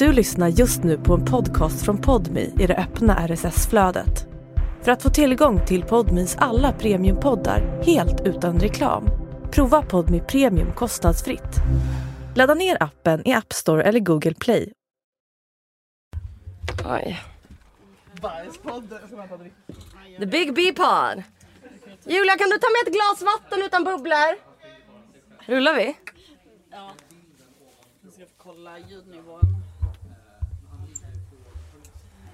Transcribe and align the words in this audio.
Du 0.00 0.12
lyssnar 0.12 0.48
just 0.48 0.84
nu 0.84 0.98
på 0.98 1.14
en 1.14 1.24
podcast 1.24 1.84
från 1.84 1.98
Podmi 1.98 2.54
i 2.60 2.66
det 2.66 2.76
öppna 2.76 3.28
RSS-flödet. 3.28 4.26
För 4.82 4.92
att 4.92 5.02
få 5.02 5.10
tillgång 5.10 5.66
till 5.66 5.82
Podmis 5.82 6.36
alla 6.38 6.72
premiumpoddar 6.72 7.82
helt 7.82 8.20
utan 8.26 8.60
reklam, 8.60 9.08
prova 9.52 9.82
Podmi 9.82 10.20
Premium 10.20 10.72
kostnadsfritt. 10.72 11.56
Ladda 12.36 12.54
ner 12.54 12.82
appen 12.82 13.28
i 13.28 13.32
App 13.32 13.52
Store 13.52 13.82
eller 13.82 14.00
Google 14.00 14.34
Play. 14.34 14.72
Oj. 16.90 17.20
The 20.18 20.26
Big 20.26 20.54
B-pod. 20.54 21.22
Julia, 22.04 22.36
kan 22.36 22.50
du 22.50 22.58
ta 22.58 22.66
med 22.70 22.86
ett 22.86 22.94
glas 22.94 23.22
vatten 23.22 23.62
utan 23.62 23.84
bubblor? 23.84 24.36
Rullar 25.46 25.74
vi? 25.74 25.96
Vi 28.02 28.10
ska 28.10 28.24
kolla 28.36 28.78
ljudnivån. 28.78 29.59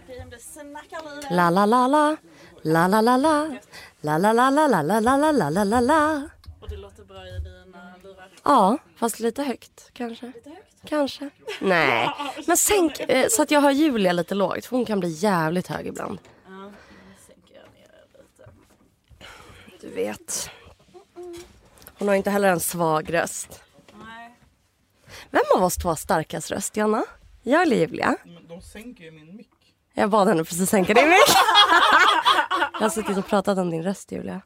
Det 0.06 0.42
snackar 0.42 1.16
lite. 1.16 1.34
La 1.34 1.51
la 1.51 1.66
la 1.66 1.87
la. 1.87 2.16
La 2.62 2.87
la 2.88 3.01
la 3.01 3.16
la. 3.16 3.56
La 4.01 4.19
la 4.19 4.32
la 4.32 4.51
la 4.51 4.66
la 4.66 4.82
la 4.82 5.01
la 5.01 5.16
la 5.16 5.32
la 5.32 5.51
la 5.51 5.65
la 5.65 5.80
la. 5.80 6.29
Och 6.60 6.69
det 6.69 6.77
låter 6.77 7.05
bra 7.05 7.27
i 7.29 7.38
dina 7.38 7.95
lurar. 8.02 8.29
Ja, 8.45 8.79
fast 8.96 9.20
lite 9.20 9.42
högt 9.42 9.91
kanske. 9.92 10.32
Kanske. 10.84 11.30
Nej, 11.60 12.10
men 12.46 12.56
sänk 12.56 13.01
eh, 13.01 13.27
så 13.30 13.42
att 13.42 13.51
jag 13.51 13.60
har 13.60 13.70
Julia 13.70 14.12
lite 14.12 14.34
lågt. 14.34 14.66
För 14.66 14.77
hon 14.77 14.84
kan 14.87 15.01
bli 15.01 15.09
jävligt 15.09 15.66
hög 15.66 15.87
ibland. 15.87 16.18
Ja, 16.46 16.51
nu 16.51 16.73
sänker 17.27 17.54
jag 17.54 17.65
ner 17.73 17.88
det 18.12 18.18
lite. 18.18 18.51
Du 19.80 19.95
vet. 19.95 20.51
Hon 21.98 22.09
har 22.09 22.15
inte 22.15 22.30
heller 22.30 22.48
en 22.48 22.60
svag 22.60 23.15
röst. 23.15 23.62
Nej. 23.93 24.34
Vem 25.30 25.43
av 25.57 25.65
oss 25.65 25.77
två 25.77 25.88
har 25.88 25.96
starkast 25.96 26.51
röst, 26.51 26.77
Jonna? 26.77 27.04
Jag 27.43 27.62
eller 27.62 27.77
Julia? 27.77 28.16
Men 28.24 28.49
de 28.49 28.62
sänker 28.62 29.04
ju 29.04 29.10
min 29.10 29.37
mick. 29.37 29.51
Jag 29.99 30.11
bad 30.11 30.29
henne 30.29 30.45
precis 30.45 30.71
sänka 30.71 30.95
din 30.95 31.09
mick. 31.09 31.37
Jag 32.73 32.80
har 32.80 32.89
suttit 32.89 33.19
och 33.19 33.27
pratat 33.27 33.59
om 33.59 33.71
din 33.71 33.83
röst, 33.83 34.13
Julia. 34.13 34.41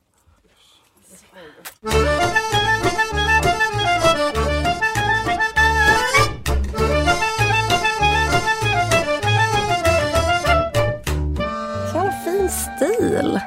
Så 11.93 12.12
fin 12.25 12.48
stil. 12.48 13.41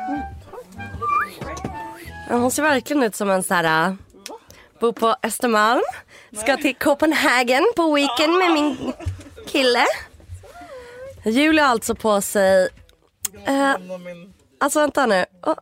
Hon 2.30 2.52
ser 2.52 2.64
verkligen 2.64 3.04
ut 3.04 3.16
som 3.16 3.30
en 3.30 3.44
så 3.44 3.54
här... 3.54 3.88
Äh, 3.88 3.94
bor 4.80 4.92
på 4.92 5.16
Östermalm. 5.24 5.84
Ska 6.38 6.58
till 6.58 6.76
Copenhagen 6.76 7.66
på 7.76 7.94
weekend 7.94 8.38
med 8.38 8.52
min 8.54 8.94
kille. 9.48 9.86
Julia 11.23 11.63
har 11.63 11.69
alltså 11.71 11.95
på 11.95 12.21
sig... 12.21 12.69
Eh, 13.45 13.75
alltså 14.59 14.79
vänta 14.79 15.05
nu. 15.05 15.25
Oh, 15.45 15.55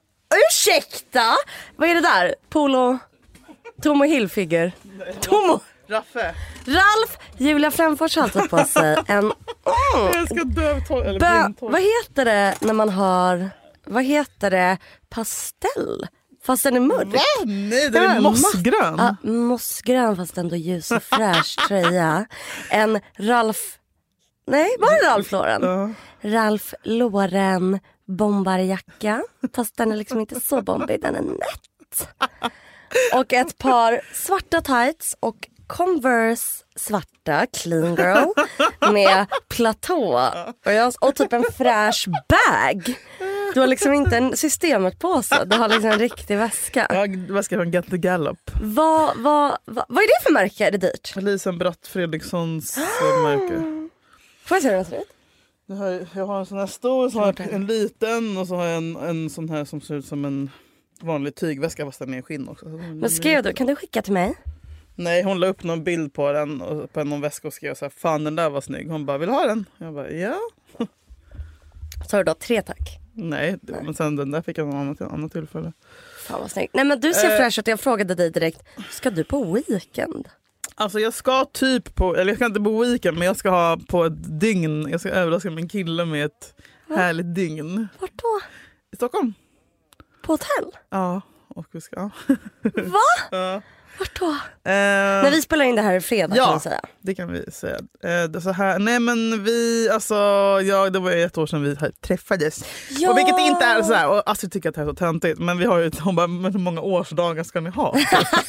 ursäkta! 0.49 1.35
Vad 1.75 1.89
är 1.89 1.95
det 1.95 2.01
där? 2.01 2.35
Polo... 2.49 2.97
Tomo 3.81 4.03
Hilfiger. 4.03 4.71
Tomo... 5.21 5.59
Raffe! 5.89 6.35
Ralf! 6.65 7.17
Julia 7.37 7.71
Frändfors 7.71 8.15
har 8.15 8.23
alltså 8.23 8.47
på 8.47 8.63
sig 8.65 8.97
en... 9.07 9.17
Mm, 9.17 9.33
Jag 10.13 10.25
ska 10.25 10.43
dö 10.43 10.75
av 10.75 10.79
torr, 10.87 11.03
eller 11.05 11.19
bö, 11.19 11.53
vad 11.59 11.81
heter 11.81 12.25
det 12.25 12.55
när 12.59 12.73
man 12.73 12.89
har... 12.89 13.49
Vad 13.85 14.03
heter 14.03 14.51
det? 14.51 14.77
Pastell? 15.09 16.07
Fast 16.43 16.63
den 16.63 16.75
är 16.75 16.79
mörk. 16.79 17.07
Va? 17.07 17.19
Nej, 17.45 17.89
det 17.89 17.97
Ja, 18.03 18.11
är 18.11 18.19
mossgrön. 18.19 18.95
Ja, 18.97 19.15
mossgrön 19.29 20.15
fast 20.15 20.37
ändå 20.37 20.55
ljus 20.55 20.91
och 20.91 21.03
fräsch 21.03 21.55
tröja. 21.67 22.25
En 22.69 22.99
Ralf... 23.17 23.77
Nej, 24.51 24.75
var 24.79 24.91
det 24.91 25.09
Ralf 25.09 25.31
Lauren? 25.31 25.61
Ja. 25.63 25.89
Ralf 26.29 26.73
Lauren 26.83 27.79
bombarjacka. 28.07 29.23
Fast 29.55 29.77
den 29.77 29.91
är 29.91 29.95
liksom 29.95 30.19
inte 30.19 30.39
så 30.39 30.61
bombig, 30.61 31.01
den 31.01 31.15
är 31.15 31.21
nätt. 31.21 32.09
Och 33.13 33.33
ett 33.33 33.57
par 33.57 34.01
svarta 34.13 34.61
tights 34.61 35.15
och 35.19 35.35
Converse 35.67 36.63
svarta 36.75 37.45
clean 37.45 37.95
girl 37.95 38.27
med 38.93 39.25
platå. 39.49 40.29
Och, 40.65 40.73
jag, 40.73 40.93
och 41.01 41.15
typ 41.15 41.33
en 41.33 41.45
fräsch 41.57 42.07
bag. 42.07 42.95
Du 43.53 43.59
har 43.59 43.67
liksom 43.67 43.93
inte 43.93 44.17
en 44.17 44.37
systemet-påse, 44.37 45.45
du 45.45 45.57
har 45.57 45.69
liksom 45.69 45.91
en 45.91 45.99
riktig 45.99 46.37
väska. 46.37 46.87
Jag, 46.89 47.25
vad 47.29 47.45
ska 47.45 47.55
jag 47.55 47.65
ha? 47.65 47.71
Get 47.71 47.89
the 47.89 47.97
Gallop. 47.97 48.51
Vad, 48.61 49.17
vad, 49.17 49.57
vad, 49.65 49.85
vad 49.89 50.03
är 50.03 50.07
det 50.07 50.23
för 50.23 50.33
märke? 50.33 50.67
Är 50.67 50.71
det 50.71 50.77
dyrt? 50.77 51.15
Lisen 51.15 51.57
Bratt 51.57 51.87
Fredrikssons 51.87 52.77
eh, 52.77 53.23
märke. 53.23 53.81
Får 54.51 54.55
jag 54.55 54.61
se 54.63 54.69
hur 54.69 54.75
den 54.75 54.85
ser 54.85 54.97
ut? 54.97 55.13
Jag 55.65 55.75
har, 55.75 56.07
jag 56.15 56.25
har 56.25 56.39
en 56.39 56.45
sån 56.45 56.57
här 56.57 56.67
stor, 56.67 57.09
så 57.09 57.19
har 57.19 57.41
en 57.53 57.65
liten 57.65 58.37
och 58.37 58.47
så 58.47 58.55
har 58.55 58.65
jag 58.65 58.77
en, 58.77 58.95
en 58.95 59.29
sån 59.29 59.49
här 59.49 59.65
som 59.65 59.81
ser 59.81 59.95
ut 59.95 60.05
som 60.05 60.25
en 60.25 60.49
vanlig 61.01 61.35
tygväska 61.35 61.85
fast 61.85 61.99
den 61.99 62.13
är 62.13 62.17
i 62.17 62.21
skinn 62.21 62.47
också. 62.47 62.65
Men 62.65 63.09
skrev 63.09 63.43
du, 63.43 63.53
kan 63.53 63.67
du 63.67 63.75
skicka 63.75 64.01
till 64.01 64.13
mig? 64.13 64.33
Nej 64.95 65.23
hon 65.23 65.39
la 65.39 65.47
upp 65.47 65.63
någon 65.63 65.83
bild 65.83 66.13
på 66.13 66.31
den 66.31 66.61
och 66.61 66.93
på 66.93 67.03
någon 67.03 67.21
väska 67.21 67.47
och 67.47 67.53
skrev 67.53 67.75
så 67.75 67.85
här, 67.85 67.89
fan 67.89 68.23
den 68.23 68.35
där 68.35 68.49
var 68.49 68.61
snygg. 68.61 68.89
Hon 68.89 69.05
bara 69.05 69.17
vill 69.17 69.29
ha 69.29 69.45
den? 69.45 69.65
Jag 69.77 69.93
bara 69.93 70.11
ja. 70.11 70.39
Har 72.11 72.17
du 72.17 72.23
då 72.23 72.33
tre 72.33 72.61
tack. 72.61 72.99
Nej, 73.13 73.57
men 73.61 73.93
sen 73.93 74.15
den 74.15 74.31
där 74.31 74.41
fick 74.41 74.57
jag 74.57 74.67
någon 74.67 74.77
annat, 74.79 75.01
annat 75.01 75.31
tillfälle. 75.31 75.73
Fan 76.27 76.41
vad 76.41 76.51
snyggt. 76.51 76.73
Nej 76.73 76.85
men 76.85 76.99
du 76.99 77.13
ser 77.13 77.29
Eh. 77.31 77.37
fräsch 77.37 77.59
ut. 77.59 77.67
Jag 77.67 77.79
frågade 77.79 78.15
dig 78.15 78.29
direkt, 78.31 78.63
ska 78.89 79.09
du 79.09 79.23
på 79.23 79.43
weekend? 79.43 80.27
Alltså 80.75 80.99
jag 80.99 81.13
ska 81.13 81.45
typ 81.45 81.95
på, 81.95 82.15
eller 82.15 82.31
jag 82.31 82.37
ska 82.37 82.45
inte 82.45 82.61
på 82.61 82.79
weekend 82.79 83.17
men 83.17 83.27
jag 83.27 83.37
ska 83.37 83.49
ha 83.49 83.77
på 83.89 84.05
ett 84.05 84.39
dygn, 84.39 84.87
jag 84.89 84.99
ska 84.99 85.09
överraska 85.09 85.51
min 85.51 85.69
kille 85.69 86.05
med 86.05 86.25
ett 86.25 86.55
härligt 86.89 87.35
dygn. 87.35 87.87
Vart 87.99 88.11
då? 88.15 88.39
I 88.91 88.95
Stockholm? 88.95 89.33
På 90.21 90.33
hotell? 90.33 90.79
Ja. 90.89 91.21
Och 91.55 91.65
vi 91.71 91.81
ska... 91.81 92.01
Va? 92.63 92.99
Ja. 93.31 93.61
Vart 93.99 94.19
då? 94.19 94.25
Eh, 94.25 94.35
När 94.63 95.31
vi 95.31 95.41
spelar 95.41 95.65
in 95.65 95.75
det 95.75 95.81
här 95.81 95.93
i 95.93 96.01
fredag 96.01 96.35
Ja. 96.35 96.43
kan 96.43 96.51
man 96.53 96.59
säga. 96.59 96.81
Det 97.01 97.15
kan 97.15 97.31
vi 97.31 97.51
säga. 97.51 97.75
Eh, 98.03 98.23
det 98.29 98.41
så 98.41 98.51
här, 98.51 98.79
nej 98.79 98.99
men 98.99 99.43
vi, 99.43 99.89
alltså, 99.93 100.15
ja, 100.63 100.89
det 100.89 100.99
var 100.99 101.11
ett 101.11 101.37
år 101.37 101.47
sedan 101.47 101.63
vi 101.63 101.75
träffades. 102.07 102.63
Ja. 102.89 103.11
Och 103.11 103.17
vilket 103.17 103.39
inte 103.39 103.65
är 103.65 103.83
så 103.83 103.93
här, 103.93 104.07
och 104.09 104.29
Astrid 104.29 104.51
tycker 104.51 104.69
att 104.69 104.75
det 104.75 104.81
här 104.81 104.87
är 104.87 104.91
så 104.91 104.95
töntigt 104.95 105.39
men 105.39 105.57
vi 105.57 105.65
har 105.65 105.77
ju, 105.79 105.91
hon 105.99 106.15
bara, 106.15 106.27
men 106.27 106.51
hur 106.51 106.59
många 106.59 106.81
årsdagar 106.81 107.43
ska 107.43 107.59
ni 107.59 107.69
ha? 107.69 107.97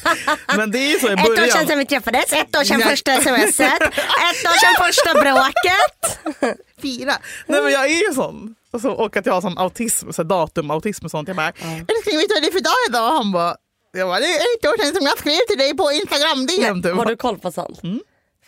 men 0.57 0.71
det 0.71 0.77
är 0.79 0.91
ju 0.93 0.99
så 0.99 1.09
i 1.09 1.13
Ett 1.13 1.19
år 1.19 1.23
sedan 1.25 1.35
början. 1.35 1.67
sedan 1.67 1.77
vi 1.79 1.85
träffades, 1.85 2.33
ett 2.33 2.55
år 2.57 2.63
sedan 2.63 2.79
Ja. 2.79 2.87
första 2.89 3.15
smset, 3.21 3.81
ett 3.81 4.45
år 4.45 4.59
sedan 4.59 4.85
första 4.85 5.13
bråket. 5.13 6.19
Fyra. 6.81 7.13
Nej 7.47 7.61
men 7.63 7.71
jag 7.71 7.85
är 7.85 8.07
ju 8.09 8.13
sån. 8.13 8.55
Och, 8.73 8.81
så, 8.81 8.91
och 8.91 9.17
att 9.17 9.25
jag 9.25 9.33
har 9.33 9.41
sån 9.41 9.57
autism, 9.57 10.11
så 10.11 10.23
datumautism 10.23 11.05
och 11.05 11.11
sånt. 11.11 11.27
Jag 11.27 11.37
bara, 11.37 11.47
älskling 11.47 12.17
vet 12.17 12.29
du 12.29 12.33
vad 12.35 12.43
det 12.43 12.47
är 12.47 12.51
för 12.51 12.63
dag 12.63 12.73
idag? 12.89 13.11
Han 13.11 13.31
bara, 13.31 13.55
jag 13.91 14.07
bara, 14.07 14.19
det 14.19 14.25
är 14.25 14.35
ett 14.57 14.65
år 14.65 14.83
sedan 14.83 14.95
som 14.95 15.05
jag 15.05 15.17
skrev 15.17 15.39
till 15.47 15.57
dig 15.57 15.77
på 15.77 15.91
Instagram 15.91 16.45
DM. 16.45 16.83
Typ. 16.83 16.95
Har 16.95 17.05
du 17.05 17.15
koll 17.15 17.39
på 17.39 17.51
sånt? 17.51 17.81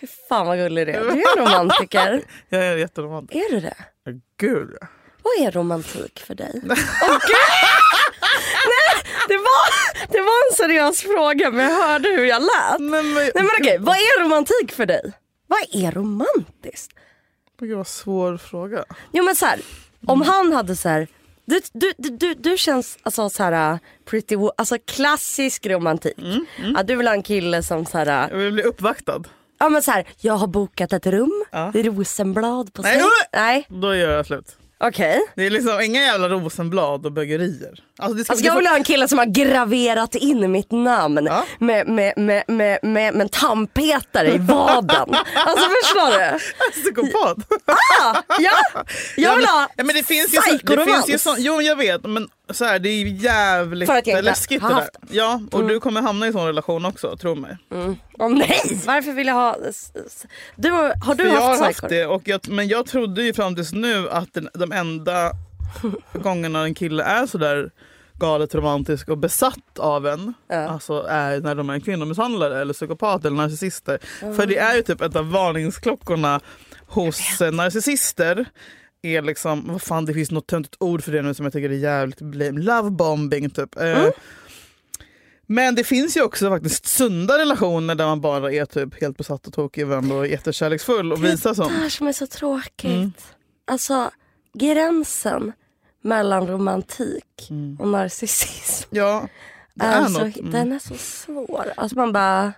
Fy 0.01 0.07
fan 0.29 0.47
vad 0.47 0.57
gullig 0.57 0.87
du 0.87 0.91
är. 0.91 0.99
Du 0.99 1.09
är 1.09 1.37
romantiker. 1.37 2.21
Jag 2.49 2.65
är 2.65 2.77
jätteromantisk. 2.77 3.45
Är 3.45 3.51
du 3.55 3.59
det? 3.59 3.75
Gud. 4.39 4.69
Vad 5.23 5.47
är 5.47 5.51
romantik 5.51 6.19
för 6.19 6.35
dig? 6.35 6.61
Nej, 6.73 6.77
det 9.27 9.37
var, 9.37 9.67
det 10.11 10.21
var 10.21 10.49
en 10.51 10.55
seriös 10.55 11.01
fråga 11.01 11.51
men 11.51 11.65
jag 11.65 11.83
hörde 11.87 12.09
hur 12.09 12.25
jag 12.25 12.41
lät. 12.41 12.79
Nej 12.79 13.03
men, 13.03 13.13
Nej 13.13 13.31
men 13.35 13.49
okej, 13.59 13.77
vad 13.79 13.95
är 13.95 14.23
romantik 14.23 14.71
för 14.71 14.85
dig? 14.85 15.13
Vad 15.47 15.83
är 15.85 15.91
romantiskt? 15.91 16.91
Gud 17.59 17.77
vad 17.77 17.87
svår 17.87 18.37
fråga. 18.37 18.85
Jo 19.11 19.23
men 19.23 19.35
så 19.35 19.45
här, 19.45 19.59
om 20.07 20.21
han 20.21 20.53
hade 20.53 20.75
så 20.75 20.89
här, 20.89 21.07
du, 21.45 21.59
du, 21.73 21.93
du, 22.09 22.33
du, 22.33 22.57
känns 22.57 22.97
alltså 23.03 23.29
så 23.29 23.43
här, 23.43 23.79
pretty, 24.05 24.35
alltså 24.57 24.77
klassisk 24.85 25.65
romantik. 25.65 26.13
Ja, 26.75 26.83
du 26.83 26.95
vill 26.95 27.07
ha 27.07 27.13
en 27.13 27.23
kille 27.23 27.63
som 27.63 27.85
så 27.85 27.97
här, 27.97 28.29
Jag 28.31 28.37
vill 28.37 28.53
bli 28.53 28.63
uppvaktad. 28.63 29.23
ja 29.59 29.69
men 29.69 29.81
så 29.83 29.91
här, 29.91 30.07
jag 30.19 30.33
har 30.33 30.47
bokat 30.47 30.93
ett 30.93 31.07
rum, 31.07 31.43
Ja. 31.51 31.71
rosenblad 31.75 32.73
på 32.73 32.81
Nej, 32.81 32.93
säng. 32.93 33.01
nu- 33.01 33.39
Nej, 33.39 33.65
Då 33.69 33.95
gör 33.95 34.11
jag 34.11 34.25
slut. 34.25 34.57
Okej. 34.79 35.21
Det 35.35 35.45
är 35.45 35.49
liksom 35.49 35.81
inga 35.81 36.01
jävla 36.01 36.29
rosenblad 36.29 37.05
och 37.05 37.11
bögerier. 37.11 37.79
Alltså 37.99 38.17
det 38.17 38.23
ska, 38.23 38.33
Alltså 38.33 38.45
jag 38.45 38.55
vill 38.55 38.67
ha 38.67 38.75
en 38.75 38.83
kille 38.83 39.07
som 39.07 39.17
har 39.17 39.25
graverat 39.25 40.15
in 40.15 40.51
mitt 40.51 40.71
namn 40.71 41.25
Ja. 41.25 41.45
med, 41.59 41.87
med, 41.87 42.13
med, 42.17 42.43
med, 42.47 42.79
med, 42.83 43.13
med 43.13 43.31
tandpetare 43.31 44.27
i 44.27 44.37
vaden. 44.37 45.15
alltså 45.35 45.65
förstår 45.83 46.19
du? 46.19 46.39
psykopat. 46.81 47.37
Ah, 47.65 48.15
ja, 48.39 48.83
jag 49.17 49.35
vill 49.35 49.45
ha 49.45 49.67
ja, 49.77 49.83
men 49.83 49.95
det 49.95 50.03
finns 50.03 50.33
ju 50.33 50.37
så, 50.41 50.57
det 50.75 50.85
finns 50.85 51.09
ju 51.09 51.17
så, 51.17 51.35
Jo 51.37 51.61
jag 51.61 51.75
vet 51.75 52.03
men 52.03 52.27
så 52.49 52.65
här, 52.65 52.79
det 52.79 52.89
är 52.89 52.97
ju 52.99 53.09
jävligt 53.09 53.89
För 53.89 53.97
att 53.97 54.07
jag 54.07 54.23
läskigt 54.25 54.61
har 54.61 54.69
det 54.69 54.75
där. 54.75 54.81
haft 54.81 54.95
Ja 55.09 55.41
och 55.51 55.67
du 55.67 55.79
kommer 55.79 56.01
hamna 56.01 56.27
i 56.27 56.31
sån 56.31 56.45
relation 56.47 56.85
också 56.85 57.17
tro 57.17 57.35
mig. 57.35 57.57
Åh 58.19 58.29
nej, 58.29 58.61
varför 58.85 59.11
vill 59.11 59.27
jag 59.27 59.33
ha... 59.33 59.57
s- 59.69 59.91
s- 60.05 60.25
Du, 60.55 60.71
har 60.71 60.93
har 61.05 61.15
du 61.15 61.23
För 61.23 61.31
jag 61.33 61.41
har 61.41 61.57
haft 61.57 61.71
psykor? 61.73 61.89
det 61.89 62.05
och 62.05 62.21
jag, 62.25 62.49
men 62.49 62.67
jag 62.67 62.85
trodde 62.85 63.23
ju 63.23 63.33
fram 63.33 63.55
tills 63.55 63.73
nu 63.73 64.09
att 64.09 64.33
den, 64.33 64.49
de 64.53 64.71
enda 64.71 65.31
gångerna 66.13 66.63
en 66.63 66.73
kille 66.73 67.03
är 67.03 67.25
sådär 67.27 67.71
galet 68.19 68.55
romantisk 68.55 69.09
och 69.09 69.17
besatt 69.17 69.79
av 69.79 70.07
en 70.07 70.33
Ja. 70.49 70.55
alltså 70.69 71.05
är 71.09 71.39
när 71.39 71.55
de 71.55 71.69
är 71.69 71.79
kvinnomisshandlare 71.79 72.61
eller 72.61 72.73
psykopat 72.73 73.25
eller 73.25 73.37
narcissister. 73.37 73.97
För 74.35 74.45
det 74.45 74.57
är 74.57 74.75
ju 74.75 74.81
typ 74.81 75.01
ett 75.01 75.15
av 75.15 75.31
varningsklockorna 75.31 76.39
hos 76.87 77.41
eh, 77.41 77.51
narcissister 77.51 78.45
är 79.05 79.21
liksom, 79.21 79.63
vad 79.67 79.81
fan 79.81 80.05
det 80.05 80.13
finns 80.13 80.31
något 80.31 80.47
töntigt 80.47 80.75
ord 80.79 81.03
för 81.03 81.11
det 81.11 81.21
nu 81.21 81.33
som 81.33 81.45
jag 81.45 81.53
tycker 81.53 81.69
är 81.69 81.73
jävligt 81.73 82.21
lame. 82.21 82.61
Lovebombing 82.61 83.49
typ. 83.49 83.77
Eh, 83.81 84.07
Men 85.47 85.75
det 85.75 85.83
finns 85.83 86.17
ju 86.17 86.21
också 86.21 86.49
faktiskt 86.49 86.85
sunda 86.85 87.37
relationer 87.37 87.95
där 87.95 88.05
man 88.05 88.21
bara 88.21 88.51
är 88.51 88.65
typ 88.65 89.01
helt 89.01 89.17
besatt 89.17 89.47
och 89.47 89.53
tokig 89.53 89.81
i 89.81 89.83
varandra 89.83 90.15
och 90.15 90.25
är 90.25 90.29
jättekärleksfull 90.29 91.11
och 91.11 91.23
visar 91.23 91.49
Det 91.49 91.55
sånt. 91.55 91.71
här 91.71 91.89
som 91.89 92.07
är 92.07 92.13
så 92.13 92.27
tråkigt. 92.27 92.85
Mm. 92.91 93.11
Alltså 93.67 94.11
gränsen 94.53 95.51
mellan 96.01 96.47
romantik 96.47 97.47
Mm. 97.49 97.77
och 97.79 97.87
narcissism 97.87 98.87
Ja, 98.95 99.27
det 99.73 99.85
är 99.85 100.01
alltså, 100.01 100.25
något. 100.25 100.37
Mm. 100.37 100.51
den 100.51 100.71
är 100.71 100.79
så 100.79 100.93
svår. 100.97 101.73
Alltså 101.77 101.97
man 101.97 102.11
bara, 102.13 102.53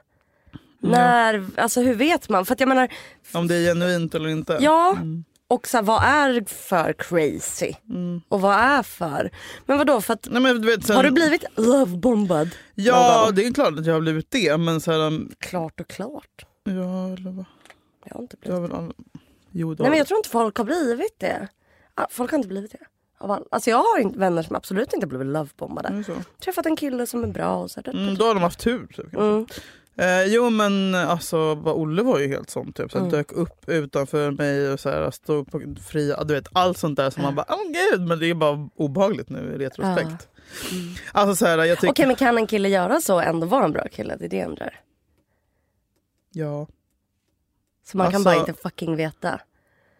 när, 0.79 1.45
alltså 1.57 1.81
hur 1.81 1.95
vet 1.95 2.29
man? 2.29 2.45
För 2.45 2.53
att 2.53 2.59
jag 2.59 2.69
menar, 2.69 2.89
Om 3.33 3.47
det 3.47 3.55
är 3.55 3.65
genuint 3.69 4.15
eller 4.15 4.29
inte. 4.29 4.57
ja. 4.61 4.91
Mm. 4.91 5.23
Och 5.49 5.67
så 5.67 5.77
här, 5.77 5.83
vad 5.83 6.03
är 6.03 6.45
för 6.49 6.93
crazy? 6.93 7.73
Och 8.29 8.41
vad 8.41 8.53
är 8.55 8.83
för? 8.83 9.31
Men 9.65 9.77
vadå, 9.77 10.01
för 10.01 10.13
att, 10.13 10.27
Nej, 10.31 10.41
men, 10.41 10.61
du 10.61 10.67
vet, 10.67 10.85
sen, 10.85 10.95
har 10.95 11.03
du 11.03 11.11
blivit 11.11 11.43
lovebombad? 11.55 12.47
någon 12.47 12.51
Ja, 12.75 13.23
gång? 13.25 13.35
det 13.35 13.45
är 13.45 13.53
klart 13.53 13.79
att 13.79 13.85
jag 13.85 13.93
har 13.93 14.01
blivit 14.01 14.31
det. 14.31 14.57
Men 14.57 14.81
så 14.81 14.91
här, 14.91 14.99
um, 14.99 15.31
Klart 15.39 15.79
och 15.79 15.87
klart. 15.87 16.45
ja, 16.63 16.71
eller 17.13 17.31
vad? 17.31 17.45
Jag 18.05 18.15
har 18.15 18.21
inte 18.21 18.35
Det 18.41 18.47
blivit 18.49 18.63
väl 18.69 18.77
alla... 18.77 18.93
Jo, 19.51 19.73
det 19.73 19.83
Nej 19.83 19.89
men 19.89 19.97
jag 19.97 20.07
tror 20.07 20.17
inte 20.17 20.29
folk 20.29 20.57
har 20.57 20.65
blivit 20.65 21.19
det. 21.19 21.47
Folk 22.09 22.31
har 22.31 22.37
inte 22.37 22.47
blivit 22.49 22.71
det. 22.71 22.77
All... 23.17 23.43
Alltså 23.51 23.69
jag 23.69 23.77
har 23.77 24.17
vänner 24.19 24.43
som 24.43 24.55
absolut 24.55 24.93
inte 24.93 25.07
blivit 25.07 25.27
lovebombade. 25.27 25.89
det. 25.89 25.95
Det 25.97 26.03
så? 26.03 26.13
Träffat 26.43 26.65
en 26.65 26.75
kille 26.75 27.07
som 27.07 27.23
är 27.23 27.27
bra 27.27 27.55
och 27.63 27.71
så. 27.71 27.81
Mm, 27.85 28.15
då 28.15 28.25
har 28.25 28.33
de 28.33 28.43
haft 28.43 28.59
tur. 28.59 28.87
Typ. 28.95 29.13
Mm. 29.15 29.45
Eh, 29.97 30.23
jo 30.25 30.49
men 30.49 30.95
alltså 30.95 31.55
vad 31.55 31.75
Olle 31.75 32.03
var 32.03 32.19
ju 32.19 32.27
helt 32.27 32.49
sån 32.49 32.73
typ. 32.73 32.91
Så 32.91 32.97
Mm. 32.97 33.09
Dök 33.09 33.31
upp 33.31 33.69
utanför 33.69 34.31
mig 34.31 34.71
och 34.71 34.79
så 34.79 34.89
här, 34.89 35.11
stod 35.11 35.51
på 35.51 35.61
fria, 35.89 36.23
du 36.23 36.33
vet 36.33 36.47
allt 36.53 36.77
sånt 36.77 36.97
där 36.97 37.09
som 37.09 37.23
man 37.23 37.35
bara 37.35 37.45
åh 37.49 37.71
gud 37.91 38.01
men 38.07 38.19
det 38.19 38.29
är 38.29 38.33
bara 38.33 38.69
obehagligt 38.75 39.29
nu 39.29 39.53
i 39.55 39.57
retrospekt. 39.57 40.29
Alltså 41.11 41.35
så 41.35 41.45
här, 41.45 41.57
jag 41.65 41.77
tycker, 41.77 41.91
Okej 41.93 42.07
men 42.07 42.15
kan 42.15 42.37
en 42.37 42.47
kille 42.47 42.69
göra 42.69 43.01
så 43.01 43.15
och 43.15 43.23
ändå 43.23 43.47
vara 43.47 43.65
en 43.65 43.71
bra 43.71 43.87
kille? 43.91 44.15
Det 44.15 44.25
är 44.25 44.29
det 44.29 44.37
jag 44.37 44.49
undrar. 44.49 44.79
ja. 46.31 46.67
Så 47.85 47.97
man 47.97 48.07
kan 48.07 48.15
Alltså- 48.15 48.29
bara 48.29 48.39
inte 48.39 48.53
fucking 48.53 48.95
veta. 48.95 49.41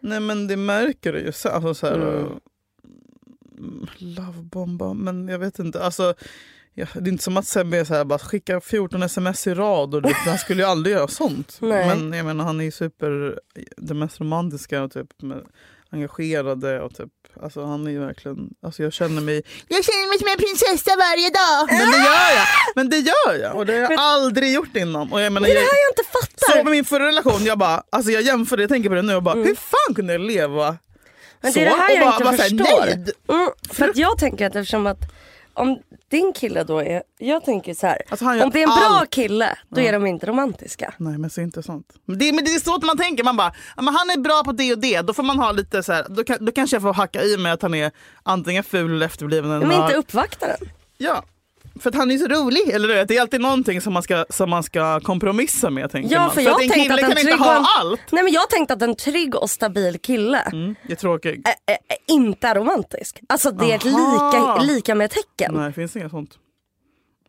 Nej 0.00 0.20
men 0.20 0.46
det 0.46 0.56
märker 0.56 1.12
du 1.12 1.20
ju. 1.20 1.32
Så, 1.32 1.48
alltså, 1.48 1.74
så 1.74 1.86
här, 1.86 1.94
Mm. 1.94 2.40
mm, 3.58 3.86
Lovebomba, 3.98 4.94
men 4.94 5.28
jag 5.28 5.38
vet 5.38 5.58
inte. 5.58 5.82
Alltså, 5.84 6.14
ja, 6.78 6.86
det 6.94 7.08
är 7.08 7.12
inte 7.12 7.24
som 7.24 7.36
att 7.36 7.46
Sebbe 7.46 7.76
är 7.78 7.84
så 7.84 7.94
här, 7.94 8.04
bara 8.04 8.18
skicka 8.18 8.60
14 8.60 9.02
sms 9.02 9.46
i 9.46 9.54
rad. 9.54 9.94
Och 9.94 10.02
det, 10.02 10.12
han 10.12 10.38
skulle 10.38 10.62
ju 10.62 10.68
aldrig 10.68 10.96
göra 10.96 11.08
sånt. 11.08 11.56
Nej. 11.60 11.86
Men 11.86 12.12
jag 12.12 12.26
menar, 12.26 12.44
han 12.44 12.60
är 12.60 12.64
ju 12.64 12.70
super, 12.70 13.38
det 13.76 13.94
mest 13.94 14.20
romantiska 14.20 14.82
och 14.82 14.92
typ 14.92 15.22
med, 15.22 15.42
engagerade. 15.90 16.80
Och 16.80 16.94
typ, 16.94 17.08
alltså, 17.42 17.64
han 17.64 17.86
är 17.86 17.90
ju 17.90 17.98
verkligen, 18.00 18.50
alltså, 18.62 18.82
jag 18.82 18.92
känner 18.92 19.22
mig 19.22 19.42
jag 19.68 19.84
känner 19.84 20.08
mig 20.08 20.18
som 20.18 20.28
en 20.28 20.36
prinsessa 20.38 20.90
varje 20.96 21.28
dag. 21.30 21.66
Men 21.78 21.90
det 21.90 21.98
gör 21.98 22.30
jag. 22.36 22.46
Men 22.76 22.88
det 22.90 22.98
gör 22.98 23.42
jag. 23.42 23.56
Och 23.56 23.66
det 23.66 23.72
har 23.72 23.80
jag 23.90 24.00
aldrig 24.00 24.54
gjort 24.54 24.76
innan. 24.76 25.12
Och 25.12 25.20
jag 25.20 25.32
menar, 25.32 25.46
Det 25.46 25.52
är 25.52 25.54
det 25.54 25.60
jag, 25.60 25.66
här 25.70 25.78
jag 25.86 25.92
inte 25.92 26.10
fattar. 26.12 26.58
så 26.58 26.64
med 26.64 26.70
min 26.70 26.84
förra 26.84 27.06
relation, 27.06 27.44
jag 27.44 27.58
bara, 27.58 27.82
alltså 27.90 28.10
jag 28.10 28.22
jämför 28.22 28.56
det, 28.56 28.62
jag 28.62 28.70
tänker 28.70 28.88
på 28.88 28.94
det 28.94 29.02
nu 29.02 29.14
och 29.14 29.22
bara, 29.22 29.34
hur 29.34 29.54
fan 29.54 29.94
kunde 29.94 30.12
jag 30.12 30.20
leva 30.20 30.76
Mm. 31.40 31.52
Men 31.52 31.52
så? 31.52 31.58
det 31.58 31.64
är 31.66 31.70
det 31.70 31.76
här 31.82 31.90
och 31.90 31.96
jag 31.96 32.24
bara, 32.24 32.44
inte 32.46 32.64
bara 32.64 32.70
här, 32.76 32.86
förstår. 32.86 32.86
nej. 32.86 33.38
Mm, 33.40 33.50
för 33.72 33.88
att 33.88 33.96
jag 33.96 34.18
tänker 34.18 34.46
att 34.46 34.56
eftersom 34.56 34.86
att 34.86 34.98
om 35.58 35.78
din 36.08 36.32
kille 36.32 36.64
då 36.64 36.78
är, 36.78 37.02
jag 37.18 37.44
tänker 37.44 37.74
så 37.74 37.86
här. 37.86 38.02
Alltså, 38.08 38.26
om 38.26 38.50
det 38.50 38.58
är 38.58 38.62
en 38.62 38.68
bra 38.68 38.98
allt. 39.00 39.10
kille 39.10 39.58
då 39.68 39.80
är 39.80 39.92
de 39.92 40.06
inte 40.06 40.26
romantiska. 40.26 40.94
Nej 40.96 41.18
men 41.18 41.30
så 41.30 41.40
inte 41.40 41.62
sånt. 41.62 41.86
Men 42.04 42.18
det, 42.18 42.32
men 42.32 42.44
det 42.44 42.50
är 42.50 42.60
så 42.60 42.86
man 42.86 42.98
tänker, 42.98 43.24
man 43.24 43.36
bara, 43.36 43.52
ja, 43.76 43.82
men 43.82 43.94
han 43.94 44.10
är 44.10 44.18
bra 44.18 44.42
på 44.44 44.52
det 44.52 44.72
och 44.72 44.78
det, 44.78 45.00
då 45.00 45.14
får 45.14 45.22
man 45.22 45.38
ha 45.38 45.52
lite 45.52 45.82
så 45.82 45.92
här, 45.92 46.06
då, 46.08 46.24
kan, 46.24 46.44
då 46.44 46.52
kanske 46.52 46.76
jag 46.76 46.82
får 46.82 46.94
hacka 46.94 47.22
i 47.22 47.36
mig 47.36 47.52
att 47.52 47.62
han 47.62 47.74
är 47.74 47.90
antingen 48.22 48.64
ful 48.64 48.90
eller 48.90 49.06
efterbliven. 49.06 49.58
Men 49.58 49.72
inte 49.72 49.94
uppvaktaren. 49.94 50.58
Ja, 50.96 51.24
för 51.82 51.90
att 51.90 51.96
han 51.96 52.10
är 52.10 52.18
så 52.18 52.26
rolig. 52.28 52.68
Eller 52.70 52.88
du 52.88 52.94
vet, 52.94 53.08
det 53.08 53.16
är 53.16 53.20
alltid 53.20 53.40
någonting 53.40 53.80
som 53.80 53.92
man 53.92 54.02
ska, 54.02 54.24
som 54.30 54.50
man 54.50 54.62
ska 54.62 55.00
kompromissa 55.00 55.70
med. 55.70 55.90
Tänker 55.90 56.14
Ja 56.14 56.20
man. 56.20 56.30
för 56.30 56.40
jag 56.40 56.50
att 56.54 56.62
en 56.62 56.68
tänkte 56.68 56.80
kille 56.82 56.94
att 56.94 57.00
en 57.10 57.16
kan 57.16 57.18
inte 57.18 57.32
och 57.34 57.38
ha 57.40 57.56
en, 57.56 57.64
allt. 57.78 58.00
Nej 58.12 58.22
men 58.24 58.32
jag 58.32 58.50
tänkte 58.50 58.74
att 58.74 58.82
en 58.82 58.96
trygg 58.96 59.34
och 59.34 59.50
stabil 59.50 59.98
kille 60.02 60.38
Mm, 60.40 60.74
jag 60.82 60.90
är 60.92 60.96
tråkig. 60.96 61.42
ä- 61.48 61.72
ä- 61.72 61.96
inte 62.08 62.48
är 62.48 62.54
romantisk. 62.54 63.20
Alltså 63.28 63.50
det 63.50 63.72
är 63.72 63.76
ett 63.76 63.86
Aha. 63.86 64.56
lika, 64.58 64.72
lika 64.72 64.94
med 64.94 65.10
tecken. 65.10 65.54
Nej 65.54 65.66
det 65.66 65.72
finns 65.72 65.96
inget 65.96 66.10
sånt. 66.10 66.30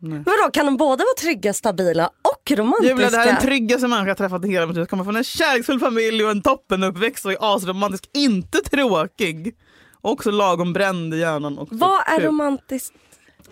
Men 0.02 0.22
Vadå 0.22 0.50
kan 0.52 0.66
de 0.66 0.76
båda 0.76 1.04
vara 1.04 1.14
trygga, 1.20 1.52
stabila 1.52 2.06
och 2.06 2.50
romantiska? 2.58 2.92
Julia, 2.94 3.10
det 3.10 3.16
här 3.16 3.26
är 3.28 3.32
den 3.32 3.40
tryggaste 3.42 3.88
människa 3.88 4.08
jag 4.08 4.16
träffat 4.16 4.44
i 4.44 4.48
hela 4.48 4.66
mitt 4.66 4.76
liv. 4.76 4.84
Kommer 4.84 5.04
från 5.04 5.16
en 5.16 5.24
kärleksfull 5.24 5.80
familj 5.80 6.24
och 6.24 6.30
en 6.30 6.42
toppenuppväxt 6.42 7.26
och 7.26 7.32
är 7.32 7.36
asromantisk. 7.56 8.04
Inte 8.14 8.58
tråkig. 8.58 9.54
Också 10.00 10.30
lagom 10.30 10.72
bränd 10.72 11.14
i 11.14 11.18
hjärnan. 11.18 11.58
Och 11.58 11.70
typ 11.70 11.78
Vad 11.80 12.00
är 12.06 12.16
kul. 12.16 12.26
romantiskt? 12.26 12.94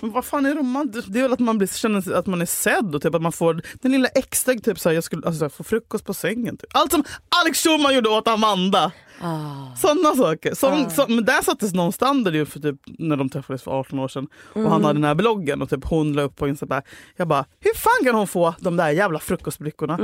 Men 0.00 0.12
vad 0.12 0.24
fan 0.24 0.46
är 0.46 0.54
romantiskt? 0.54 1.12
Det 1.12 1.18
är 1.18 1.22
väl 1.22 1.32
att 1.32 1.38
man 1.38 1.58
blir, 1.58 1.68
känner 1.68 2.12
att 2.12 2.26
man 2.26 2.42
är 2.42 2.46
sedd 2.46 2.94
och 2.94 3.02
typ 3.02 3.14
att 3.14 3.22
man 3.22 3.32
får 3.32 3.62
den 3.82 3.92
lilla 3.92 4.08
extra, 4.08 4.54
typ 4.54 4.78
såhär, 4.78 4.94
jag 4.94 5.04
skulle 5.04 5.26
alltså, 5.26 5.38
såhär, 5.38 5.50
få 5.50 5.64
frukost 5.64 6.04
på 6.04 6.14
sängen. 6.14 6.56
Typ. 6.56 6.70
Allt 6.74 6.92
som 6.92 7.04
Alex 7.42 7.62
Schulman 7.62 7.94
gjorde 7.94 8.08
åt 8.08 8.28
Amanda. 8.28 8.92
Ah. 9.20 9.76
Sådana 9.76 10.14
saker. 10.16 10.54
Som, 10.54 10.90
som, 10.90 11.14
men 11.14 11.24
där 11.24 11.42
sattes 11.42 11.74
någon 11.74 11.92
standard 11.92 12.34
ju 12.34 12.46
för 12.46 12.60
typ, 12.60 12.76
när 12.86 13.16
de 13.16 13.28
träffades 13.28 13.62
för 13.62 13.70
18 13.70 13.98
år 13.98 14.08
sedan. 14.08 14.26
Och 14.52 14.70
han 14.70 14.84
hade 14.84 14.98
den 14.98 15.04
här 15.04 15.14
bloggen 15.14 15.62
och 15.62 15.70
typ 15.70 15.84
hon 15.84 16.12
la 16.12 16.22
upp 16.22 16.36
på 16.36 16.48
Insta. 16.48 16.66
Bara, 16.66 16.82
jag 17.16 17.28
bara, 17.28 17.44
hur 17.60 17.74
fan 17.74 18.04
kan 18.04 18.14
hon 18.14 18.26
få 18.26 18.54
de 18.60 18.76
där 18.76 18.90
jävla 18.90 19.18
frukostbrickorna? 19.18 19.98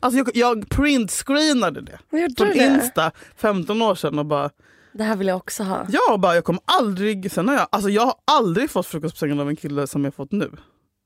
Alltså 0.00 0.18
jag, 0.18 0.30
jag 0.34 0.68
printscreenade 0.68 1.80
det. 1.80 2.18
Gjorde 2.18 2.34
Från 2.38 2.48
det? 2.48 2.64
Insta 2.64 3.10
15 3.36 3.82
år 3.82 3.94
sedan 3.94 4.18
och 4.18 4.26
bara, 4.26 4.50
Det 4.94 5.04
här 5.04 5.16
vill 5.16 5.26
jag 5.26 5.36
också 5.36 5.62
ha. 5.62 5.86
Ja, 5.88 6.12
och 6.12 6.20
bara, 6.20 6.34
jag 6.34 6.44
kommer 6.44 6.62
aldrig, 6.64 7.32
sen 7.32 7.48
har 7.48 7.54
jag, 7.54 7.66
alltså 7.72 7.90
jag 7.90 8.02
har 8.02 8.14
aldrig 8.24 8.70
fått 8.70 8.86
frukost 8.86 9.14
på 9.14 9.18
sängen 9.18 9.40
av 9.40 9.48
en 9.48 9.56
kille 9.56 9.86
som 9.86 10.04
jag 10.04 10.14
fått 10.14 10.32
nu. 10.32 10.50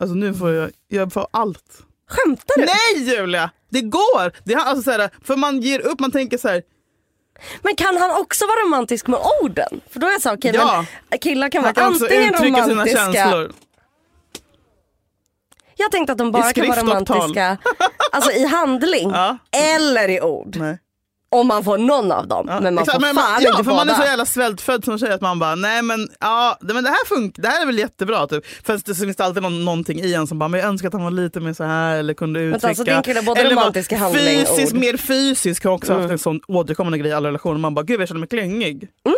Alltså 0.00 0.14
nu 0.16 0.34
får 0.34 0.50
jag, 0.50 0.70
jag 0.88 1.12
får 1.12 1.26
allt. 1.30 1.82
Skämtar 2.08 2.54
du? 2.56 2.64
Nej 2.66 3.14
Julia! 3.16 3.50
Det 3.70 3.80
går! 3.80 4.32
Det 4.44 4.52
är, 4.52 4.58
alltså, 4.58 4.82
så 4.82 4.90
här, 4.90 5.10
för 5.24 5.36
man 5.36 5.60
ger 5.60 5.80
upp, 5.80 6.00
man 6.00 6.10
tänker 6.10 6.38
så 6.38 6.48
här, 6.48 6.62
Men 7.62 7.76
kan 7.76 7.96
han 7.96 8.20
också 8.20 8.44
vara 8.46 8.56
romantisk 8.66 9.06
med 9.06 9.20
orden? 9.42 9.80
För 9.90 10.00
då 10.00 10.06
är 10.06 10.10
jag 10.12 10.22
så 10.22 10.34
okej 10.34 10.52
Ja. 10.54 10.84
men 11.08 11.18
killar 11.18 11.48
kan 11.48 11.64
han 11.64 11.74
vara 11.74 11.84
kan 11.84 11.92
antingen 12.02 12.34
uttrycka 12.34 12.64
sina 12.64 12.74
romantiska. 12.74 13.12
känslor. 13.12 13.52
Jag 15.76 15.92
tänkte 15.92 16.12
att 16.12 16.18
de 16.18 16.32
bara 16.32 16.52
kan 16.52 16.68
vara 16.68 16.80
romantiska 16.80 17.58
alltså 18.12 18.30
i 18.30 18.44
handling 18.46 19.10
Ja. 19.14 19.38
eller 19.52 20.08
i 20.08 20.20
ord. 20.20 20.56
Nej. 20.56 20.78
Om 21.28 21.46
man 21.46 21.64
får 21.64 21.78
någon 21.78 22.12
av 22.12 22.28
dem. 22.28 22.46
Ja, 22.48 22.60
men 22.60 22.74
man 22.74 22.82
exakt, 22.82 22.94
får 22.96 23.00
men, 23.00 23.14
fan 23.14 23.42
ja, 23.42 23.50
inte 23.50 23.64
för 23.64 23.70
man 23.70 23.88
är 23.88 23.92
så 23.92 23.98
båda. 23.98 24.08
jävla 24.10 24.26
svältfödd 24.26 24.84
som 24.84 24.98
tjej 24.98 25.10
att 25.12 25.20
man 25.20 25.38
bara, 25.38 25.54
nej 25.54 25.82
men, 25.82 26.08
ja, 26.20 26.58
det, 26.60 26.74
men 26.74 26.84
det 26.84 26.90
här 26.90 27.06
funkar, 27.06 27.42
det 27.42 27.48
här 27.48 27.62
är 27.62 27.66
väl 27.66 27.78
jättebra. 27.78 28.26
Typ. 28.26 28.44
Fast 28.66 28.86
det 28.86 28.94
finns 28.94 29.16
det 29.16 29.24
alltid 29.24 29.42
någon, 29.42 29.64
någonting 29.64 30.00
i 30.00 30.14
en 30.14 30.26
som 30.26 30.38
bara, 30.38 30.48
men 30.48 30.60
jag 30.60 30.68
önskar 30.68 30.88
att 30.88 30.94
han 30.94 31.04
var 31.04 31.10
lite 31.10 31.40
mer 31.40 31.52
så 31.52 31.64
här 31.64 31.96
eller 31.96 32.14
kunde 32.14 32.40
uttrycka. 32.40 32.68
alltså, 32.68 32.84
din 32.84 33.02
kille 33.02 33.20
är 33.20 33.24
både 33.24 33.40
eller 33.40 33.54
var 33.54 33.62
romantisk 33.62 33.92
i 33.92 33.94
handling 33.94 34.40
och 34.42 34.48
Fysiskt, 34.48 34.72
ord. 34.72 34.80
mer 34.80 34.96
fysisk 34.96 35.64
har 35.64 35.72
också 35.72 35.92
Mm. 35.92 36.02
haft 36.02 36.12
en 36.12 36.18
sån 36.18 36.40
återkommande 36.48 36.98
grej 36.98 37.10
i 37.10 37.14
alla 37.14 37.28
relationer. 37.28 37.58
Man 37.58 37.74
bara, 37.74 37.82
gud 37.84 38.00
jag 38.00 38.08
känner 38.08 38.18
mig 38.20 38.28
klängig. 38.28 38.88
Mm. 39.06 39.16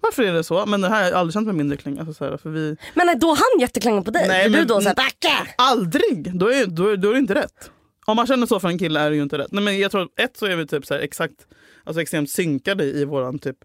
Varför 0.00 0.22
är 0.22 0.32
det 0.32 0.44
så? 0.44 0.66
Men 0.66 0.80
det 0.80 0.88
här 0.88 0.96
har 1.02 1.10
jag 1.10 1.14
aldrig 1.18 1.32
känt 1.34 1.46
mig 1.46 1.56
mindre 1.56 1.76
klängig. 1.76 2.00
Alltså, 2.00 2.38
för 2.42 2.50
vi... 2.50 2.76
Men 2.94 3.08
är 3.08 3.14
då 3.14 3.28
han 3.28 3.60
jätteklängig 3.60 4.04
på 4.04 4.10
dig? 4.10 4.28
Nej, 4.28 4.44
du 4.44 4.50
men- 4.50 4.66
då 4.66 4.80
såhär 4.80 4.94
backa? 4.94 5.48
Aldrig! 5.56 6.30
Då 6.38 6.52
är, 6.52 6.66
då, 6.66 6.88
är, 6.88 6.96
då 6.96 7.08
är 7.08 7.12
det 7.12 7.18
inte 7.18 7.34
rätt. 7.34 7.70
Om 8.06 8.16
man 8.16 8.26
känner 8.26 8.46
så 8.46 8.60
för 8.60 8.68
en 8.68 8.78
kille 8.78 9.00
är 9.00 9.10
det 9.10 9.16
ju 9.16 9.22
inte 9.22 9.38
rätt. 9.38 9.52
Nej, 9.52 9.64
men 9.64 9.78
jag 9.78 9.90
tror 9.90 10.02
att 10.02 10.20
ett 10.20 10.36
så 10.36 10.46
är 10.46 10.56
vi 10.56 10.66
typ 10.66 10.86
så 10.86 10.94
här 10.94 11.00
exakt, 11.00 11.46
alltså 11.84 12.02
extremt 12.02 12.30
synkade 12.30 12.84
i 12.84 13.04
våran 13.04 13.38
typ, 13.38 13.56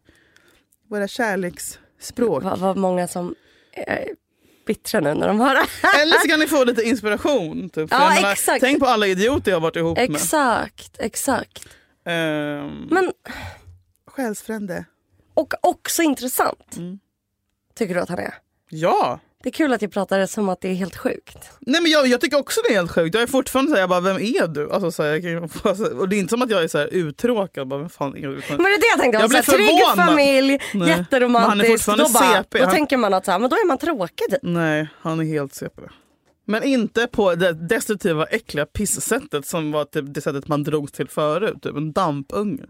våra 0.89 1.07
kärleksspråk. 1.07 2.43
Vad 2.43 2.59
vad 2.59 2.77
många 2.77 3.07
som 3.07 3.35
är 3.71 4.07
bittra 4.67 4.99
nu 4.99 5.13
när 5.13 5.27
de 5.27 5.39
hör 5.39 5.53
det 5.55 5.65
här. 5.83 6.01
Eller 6.01 6.15
så 6.19 6.27
kan 6.27 6.39
ni 6.39 6.47
få 6.47 6.63
lite 6.63 6.83
inspiration. 6.83 7.69
Typ. 7.69 7.87
Ja, 7.91 8.09
menar, 8.15 8.31
exakt. 8.31 8.61
Tänk 8.61 8.79
på 8.79 8.85
alla 8.85 9.07
idioter 9.07 9.51
jag 9.51 9.55
har 9.55 9.61
varit 9.61 9.75
ihop 9.75 9.97
med. 9.97 10.09
Exakt, 10.11 10.95
exakt. 10.99 11.67
Ehm, 12.05 12.87
Men, 12.91 13.11
Själsfrände. 14.07 14.85
och 15.33 15.53
också 15.61 16.01
intressant. 16.01 16.77
Mm. 16.77 16.99
Tycker 17.75 17.95
du 17.95 18.01
att 18.01 18.09
han 18.09 18.19
är? 18.19 18.33
Ja! 18.69 19.19
Det 19.43 19.49
är 19.49 19.53
kul 19.53 19.73
att 19.73 19.81
jag 19.81 19.91
pratar 19.91 20.25
som 20.25 20.49
att 20.49 20.61
det 20.61 20.69
är 20.69 20.73
helt 20.73 20.95
sjukt. 20.97 21.37
Nej, 21.59 21.81
men 21.81 21.91
jag, 21.91 22.07
jag 22.07 22.21
tycker 22.21 22.39
också 22.39 22.59
det 22.67 22.73
är 22.73 22.77
helt 22.77 22.91
sjukt. 22.91 23.13
Jag 23.15 23.23
är 23.23 23.27
fortfarande 23.27 23.69
såhär, 23.69 23.81
jag 23.81 23.89
bara, 23.89 23.99
vem 23.99 24.17
är 24.17 24.47
du? 24.47 24.71
Alltså, 24.71 24.91
så 24.91 25.03
här, 25.03 25.41
alltså, 25.67 25.83
och 25.85 26.09
det 26.09 26.15
är 26.15 26.17
inte 26.17 26.29
som 26.29 26.41
att 26.41 26.49
jag 26.49 26.63
är 26.63 26.67
så 26.67 26.77
här 26.77 26.87
uttråkad. 26.87 27.67
Bara, 27.67 27.79
vem 27.79 27.89
fan 27.89 28.17
är 28.17 28.21
du? 28.21 28.27
Men 28.27 28.37
det 28.37 28.53
är 28.53 28.79
det 28.81 28.87
jag 28.87 28.99
tänkte, 28.99 29.19
Jag 29.19 29.45
så 29.45 29.51
här, 29.51 29.57
trygg 29.57 30.05
familj, 30.07 30.47
Nej. 30.49 30.59
Men 30.73 30.81
han 30.81 30.89
är 30.91 30.97
jätteromantisk. 30.97 31.85
Då, 31.85 31.95
bara, 31.97 32.07
CP. 32.43 32.57
då 32.59 32.65
Han- 32.65 32.73
tänker 32.75 32.97
man 32.97 33.13
att 33.13 33.25
så 33.25 33.31
här, 33.31 33.39
men 33.39 33.49
då 33.49 33.55
är 33.55 33.67
man 33.67 33.77
tråkig 33.77 34.29
typ. 34.29 34.39
Nej, 34.41 34.87
han 35.01 35.19
är 35.19 35.23
helt 35.25 35.53
CP. 35.55 35.81
Men 36.45 36.63
inte 36.63 37.07
på 37.07 37.35
det 37.35 37.53
destruktiva, 37.53 38.25
äckliga 38.25 38.65
pissättet 38.65 39.45
som 39.45 39.71
var 39.71 39.85
typ 39.85 40.05
det 40.07 40.21
sättet 40.21 40.47
man 40.47 40.63
drogs 40.63 40.91
till 40.91 41.07
förut. 41.09 41.61
Typ 41.61 41.75
en 41.75 41.91
dampunge. 41.93 42.63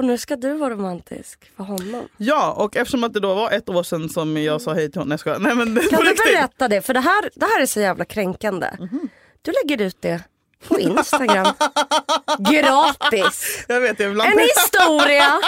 Och 0.00 0.06
nu 0.06 0.18
ska 0.18 0.36
du 0.36 0.52
vara 0.52 0.70
romantisk 0.70 1.50
för 1.56 1.64
honom. 1.64 2.08
Ja, 2.16 2.52
och 2.52 2.76
eftersom 2.76 3.04
att 3.04 3.12
det 3.12 3.20
då 3.20 3.34
var 3.34 3.50
ett 3.50 3.68
år 3.68 3.82
sedan 3.82 4.08
som 4.08 4.36
jag 4.36 4.60
sa 4.60 4.74
hej 4.74 4.90
till 4.90 5.00
honom. 5.00 5.18
Nej, 5.26 5.54
men 5.54 5.76
Kan 5.90 6.04
du 6.04 6.14
berätta 6.32 6.68
det? 6.68 6.82
För 6.82 6.94
det 6.94 7.00
här, 7.00 7.30
det 7.34 7.44
här 7.46 7.62
är 7.62 7.66
så 7.66 7.80
jävla 7.80 8.04
kränkande. 8.04 8.70
Mhm. 8.78 9.08
Du 9.42 9.52
lägger 9.62 9.86
ut 9.86 9.96
det 10.00 10.22
på 10.68 10.80
Instagram. 10.80 11.46
Gratis! 12.38 13.64
Jag 13.68 13.80
vet, 13.80 14.00
jag 14.00 14.10
En 14.26 14.38
historia 14.38 15.40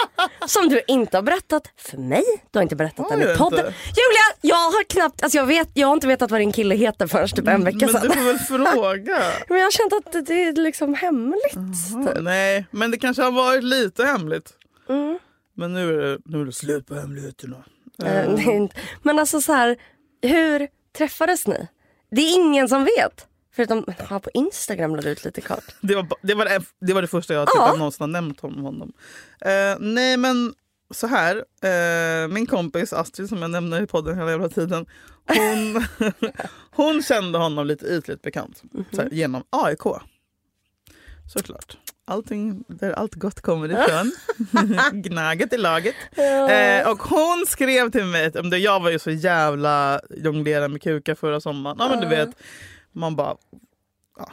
som 0.47 0.69
du 0.69 0.81
inte 0.87 1.16
har 1.16 1.23
berättat 1.23 1.62
för 1.76 1.99
mig. 1.99 2.25
Du 2.50 2.59
har 2.59 2.62
inte 2.62 2.76
berättat 2.76 3.09
den 3.09 3.23
i 3.23 3.37
podden. 3.37 3.59
inte? 3.59 3.75
Julia, 3.88 4.26
jag 4.40 4.57
har 4.57 4.85
knappt, 4.85 5.23
alltså 5.23 5.38
jag, 5.38 5.47
vet, 5.47 5.69
jag 5.75 5.87
har 5.87 5.95
inte 5.95 6.07
vetat 6.07 6.31
vad 6.31 6.40
din 6.40 6.52
kille 6.52 6.75
heter 6.75 7.07
förrän 7.07 7.28
typ 7.28 7.49
en 7.49 7.64
vecka 7.64 7.76
Men 7.81 7.88
sedan. 7.88 8.00
du 8.02 8.09
får 8.11 8.25
väl 8.25 8.38
fråga. 8.75 9.23
Men 9.49 9.59
jag 9.59 9.66
har 9.66 9.71
känt 9.71 9.92
att 9.92 10.26
det 10.26 10.42
är 10.45 10.52
liksom 10.52 10.95
hemligt. 10.95 11.54
Ja, 12.07 12.21
Nej, 12.21 12.66
men 12.71 12.90
det 12.90 12.99
kanske 12.99 13.23
har 13.23 13.31
varit 13.33 13.64
lite 13.64 14.04
hemligt. 14.04 14.50
Mm. 14.88 15.19
Men 15.57 15.73
nu 15.73 15.95
är 15.95 16.02
det, 16.02 16.19
nu 16.25 16.40
är 16.40 16.45
det 16.45 16.52
slut 16.52 16.87
på 16.87 16.95
hemligheterna. 16.95 17.57
Eh, 18.02 18.04
det 18.07 18.42
är 18.42 18.50
inte- 18.50 18.76
Men 19.02 19.19
alltså 19.19 19.40
så 19.40 19.52
här, 19.52 19.76
hur 20.23 20.69
träffades 20.99 21.47
ni? 21.47 21.69
Det 22.11 22.21
är 22.21 22.35
ingen 22.35 22.69
som 22.69 22.85
vet. 22.85 23.26
Förutom 23.54 23.85
ja, 24.11 24.21
på 24.21 24.30
Instagram 24.35 24.97
la 24.97 25.02
du 25.02 25.11
ut 25.11 25.25
lite 25.25 25.40
kort. 25.40 25.64
Det 25.80 25.94
var, 25.94 26.06
det, 26.23 26.35
var 26.35 26.44
det, 26.44 26.61
det 26.80 26.92
var 26.92 27.02
det 27.02 27.09
första 27.09 27.35
jag 27.35 27.47
typ 27.47 27.54
Ja. 27.56 27.75
någonsin 27.76 28.00
har 28.02 28.09
nämnt 28.09 28.44
om 28.44 28.54
honom. 28.59 28.92
Eh, 29.40 29.76
nej 29.80 30.16
men 30.16 30.54
så 30.90 31.06
här, 31.06 31.37
eh, 31.62 32.28
min 32.28 32.47
kompis 32.47 32.92
Astrid 32.92 33.28
som 33.28 33.42
jag 33.42 33.50
nämner 33.50 33.82
i 33.82 33.87
podden 33.87 34.18
hela 34.18 34.30
jävla 34.30 34.49
tiden. 34.49 34.87
Hon, 35.28 35.85
hon 36.71 37.02
kände 37.02 37.38
honom 37.38 37.66
lite 37.66 37.87
ytligt 37.87 38.23
bekant 38.23 38.62
så 38.92 39.02
här, 39.02 39.09
genom 39.12 39.42
AIK. 39.50 39.82
Såklart. 41.32 41.76
Allting 42.04 42.64
där 42.68 42.92
allt 42.92 43.14
gott 43.14 43.40
kommer 43.40 43.68
ifrån. 43.68 44.12
Gnaget 45.02 45.52
i 45.52 45.56
laget. 45.59 45.94
Eh, 46.50 46.90
och 46.90 46.99
hon 47.02 47.44
skrev 47.49 47.90
till 47.90 48.04
mig, 48.04 48.30
om 48.38 48.50
det, 48.50 48.59
jag 48.59 48.80
var 48.80 48.90
ju 48.90 48.99
så 48.99 49.11
jävla 49.11 50.00
jonglera 50.11 50.68
med 50.68 50.82
kukar 50.82 51.14
förra 51.14 51.40
sommaren. 51.40 51.76
Ja 51.80 51.88
men 51.88 52.00
du 52.00 52.06
vet, 52.06 52.28
man 52.92 53.16
bara... 53.16 53.37
Ja. 54.18 54.28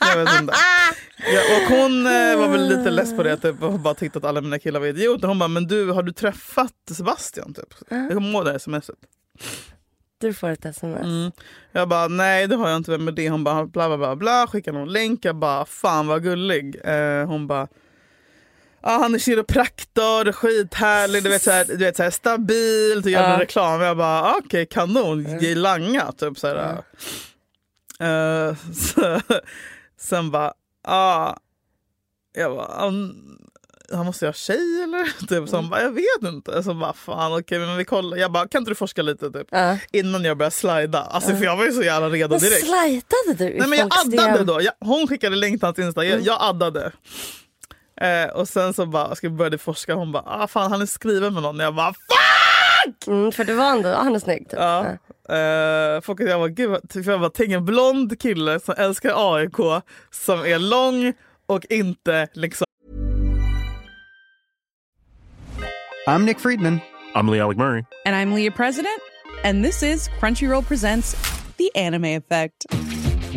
Jag 0.00 0.24
vet 0.24 0.40
inte. 0.40 0.54
Ja, 1.34 1.40
och 1.56 1.76
hon 1.76 2.06
eh, 2.06 2.36
var 2.38 2.48
väl 2.48 2.68
lite 2.68 2.90
less 2.90 3.16
på 3.16 3.22
det 3.22 3.36
typ, 3.36 3.62
och 3.62 3.80
bara 3.80 3.94
tyckte 3.94 4.18
att 4.18 4.24
alla 4.24 4.40
mina 4.40 4.58
killar 4.58 4.80
var 4.80 4.86
idioter. 4.86 5.28
Hon 5.28 5.38
bara, 5.38 5.48
men 5.48 5.66
du 5.66 5.90
har 5.90 6.02
du 6.02 6.12
träffat 6.12 6.72
Sebastian? 6.96 7.54
Typ? 7.54 7.74
Jag 7.88 8.08
kommer 8.08 8.30
ihåg 8.32 8.44
det 8.44 8.50
här 8.50 8.58
smset. 8.58 8.90
Du 10.20 10.34
får 10.34 10.48
ett 10.48 10.64
sms. 10.64 11.00
Mm. 11.04 11.30
Jag 11.72 11.88
bara, 11.88 12.08
nej 12.08 12.46
det 12.46 12.56
har 12.56 12.68
jag 12.68 12.76
inte, 12.76 12.90
vem 12.90 13.08
är 13.08 13.12
det? 13.12 13.30
Hon 13.30 13.44
bara, 13.44 13.66
bla 13.66 13.88
bla 13.88 13.96
bla, 13.98 14.16
bla. 14.16 14.46
skickar 14.46 14.72
någon 14.72 14.92
länk. 14.92 15.24
Jag 15.24 15.36
bara, 15.36 15.64
fan 15.64 16.06
vad 16.06 16.22
gullig. 16.22 16.76
Eh, 16.84 17.26
hon 17.26 17.46
bara, 17.46 17.68
ah, 18.80 18.98
han 18.98 19.14
är 19.14 19.18
kiropraktor, 19.18 20.32
skithärlig, 20.32 21.22
du 21.22 21.28
vet, 21.28 21.42
så 21.42 21.50
här, 21.50 21.64
du 21.64 21.76
vet 21.76 21.96
så 21.96 22.02
här, 22.02 22.10
stabilt 22.10 23.04
och 23.04 23.10
gör 23.10 23.30
Ja. 23.30 23.40
reklam. 23.40 23.80
Jag 23.80 23.96
bara, 23.96 24.22
ah, 24.22 24.40
okej 24.44 24.66
kanon, 24.66 25.38
ge 25.40 25.54
langa. 25.54 26.12
Typ, 26.12 26.38
så 26.38 26.46
här. 26.46 26.82
Eh, 28.00 28.56
så, 28.74 29.20
sen 30.00 30.30
bara, 30.30 30.52
ah, 30.84 31.34
jag 32.34 32.56
bara, 32.56 32.80
han, 32.80 33.14
måste 34.06 34.24
jag 34.24 34.28
ha 34.28 34.34
tjej 34.34 34.82
eller? 34.82 35.26
Typ, 35.28 35.48
så 35.48 35.56
han 35.56 35.68
bara, 35.70 35.82
jag 35.82 35.90
vet 35.92 36.22
inte. 36.34 36.62
Så 36.62 36.74
bara, 36.74 36.92
fan 36.92 37.38
okej 37.40 37.58
men 37.58 37.76
vi 37.76 37.84
kollar. 37.84 38.16
Jag 38.16 38.32
bara, 38.32 38.48
kan 38.48 38.58
inte 38.62 38.70
du 38.70 38.74
forska 38.74 39.02
lite? 39.02 39.30
Typ 39.30 39.46
Ja. 39.50 39.78
innan 39.92 40.24
jag 40.24 40.36
började 40.38 40.54
slida. 40.54 41.02
Alltså, 41.02 41.36
för 41.36 41.44
jag 41.44 41.56
var 41.56 41.64
ju 41.64 41.72
så 41.72 41.82
jävla 41.82 42.08
redo 42.08 42.30
Men 42.30 42.38
direkt. 42.40 42.66
slidade 42.66 43.52
du 43.52 43.58
Nej, 43.58 43.68
men 43.68 43.78
jag 43.78 43.88
addade 44.22 44.44
då. 44.44 44.62
Jag, 44.62 44.72
hon 44.80 45.08
skickade 45.08 45.36
länk 45.36 45.60
till 45.60 45.66
hans 45.66 45.78
Insta. 45.78 46.04
Jag, 46.04 46.20
jag 46.20 46.38
addade. 46.40 46.92
Eh, 48.00 48.24
och 48.34 48.48
sen 48.48 48.74
så 48.74 48.86
bara, 48.86 49.14
ska 49.14 49.28
vi 49.28 49.34
börja 49.34 49.58
forska. 49.58 49.94
Hon 49.94 50.12
bara, 50.12 50.22
ah, 50.26 50.46
fan 50.46 50.70
han 50.70 50.82
är 50.82 50.86
skriven 50.86 51.34
med 51.34 51.42
någon. 51.42 51.58
Jag 51.58 51.74
bara, 51.74 51.94
fuck! 52.84 53.06
Mm, 53.06 53.32
för 53.32 53.44
det 53.44 53.54
var 53.54 53.72
ändå, 53.72 53.88
han 53.88 54.14
är 54.14 54.18
snygg 54.18 54.50
typ. 54.50 54.58
Ja. 54.58 54.86
Eh, 55.34 56.00
folk, 56.00 56.20
jag 56.20 56.40
bara, 56.40 56.48
gud, 56.48 56.76
för 56.92 57.10
jag 57.10 57.20
bara, 57.20 57.30
tänk 57.30 57.52
en 57.52 57.64
blond 57.64 58.20
kille 58.20 58.60
som 58.60 58.74
älskar 58.78 59.36
AIK 59.36 59.82
som 60.10 60.40
är 60.40 60.58
lång 60.58 61.12
och 61.46 61.66
inte 61.70 62.28
liksom 62.32 62.64
I'm 66.06 66.24
Nick 66.24 66.38
Friedman. 66.38 66.80
I'm 67.14 67.30
Lee 67.30 67.40
Alec 67.40 67.58
Murray. 67.58 67.84
And 68.06 68.16
I'm 68.16 68.34
Leah 68.34 68.54
President, 68.56 69.00
and 69.44 69.64
this 69.64 69.82
is 69.82 70.08
Crunchyroll 70.20 70.62
Presents 70.62 71.14
The 71.58 71.70
Anime 71.74 72.16
Effect. 72.16 72.66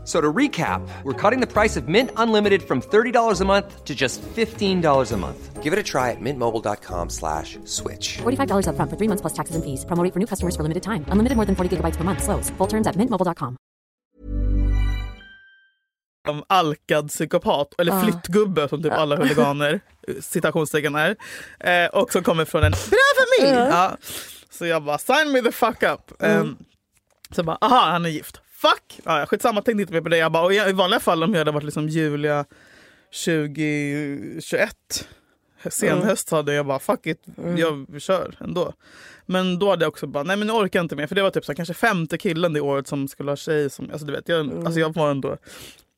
F- 0.00 0.10
So 0.10 0.20
to 0.20 0.32
recap, 0.32 0.80
we're 1.04 1.30
cutting 1.30 1.40
the 1.40 1.46
price 1.46 1.76
of 1.76 1.86
Mint 1.86 2.10
Unlimited 2.16 2.62
from 2.62 2.80
$30 2.80 3.40
a 3.40 3.44
month 3.44 3.84
to 3.84 3.94
just 3.94 4.22
$15 4.22 5.12
a 5.12 5.16
month. 5.16 5.62
Give 5.62 5.72
it 5.72 5.78
a 5.78 5.82
try 5.82 6.10
at 6.10 6.20
mintmobile.com 6.20 7.10
slash 7.10 7.58
switch. 7.64 8.18
$45 8.22 8.66
upfront 8.66 8.90
for 8.90 8.96
three 8.96 9.08
months 9.08 9.20
plus 9.20 9.34
taxes 9.34 9.54
and 9.56 9.62
fees. 9.62 9.84
Promo 9.84 10.02
rate 10.02 10.12
for 10.12 10.18
new 10.18 10.26
customers 10.26 10.56
for 10.56 10.62
limited 10.62 10.82
time. 10.82 11.04
Unlimited 11.12 11.36
more 11.36 11.46
than 11.46 11.54
40 11.54 11.76
gigabytes 11.76 11.96
per 11.96 12.04
month. 12.04 12.22
Slows. 12.22 12.50
Full 12.58 12.66
terms 12.66 12.86
at 12.86 12.96
mintmobile.com. 12.96 13.56
alkad 16.48 17.08
psykopat, 17.08 17.74
eller 17.78 17.92
ah. 17.92 18.02
flyttgubbe 18.02 18.68
som 18.68 18.82
typ 18.82 18.92
alla 18.92 19.16
ah. 19.16 19.18
huliganer 19.18 19.80
citationstecken 20.20 20.94
är. 20.94 21.16
Eh, 21.60 21.88
och 21.90 22.12
som 22.12 22.22
kommer 22.22 22.44
från 22.44 22.64
en 22.64 22.70
bra 22.70 23.10
familj. 23.18 23.56
Ja. 23.56 23.96
Så 24.50 24.66
jag 24.66 24.82
bara, 24.82 24.98
sign 24.98 25.32
me 25.32 25.42
the 25.42 25.52
fuck 25.52 25.82
up. 25.82 26.22
Em, 26.22 26.56
så 27.30 27.42
bara, 27.42 27.58
aha 27.60 27.90
han 27.90 28.04
är 28.04 28.08
gift. 28.08 28.40
Fuck! 28.60 29.00
Ja, 29.04 29.26
skitsamma, 29.26 29.62
tänkte 29.62 29.82
inte 29.82 29.92
mer 29.92 30.00
på 30.00 30.08
det. 30.08 30.16
Jag 30.16 30.32
bara, 30.32 30.44
och 30.44 30.52
i 30.52 30.72
vanliga 30.72 31.00
fall 31.00 31.22
om 31.22 31.32
jag 31.32 31.38
hade 31.38 31.50
varit 31.50 31.64
liksom 31.64 31.88
Julia 31.88 32.44
2021 33.24 35.08
senhöst 35.70 36.30
hade 36.30 36.54
jag 36.54 36.66
bara 36.66 36.78
fuck 36.78 37.06
it, 37.06 37.22
jag 37.56 38.02
kör 38.02 38.36
ändå. 38.40 38.72
Men 39.26 39.58
då 39.58 39.70
hade 39.70 39.84
jag 39.84 39.88
också 39.88 40.06
bara, 40.06 40.24
nej 40.24 40.36
men 40.36 40.46
nu 40.46 40.52
orkar 40.52 40.78
jag 40.78 40.84
inte 40.84 40.96
mer. 40.96 41.06
För 41.06 41.14
det 41.14 41.22
var 41.22 41.30
typ 41.30 41.44
så 41.44 41.52
här, 41.52 41.56
kanske 41.56 41.74
femte 41.74 42.18
killen 42.18 42.52
det 42.52 42.60
året 42.60 42.88
som 42.88 43.08
skulle 43.08 43.30
ha 43.30 43.36
tjej. 43.36 43.70
Som, 43.70 43.90
alltså, 43.90 44.06
du 44.06 44.12
vet, 44.12 44.28
jag, 44.28 44.64
alltså, 44.64 44.80
jag 44.80 44.94
var 44.94 45.10
ändå 45.10 45.36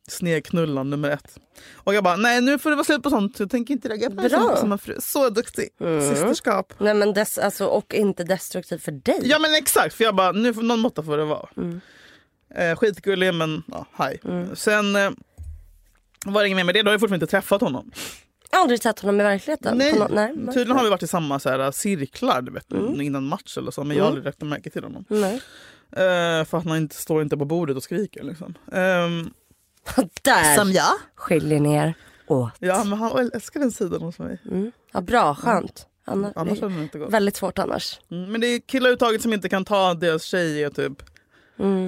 snedknullan 0.09 0.91
nummer 0.91 1.11
ett. 1.11 1.39
Och 1.75 1.95
jag 1.95 2.05
bara, 2.05 2.17
nej 2.17 2.41
nu 2.41 2.59
får 2.59 2.71
det 2.71 2.77
vara 2.77 2.85
slut 2.85 3.03
på 3.03 3.11
sånt. 3.11 3.41
Jag 3.41 3.51
tänker 3.51 3.75
inte 3.75 3.89
lägga 3.89 4.11
på 4.11 4.17
Bra. 4.17 4.29
som, 4.29 4.57
som 4.57 4.73
en 4.73 4.79
fru. 4.79 4.97
Så 5.01 5.29
duktig. 5.29 5.69
Systerskap. 5.79 6.73
Nej 6.79 6.95
men 6.95 7.13
des, 7.13 7.39
alltså, 7.39 7.67
och 7.67 7.95
inte 7.95 8.25
destruktivt 8.25 8.83
för 8.83 8.93
dig. 8.93 9.21
Ja 9.23 9.39
men 9.39 9.55
exakt, 9.55 9.95
för 9.95 10.05
jag 10.05 10.15
bara, 10.15 10.33
nu 10.33 10.55
får 10.55 10.63
någon 10.63 10.81
måtta 10.81 11.03
får 11.03 11.17
det 11.17 11.25
vara. 11.25 11.49
Eh, 12.55 12.77
skitgullig 12.77 13.35
men 13.35 13.63
ja, 13.67 13.87
hej. 13.93 14.21
Sen 14.55 14.97
eh, 14.97 15.11
var 16.27 16.41
det 16.43 16.47
inget 16.49 16.57
mer 16.57 16.65
med 16.65 16.75
det, 16.75 16.83
då 16.83 16.89
har 16.89 16.93
jag 16.93 17.01
fortfarande 17.01 17.25
inte 17.25 17.31
träffat 17.31 17.61
honom. 17.61 17.91
Aldrig 18.51 18.83
sett 18.83 19.01
honom 19.01 19.21
i 19.21 19.25
verkligheten. 19.25 19.79
Nej, 19.79 19.93
På 19.93 19.99
nå- 19.99 20.09
nej. 20.11 20.35
tydligen 20.47 20.77
har 20.77 20.85
vi 20.85 20.91
varit 20.91 21.03
i 21.03 21.07
samma 21.07 21.39
så 21.39 21.49
här, 21.51 21.71
cirklar 21.71 22.43
du 22.43 22.53
vet, 22.53 22.67
innan 23.03 23.25
match 23.25 23.59
eller 23.59 23.71
så, 23.71 23.85
men 23.85 23.97
jag 23.97 24.05
har 24.05 24.09
aldrig 24.09 24.25
lagt 24.25 24.41
märke 24.43 24.71
till 24.71 24.85
honom. 24.85 25.05
Nej. 25.09 25.35
Eh, 25.93 26.45
för 26.45 26.59
att 26.59 26.65
han 26.67 26.77
inte 26.77 26.97
står 26.97 27.23
inte 27.23 27.37
på 27.37 27.45
bordet 27.45 27.77
och 27.77 27.83
skriker. 27.83 28.23
Liksom. 28.23 28.55
Ehm, 28.73 29.31
Där 30.23 30.57
som 30.57 30.73
jag. 30.73 30.93
skiljer 31.15 31.61
ner 31.61 31.95
åt. 32.27 32.51
Ja, 32.59 32.85
men 32.85 32.99
han 32.99 33.31
älskar 33.35 33.61
den 33.61 33.73
sidan 33.73 34.03
hos 34.03 34.19
mig. 34.19 34.39
Ja, 34.93 35.01
bra, 35.01 35.35
skönt. 35.35 35.87
Annars, 36.05 36.33
Annars 36.37 36.61
hade 36.61 36.75
det 36.75 36.83
inte 36.83 36.99
gått. 36.99 37.11
Väldigt 37.13 37.37
svårt 37.37 37.59
annars. 37.59 38.01
Mm, 38.11 38.33
men 38.33 38.41
det 38.41 38.47
är 38.47 38.61
killar 38.61 38.81
överhuvudtaget 38.87 39.23
som 39.23 39.33
inte 39.33 39.49
kan 39.49 39.65
ta 39.65 39.95
deras 39.95 40.23
tjejer 40.25 40.71
typ. 40.71 40.93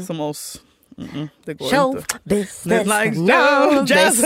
Som 0.07 0.21
oss. 0.21 0.61
Mm-mm, 0.99 1.29
det 1.45 1.55
går 1.55 1.71
Show 1.71 1.97
inte. 1.97 2.19
business, 2.25 2.87
Likes 2.87 3.19
no 3.19 3.85
jazz. 3.87 4.25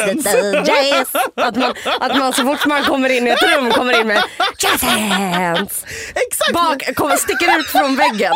Att 1.36 1.56
man, 1.56 1.74
att 2.00 2.16
man 2.18 2.32
så 2.32 2.42
fort 2.42 2.66
man 2.66 2.82
kommer 2.84 3.08
in 3.08 3.26
i 3.26 3.30
ett 3.30 3.42
rum 3.42 3.70
kommer 3.70 4.00
in 4.00 4.06
med 4.06 4.22
jazz 4.58 4.82
hands. 4.82 5.84
Exakt! 6.14 6.52
Bak, 6.52 6.94
kommer, 6.94 7.16
sticker 7.16 7.58
ut 7.58 7.66
från 7.66 7.96
väggen. 7.96 8.32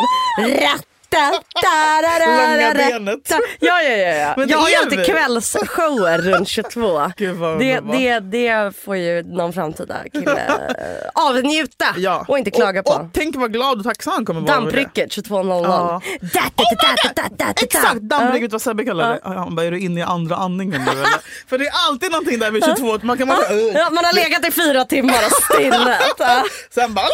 Da, 1.13 1.31
da, 1.61 2.01
da, 2.01 2.19
da, 2.19 2.25
Långa 2.25 2.73
benet. 2.73 3.25
da. 3.29 3.39
Ja, 3.59 3.81
ja, 3.81 3.89
ja. 3.97 4.15
ja. 4.15 4.33
Men 4.37 4.47
det 4.47 4.51
Jag 4.51 4.59
har 4.59 4.69
ju 4.69 4.75
är 4.75 4.79
alltid 4.79 4.99
vi. 4.99 5.05
kvällsshower 5.05 6.17
runt 6.17 6.47
22. 6.47 7.11
Gud 7.17 7.35
vad 7.35 7.59
Det, 7.59 7.77
underbart. 7.77 7.97
det, 7.99 8.19
det 8.19 8.77
får 8.85 8.97
ju 8.97 9.23
någon 9.23 9.53
framtida 9.53 9.95
kille 10.13 10.41
eh, 10.47 11.09
avnjuta 11.13 11.85
Ja. 11.97 12.25
och 12.27 12.37
inte 12.37 12.51
klaga 12.51 12.79
och, 12.79 12.85
på. 12.85 12.91
Och 12.91 13.07
tänk 13.13 13.35
vad 13.35 13.53
glad 13.53 13.77
och 13.77 13.83
tacksam 13.83 14.13
han 14.13 14.25
kommer 14.25 14.41
vara 14.41 14.51
över 14.57 14.71
det. 14.71 14.77
Damprycket 14.77 15.09
22.00. 15.17 15.63
Ja. 15.63 16.01
Da, 16.21 16.41
da, 16.55 16.63
da, 16.81 16.95
da, 17.03 17.09
da, 17.15 17.29
da, 17.37 17.45
da. 17.45 17.61
Exakt, 17.63 18.01
dammrycket 18.01 18.51
vad 18.51 18.61
Sebbe 18.61 18.85
kallar 18.85 19.09
det. 19.13 19.19
Han 19.23 19.55
bara, 19.55 19.65
är 19.65 19.71
du 19.71 19.79
inne 19.79 19.99
i 19.99 20.03
andra 20.03 20.35
andningen 20.35 20.81
nu 20.85 20.91
eller? 20.91 21.07
För 21.49 21.57
det 21.57 21.65
är 21.65 21.71
alltid 21.89 22.11
någonting 22.11 22.39
där 22.39 22.51
vid 22.51 22.63
22, 22.65 22.97
man 23.01 23.17
kan 23.17 23.27
bara 23.27 23.53
Ja, 23.73 23.89
man 23.91 24.05
har 24.05 24.13
legat 24.13 24.45
i 24.47 24.51
fyra 24.51 24.85
timmar 24.85 25.13
och 25.25 25.43
stillat. 25.55 26.13
Ja. 26.17 26.43
Sen 26.75 26.93
bara 26.93 27.05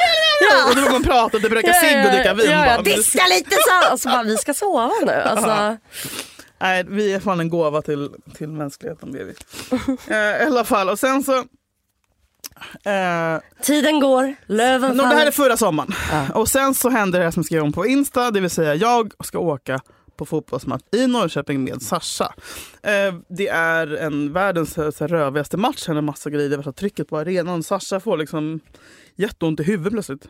och 0.70 0.76
då 0.76 0.82
vill 0.82 0.92
man 0.92 1.04
prata, 1.04 1.38
det 1.38 1.50
röka 1.50 1.74
cigg 1.74 2.06
och 2.06 2.12
dricka 2.12 2.34
vin. 2.34 2.52
Ja, 2.52 2.66
ja, 2.66 2.74
bara. 2.76 2.82
diska 2.82 3.24
lite 3.30 3.56
så. 3.56 3.89
Och 3.92 4.00
så 4.00 4.10
bara, 4.10 4.24
vi 4.24 4.38
ska 4.38 4.54
sova 4.54 4.92
nu. 5.06 5.12
Alltså, 5.12 5.78
Nej, 6.62 6.86
vi 6.88 7.14
är 7.14 7.20
fan 7.20 7.40
en 7.40 7.50
gåva 7.50 7.82
till, 7.82 8.10
till 8.34 8.48
mänskligheten. 8.48 9.12
Det 9.12 9.20
är 9.20 9.24
vi. 9.24 9.34
eh, 10.14 10.44
I 10.44 10.46
alla 10.46 10.64
fall, 10.64 10.90
och 10.90 11.00
sen 11.00 11.24
så... 11.24 11.38
Eh, 12.90 13.40
tiden 13.62 14.00
går, 14.00 14.36
löven 14.46 14.98
no, 14.98 15.02
det 15.02 15.08
här 15.08 15.28
är 15.28 15.32
förra 15.32 15.58
sommaren. 15.58 15.94
Och 16.34 16.48
sen 16.48 16.74
så 16.74 16.90
händer 16.90 17.20
det 17.20 17.26
här 17.26 17.32
som 17.32 17.40
jag 17.42 17.46
skrev 17.46 17.64
om 17.64 17.74
på 17.74 17.86
Insta, 17.88 18.32
det 18.32 18.40
vill 18.40 18.50
säga 18.50 18.76
jag 18.76 19.14
ska 19.24 19.40
åka 19.40 19.80
på 20.16 20.26
fotbollsmatch 20.26 20.84
i 20.92 21.08
Norrköping 21.08 21.64
med 21.64 21.82
Sasha. 21.82 22.34
Eh, 22.84 23.14
det 23.30 23.48
är 23.48 23.96
en 23.96 24.34
världens 24.34 24.78
eh, 24.78 24.92
så 24.92 25.04
här, 25.04 25.08
rövigaste 25.08 25.58
match, 25.58 25.88
händer 25.88 26.02
massa 26.02 26.30
grejer, 26.30 26.50
det 26.50 26.56
är 26.56 26.58
värsta 26.58 26.72
trycket 26.72 27.08
på 27.08 27.18
arenan. 27.18 27.64
Sasha 27.64 28.00
får 28.00 28.18
liksom 28.18 28.60
jätteont 29.16 29.60
i 29.60 29.64
huvudet 29.64 29.94
plötsligt. 29.94 30.26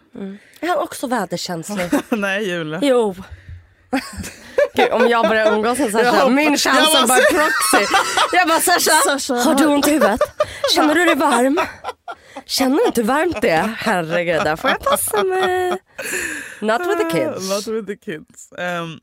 Är 0.60 0.68
han 0.68 0.78
också 0.78 1.08
väderkänslig? 1.08 1.90
Nej 2.10 2.50
Julia. 2.50 2.80
Jo. 2.84 3.16
Gud, 4.76 4.92
om 4.92 5.08
jag 5.10 5.28
börjar 5.28 5.54
umgås 5.54 5.80
med 5.80 5.92
Jag 5.94 6.06
Sasha, 6.06 6.30
min 6.30 6.58
chans 6.58 6.96
är 6.96 7.08
bara 7.08 7.18
proxy. 7.18 7.96
Jag 8.34 8.48
bara 8.48 8.60
Sasha, 8.60 9.34
har 9.34 9.56
du 9.56 9.66
ont 9.66 9.88
i 9.88 9.92
huvudet? 9.92 10.22
Känner 10.76 10.96
du 10.96 11.06
dig 11.06 11.16
varm? 11.16 11.60
Känner 12.46 12.78
du 12.78 12.86
inte 12.86 13.04
varmt 13.04 13.42
det? 13.42 13.74
Herregud, 13.78 14.44
där 14.44 14.56
får 14.56 14.70
jag 14.70 14.80
passa 14.80 15.24
mig. 15.24 15.70
Not 16.60 16.82
with 16.82 16.98
the 16.98 17.12
kids. 17.20 17.50
Not 17.50 17.68
with 17.68 17.88
the 17.88 17.96
kids. 17.96 18.52
Ehm, 18.58 19.00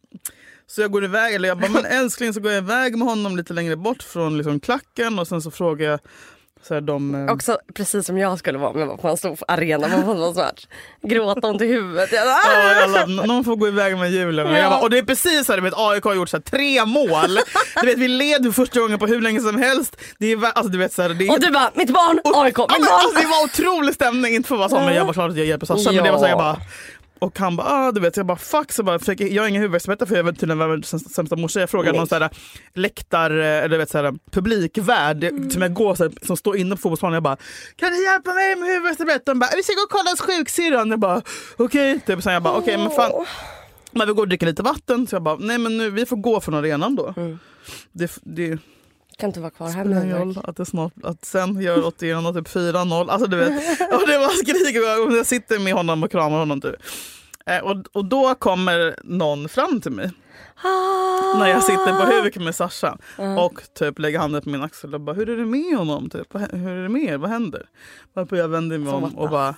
så 0.67 0.81
jag 0.81 0.91
går 0.91 1.05
iväg, 1.05 1.35
eller 1.35 1.49
jag 1.49 1.59
bara, 1.59 1.71
men 1.71 1.85
älskling 1.85 2.35
så 2.35 2.41
går 2.41 2.53
jag 2.53 2.63
iväg 2.63 2.99
med 2.99 3.09
honom 3.09 3.37
lite 3.37 3.53
längre 3.53 3.77
bort 3.77 4.03
från 4.03 4.37
liksom 4.39 4.61
klacken 4.61 5.19
och 5.19 5.29
sen 5.29 5.43
så 5.43 5.51
frågar 5.51 5.91
jag 5.91 6.01
så 6.69 6.75
här, 6.75 6.81
de... 6.81 7.15
eh, 7.29 7.33
Också 7.35 7.59
precis 7.75 8.07
som 8.07 8.19
jag 8.19 8.39
skulle 8.39 8.59
vara 8.59 8.71
om 8.71 8.81
jag 8.81 8.87
var 8.87 8.97
på 8.97 9.09
en 9.09 9.17
stor 9.17 9.39
arena 9.49 9.89
på 9.89 10.03
fotbollsmatch. 10.03 10.67
Gråta 11.03 11.47
ont 11.49 11.63
i 11.63 11.67
huvudet. 11.67 12.13
Jag, 12.13 12.27
Ja, 12.27 12.83
alla, 12.85 13.07
någon 13.07 13.45
får 13.45 13.57
gå 13.57 13.69
iväg 13.69 13.97
med 13.99 14.11
julen. 14.11 14.47
Och, 14.47 14.53
jag 14.53 14.71
bara, 14.71 14.81
och 14.81 14.91
det 14.91 14.99
är 14.99 15.03
precis 15.03 15.47
så 15.47 15.53
här, 15.53 15.57
du 15.61 15.65
vet, 15.65 15.75
AIK 15.77 16.05
har 16.05 16.15
gjort 16.15 16.29
så 16.29 16.37
här, 16.37 16.43
tre 16.43 16.85
mål. 16.85 17.39
Du 17.81 17.87
vet, 17.87 17.99
vi 17.99 18.09
led 18.09 18.45
för 18.45 18.51
första 18.53 18.81
gången 18.81 18.99
på 18.99 19.07
hur 19.07 19.21
länge 19.21 19.41
som 19.41 19.59
helst. 19.59 19.97
Det 20.19 20.33
är, 20.33 20.45
alltså, 20.45 20.69
du 20.73 20.79
vet, 20.79 20.93
så 20.93 21.03
här, 21.03 21.09
det 21.09 21.27
är, 21.27 21.33
och 21.33 21.41
du 21.41 21.51
bara, 21.51 21.71
mitt 21.75 21.91
barn, 21.91 22.21
AIK, 22.25 22.59
Ja, 22.59 22.67
mitt 22.79 22.89
barn. 22.89 23.01
alltså, 23.01 23.21
det 23.21 23.27
var 23.27 23.45
otrolig 23.45 23.95
stämning, 23.95 24.35
inte 24.35 24.49
för 24.49 24.55
att 24.55 24.59
vara 24.59 24.69
sån 24.69 24.85
men 24.85 24.95
jag 24.95 25.05
var 25.05 25.13
klart 25.13 25.31
att 25.31 25.37
jag 25.37 25.47
hjälper 25.47 25.67
Sasha. 25.67 25.93
Men 25.93 26.05
det 26.05 26.11
var 26.11 26.19
så 26.19 26.25
här, 26.25 26.31
jag 26.31 26.39
bara, 26.39 26.57
och 27.19 27.39
han 27.39 27.57
bara, 27.57 27.67
ah, 27.67 27.93
du 27.93 28.01
vet, 28.01 28.17
jag 28.17 28.27
bara 28.27 28.37
fuck, 28.39 28.73
så 28.73 28.83
bara, 28.83 28.99
fick, 28.99 29.21
jag 29.21 29.43
har 29.43 29.49
ingen 29.49 29.63
huvudvärkstabletter 29.63 30.07
för 30.07 30.17
jag 30.17 30.25
vet 30.25 30.41
tydligen 30.41 30.59
världens 30.59 31.15
sämsta- 31.17 31.37
morsa. 31.37 31.61
Jag 31.61 31.71
frågade 31.71 31.99
någon 31.99 32.29
läktar, 32.75 33.31
eller 33.31 33.69
du 33.69 33.77
vet, 33.77 33.91
så 33.91 33.99
här, 34.03 34.15
publikvärd 34.31 35.53
som 35.53 35.63
jag 35.63 35.75
går 35.75 35.95
så 35.95 36.03
här, 36.05 36.13
som 36.27 36.37
står 36.37 36.57
inne 36.57 36.77
på 36.77 36.81
fotbollsplanen. 36.81 37.15
Jag 37.15 37.23
bara, 37.23 37.37
kan 37.77 37.91
du 37.93 38.05
hjälpa 38.05 38.33
mig 38.35 38.57
med 38.57 38.69
huvudvärkstabletten? 38.69 39.23
De 39.35 39.39
bara, 39.39 39.51
vi 39.57 39.63
ska 39.63 39.73
gå 39.73 39.83
och 39.83 39.91
kolla 39.91 40.11
hos 40.11 40.21
sjuksyrran. 40.21 40.91
Jag 40.91 41.01
bara, 41.01 41.23
okej. 41.57 42.01
Typ, 42.07 42.23
sen 42.23 42.33
jag 42.33 42.43
bara, 42.43 42.55
okej 42.55 42.77
men 42.79 42.91
fan. 42.91 43.27
Men 43.91 44.07
vi 44.07 44.13
går 44.15 44.23
och 44.23 44.29
dricker 44.29 44.47
lite 44.47 44.63
vatten. 44.63 45.07
Så 45.07 45.15
jag 45.15 45.23
bara, 45.23 45.37
nej 45.37 45.59
men 45.59 45.79
nu, 45.79 45.91
vi 45.91 46.07
får 46.07 46.17
gå 46.17 46.41
från 46.41 46.55
arenan 46.55 46.97
då. 46.97 47.15
Det, 47.93 48.19
det, 48.23 48.59
Kan 49.19 49.29
inte 49.31 49.41
vara 49.41 49.51
kvar 49.51 49.69
här 49.69 49.85
med 49.85 50.13
roll 50.19 50.39
att 50.45 50.57
det 50.57 50.65
snart, 50.67 50.93
att 51.03 51.25
sen 51.25 51.61
gör 51.61 51.87
81 51.87 52.27
och 52.27 52.35
typ 52.35 52.49
4-0. 52.49 53.11
Alltså 53.11 53.29
du 53.29 53.37
vet, 53.37 53.49
och 53.93 54.07
det 54.09 54.19
var 54.19 54.29
skrik 54.29 54.77
och 55.09 55.17
jag 55.17 55.27
sitter 55.27 55.59
med 55.59 55.75
honom 55.75 56.03
och 56.03 56.11
kramar 56.11 56.39
honom 56.39 56.61
typ. 56.61 56.75
Eh, 57.47 57.59
och, 57.59 57.77
och 57.93 58.05
då 58.05 58.35
kommer 58.35 58.97
någon 59.05 59.49
fram 59.49 59.81
till 59.81 59.93
mig 59.93 60.11
Ah. 60.63 61.39
när 61.39 61.47
jag 61.49 61.63
sitter 61.63 62.01
på 62.01 62.23
huk 62.23 62.37
med 62.37 62.55
Sasha 62.55 62.99
och 63.39 63.63
typ 63.75 63.99
lägger 63.99 64.19
handen 64.19 64.43
på 64.43 64.49
min 64.49 64.63
axel 64.63 64.95
och 64.95 65.01
bara 65.01 65.17
hur 65.17 65.29
är 65.31 65.37
det 65.37 65.47
med 65.47 65.77
honom? 65.77 66.11
Typ? 66.11 66.35
Hur 66.35 66.69
är 66.69 66.83
det 66.83 66.89
med 66.89 67.03
er? 67.03 67.17
Vad 67.17 67.31
händer? 67.31 67.69
Varpå 68.15 68.37
jag 68.37 68.49
vänder 68.49 68.79
mig 68.79 68.93
om 68.93 69.05
och 69.17 69.31
bara 69.31 69.55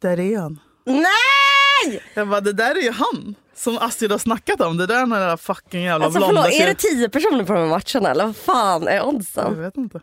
där 0.00 0.20
är 0.20 0.38
han. 0.38 0.60
Nej! 0.84 2.02
Jag 2.14 2.28
bara 2.28 2.40
det 2.40 2.52
där 2.52 2.74
är 2.78 2.82
ju 2.82 2.90
han 2.90 3.34
som 3.56 3.78
Astrid 3.78 4.10
har 4.10 4.18
snackat 4.18 4.60
om. 4.60 4.76
Det 4.76 4.86
där 4.86 4.94
är 4.94 5.00
den 5.00 5.10
där 5.10 5.36
fucking 5.36 5.82
jävla 5.82 6.04
Alltså 6.06 6.18
blonda 6.20 6.42
förlåt, 6.42 6.60
är 6.60 6.66
det 6.66 6.74
tio 6.74 7.08
personer 7.08 7.44
på 7.44 7.52
de 7.52 7.58
här 7.58 7.66
matcherna 7.66 8.10
eller 8.10 8.24
vad 8.26 8.36
fan 8.36 8.88
är 8.88 8.96
Jag 8.96 9.08
oddsen? 9.08 9.62
vet 9.62 9.76
inte. 9.76 10.00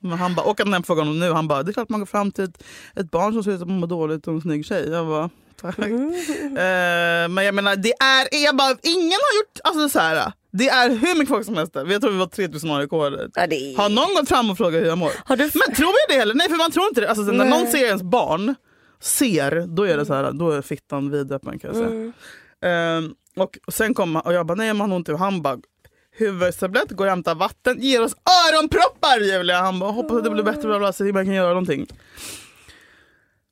Men 0.00 0.18
han 0.18 0.34
bara, 0.34 0.46
och 0.46 0.60
att 0.60 0.70
den 0.70 0.82
frågan 0.82 1.08
om 1.08 1.20
nu, 1.20 1.32
han 1.32 1.48
bara, 1.48 1.62
det 1.62 1.70
är 1.70 1.72
klart 1.72 1.88
man 1.88 2.00
går 2.00 2.06
fram 2.06 2.32
till 2.32 2.44
ett, 2.44 2.64
ett 2.96 3.10
barn 3.10 3.32
som 3.32 3.44
ser 3.44 3.50
ut 3.52 3.62
att 3.62 3.68
må 3.68 3.86
dåligt 3.86 4.26
och 4.26 4.34
en 4.34 4.40
snygg 4.40 4.66
tjej. 4.66 4.88
Jag 4.90 5.06
bara, 5.06 5.30
tack. 5.60 5.78
Eh, 5.78 7.28
men 7.28 7.44
jag 7.44 7.54
menar, 7.54 7.76
det 7.76 7.92
är, 7.92 8.44
jag 8.44 8.56
bara, 8.56 8.76
ingen 8.82 9.18
har 9.22 9.38
gjort, 9.40 9.60
alltså 9.64 9.88
så 9.88 9.98
här. 9.98 10.32
Det 10.52 10.68
är 10.68 10.90
hur 10.90 11.14
mycket 11.14 11.28
folk 11.28 11.46
som 11.46 11.56
helst 11.56 11.72
där. 11.72 11.86
Jag 11.92 12.00
tror 12.00 12.10
vi 12.12 12.18
var 12.18 12.26
3000 12.26 12.70
aik 12.70 12.88
Ja, 12.92 13.46
det 13.46 13.74
Har 13.76 13.88
någon 13.88 14.14
gått 14.14 14.28
fram 14.28 14.50
och 14.50 14.56
frågat 14.56 14.80
hur 14.82 14.86
jag 14.86 14.98
mår? 14.98 15.10
Har 15.24 15.36
du- 15.36 15.50
Men 15.54 15.76
tror 15.76 15.86
vi 16.08 16.14
det 16.14 16.18
heller? 16.20 16.34
Nej 16.34 16.48
för 16.48 16.56
man 16.56 16.70
tror 16.72 16.86
inte 16.86 17.00
det. 17.00 17.08
Alltså, 17.08 17.22
när 17.22 17.44
någon 17.44 17.66
ser 17.66 17.86
ens 17.86 18.02
barn, 18.02 18.54
ser, 19.04 19.66
då 19.66 19.82
är 19.82 19.96
det 19.96 20.06
så 20.06 20.14
här, 20.14 20.32
då 20.32 20.50
är 20.50 20.62
fittan 20.62 21.10
vidöppen 21.10 21.58
kan 21.58 21.68
jag 21.68 21.76
säga. 21.76 21.90
Mm. 21.90 22.12
Ehm, 22.60 23.14
och, 23.36 23.58
sen 23.68 23.94
kom 23.94 24.14
han 24.14 24.24
och 24.24 24.32
jag 24.32 24.46
bara, 24.46 24.54
nej 24.54 24.68
men 24.68 24.80
han 24.80 24.90
har 24.90 24.96
ont 24.96 25.08
i 25.08 25.12
han 25.12 25.42
bara 25.42 25.58
huvudtablett, 26.16 26.90
går 26.90 27.04
och 27.04 27.10
hämtar 27.10 27.34
vatten, 27.34 27.76
ger 27.80 28.02
oss 28.02 28.16
öronproppar 28.52 29.20
Julia. 29.20 29.60
Han 29.60 29.78
bara, 29.78 29.90
hoppas 29.90 30.16
att 30.16 30.24
det 30.24 30.30
blir 30.30 30.42
bättre, 30.42 30.68
bla, 30.68 30.78
bla, 30.78 30.92
så 30.92 31.04
man 31.04 31.24
kan 31.24 31.34
göra 31.34 31.48
någonting. 31.48 31.86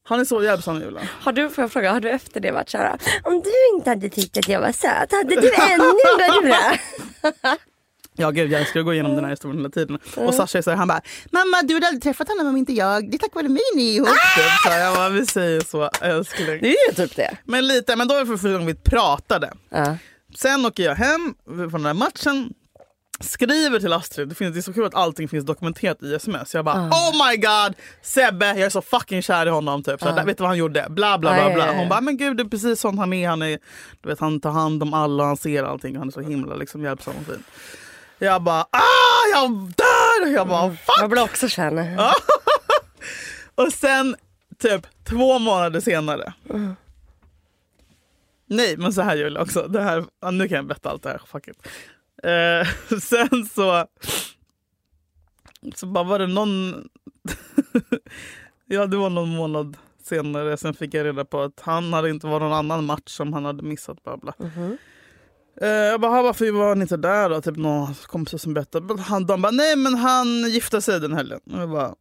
Han 0.05 0.21
är 0.21 0.25
så 0.25 0.43
hjälpsam 0.43 0.81
Julia. 0.81 1.09
Har 1.21 1.33
du, 1.33 1.49
får 1.49 1.62
jag 1.62 1.73
fråga, 1.73 1.93
har 1.93 2.01
du 2.01 2.11
efter 2.11 2.41
det 2.41 2.51
varit 2.51 2.69
såhär, 2.69 2.99
om 3.25 3.43
du 3.43 3.77
inte 3.77 3.91
hade 3.91 4.09
tyckt 4.09 4.37
att 4.37 4.49
jag 4.49 4.61
var 4.61 4.73
söt, 4.73 5.12
hade 5.12 5.41
du 5.41 5.53
ännu 5.55 5.93
värre? 6.19 6.79
Ja 8.16 8.31
gud 8.31 8.53
jag 8.53 8.61
älskar 8.61 8.81
att 8.81 8.87
gå 8.87 8.92
igenom 8.92 9.14
den 9.14 9.25
här 9.25 9.31
historien 9.31 9.57
hela 9.59 9.70
tiden. 9.70 9.98
Och 10.16 10.35
Sasha 10.35 10.59
är 10.59 10.62
så 10.62 10.70
här, 10.70 10.77
han 10.77 10.88
bara, 10.88 11.01
mamma 11.31 11.62
du 11.62 11.75
hade 11.75 11.87
aldrig 11.87 12.03
träffat 12.03 12.29
honom 12.29 12.46
om 12.46 12.57
inte 12.57 12.72
jag, 12.72 13.11
det 13.11 13.16
är 13.16 13.18
tack 13.18 13.35
vare 13.35 13.48
mig 13.48 13.62
ni 13.77 13.90
är 13.90 13.94
ihop. 13.96 14.09
Typ. 14.09 14.44
Så 14.64 14.79
jag 14.79 14.94
bara, 14.96 15.09
vi 15.09 15.27
säger 15.27 15.61
så 15.61 15.90
älskling. 16.01 16.46
Det 16.61 16.68
är 16.68 16.88
ju 16.90 16.94
typ 16.94 17.16
det. 17.16 17.37
Men 17.44 17.66
lite, 17.66 17.96
men 17.96 18.09
då 18.09 18.14
är 18.14 18.20
det 18.20 18.27
för 18.27 18.37
första 18.37 18.53
gången 18.53 18.66
vi 18.66 18.75
pratade. 18.75 19.53
Ja. 19.70 19.96
Sen 20.37 20.66
åker 20.66 20.83
jag 20.83 20.94
hem 20.94 21.35
från 21.46 21.70
den 21.72 21.87
här 21.87 21.94
matchen, 21.94 22.53
skriver 23.20 23.81
till 23.81 23.92
Astrid. 23.92 24.29
Det, 24.29 24.35
finns, 24.35 24.55
det 24.55 24.61
är 24.61 24.62
så 24.62 24.72
kul 24.72 24.85
att 24.85 24.94
allting 24.94 25.29
finns 25.29 25.44
dokumenterat 25.44 26.03
i 26.03 26.14
sms. 26.14 26.55
Jag 26.55 26.64
bara 26.64 26.77
oh 26.88 27.29
my 27.31 27.37
god, 27.37 27.75
Sebbe, 28.03 28.46
jag 28.46 28.59
är 28.61 28.70
så 28.70 28.83
fucking 28.83 29.22
kär 29.22 29.46
i 29.46 29.51
honom. 29.51 29.83
Typ. 29.83 30.01
Så 30.01 30.09
här, 30.09 30.25
Vet 30.25 30.37
du 30.38 30.42
vad 30.42 30.51
han 30.51 30.59
gjorde? 30.59 30.87
Bla 30.90 31.18
bla 31.18 31.31
Ah, 31.31 31.35
bla. 31.44 31.55
bla. 31.55 31.72
Hon 31.77 31.88
bara 31.88 32.01
men 32.01 32.16
gud 32.16 32.37
det 32.37 32.42
är 32.42 32.48
precis 32.48 32.81
sån 32.81 32.98
han 32.98 33.12
är. 33.12 33.29
Han, 33.29 33.42
är 33.42 33.59
du 34.03 34.09
vet, 34.09 34.20
han 34.20 34.40
tar 34.40 34.51
hand 34.51 34.83
om 34.83 34.94
alla, 34.94 35.25
han 35.25 35.37
ser 35.37 35.62
allting. 35.64 35.96
Han 35.96 36.09
är 36.09 36.12
så 36.12 36.20
himla 36.20 36.55
liksom, 36.55 36.83
hjälpsam 36.85 37.14
och 37.20 37.27
fin. 37.27 37.42
Jag 38.23 38.43
bara 38.43 38.61
ah, 38.61 39.27
jag 39.33 39.51
dör! 39.53 40.35
Jag 40.35 40.49
bara 40.49 40.71
fuck! 40.71 40.97
Jag 41.01 41.11
blir 41.11 41.23
också 41.23 41.49
kär. 41.49 41.99
Och 43.55 43.73
sen 43.73 44.17
typ 44.59 44.87
två 45.05 45.39
månader 45.39 45.81
senare. 45.81 46.33
Nej 48.47 48.77
men 48.77 48.93
så 48.93 49.03
här 49.03 49.17
Julia 49.17 49.43
också. 49.43 49.69
Det 49.69 49.83
här, 49.83 50.05
nu 50.33 50.49
kan 50.49 50.57
jag 50.57 50.67
berätta 50.67 50.91
allt 50.91 51.03
det 51.03 51.09
här. 51.09 51.23
Fuck 51.27 51.49
it. 51.49 51.69
Eh, 52.23 52.99
sen 53.01 53.47
så, 53.47 53.87
så 55.75 55.87
bara 55.87 56.05
var 56.05 56.19
det 56.19 56.27
någon... 56.27 56.89
ja 58.67 58.87
det 58.87 58.97
var 58.97 59.11
någon 59.11 59.29
månad 59.29 59.77
senare. 60.03 60.57
Sen 60.57 60.75
fick 60.75 60.95
jag 60.95 61.07
reda 61.07 61.25
på 61.25 61.41
att 61.41 61.61
han 61.61 61.93
hade 61.93 62.11
inte 62.11 62.27
varit 62.27 62.43
någon 62.43 62.53
annan 62.53 62.85
match 62.85 63.11
som 63.11 63.33
han 63.33 63.45
hade 63.45 63.63
missat. 63.63 64.05
Bla 64.05 64.17
bla. 64.17 64.35
Eh, 64.39 64.71
jag 65.61 66.01
bara, 66.01 66.12
"Ha, 66.12 66.23
varför 66.23 66.51
var 66.53 66.69
han 66.69 66.83
inte 66.83 66.97
där 66.97 67.31
då? 67.31 67.41
Typ 67.43 67.57
någon 67.57 67.95
kompisar 67.95 68.38
som 68.38 68.55
berättade. 68.55 69.03
Han, 69.03 69.27
de 69.27 69.43
bara, 69.43 69.51
nej 69.53 69.77
men 69.77 69.95
han 69.95 70.51
gifte 70.51 70.81
sig 70.83 71.01
den 71.01 71.12
helgen. 71.15 71.41
Och 71.53 71.61
jag 71.61 71.71
bara, 71.71 71.95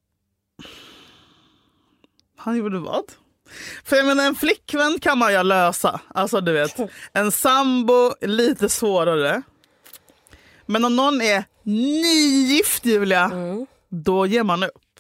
han 2.38 2.58
gjorde 2.58 2.80
vad? 2.80 3.04
För 3.84 3.96
jag 3.96 4.06
menar 4.06 4.26
en 4.26 4.36
flickvän 4.36 5.00
kan 5.00 5.18
man 5.18 5.34
ju 5.34 5.44
lösa. 5.44 6.02
Alltså 6.08 6.42
du 6.42 6.52
vet. 6.54 6.78
En 7.14 7.32
sambo 7.32 8.14
är 8.22 8.28
lite 8.28 8.70
svårare. 8.70 9.42
Men 10.66 10.86
om 10.86 10.96
någon 10.96 11.22
är 11.22 11.44
nygift 11.64 12.86
Julia, 12.86 13.32
då 13.90 14.26
ger 14.26 14.44
man 14.44 14.64
upp. 14.64 15.00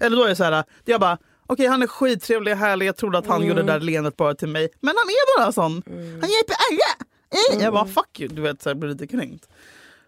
Eller 0.00 0.16
då 0.16 0.24
är 0.24 0.28
det 0.28 0.36
så 0.36 0.44
här, 0.44 0.64
jag 0.84 1.00
bara, 1.00 1.18
okej 1.46 1.66
han 1.66 1.82
är 1.82 1.86
skittrevlig 1.86 2.52
och 2.52 2.58
härlig, 2.58 2.86
jag 2.86 2.96
trodde 2.96 3.18
att 3.18 3.26
han 3.26 3.46
gjorde 3.46 3.62
det 3.62 3.72
där 3.72 3.80
leendet 3.80 4.16
bara 4.16 4.34
till 4.34 4.48
mig. 4.48 4.68
Men 4.80 4.94
han 4.96 5.08
är 5.08 5.38
bara 5.38 5.52
sån. 5.52 5.82
Han 5.86 6.30
hjälper 6.30 6.56
alla. 6.70 7.06
Eh, 7.30 7.62
Jag 7.62 7.72
bara 7.72 7.86
fuck 7.86 8.20
you, 8.20 8.28
du 8.34 8.42
vet 8.42 8.62
så 8.62 8.68
här, 8.68 8.74
jag 8.74 8.78
blir 8.80 8.90
lite 8.90 9.06
kränkt. 9.06 9.48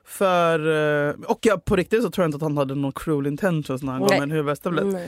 För, 0.04 0.58
eh, 1.08 1.14
och 1.26 1.38
jag, 1.42 1.64
på 1.64 1.76
riktigt 1.76 2.02
så 2.02 2.10
tror 2.10 2.22
jag 2.24 2.28
inte 2.28 2.36
att 2.36 2.42
han 2.42 2.56
hade 2.56 2.74
någon 2.74 2.92
cruel 2.92 3.26
intentions 3.26 3.82
när 3.82 3.92
han 3.92 4.00
gav 4.00 4.10
mig 4.10 4.20
en 4.20 4.30
huvudvärkstablett. 4.30 4.94
Eh, 4.94 5.00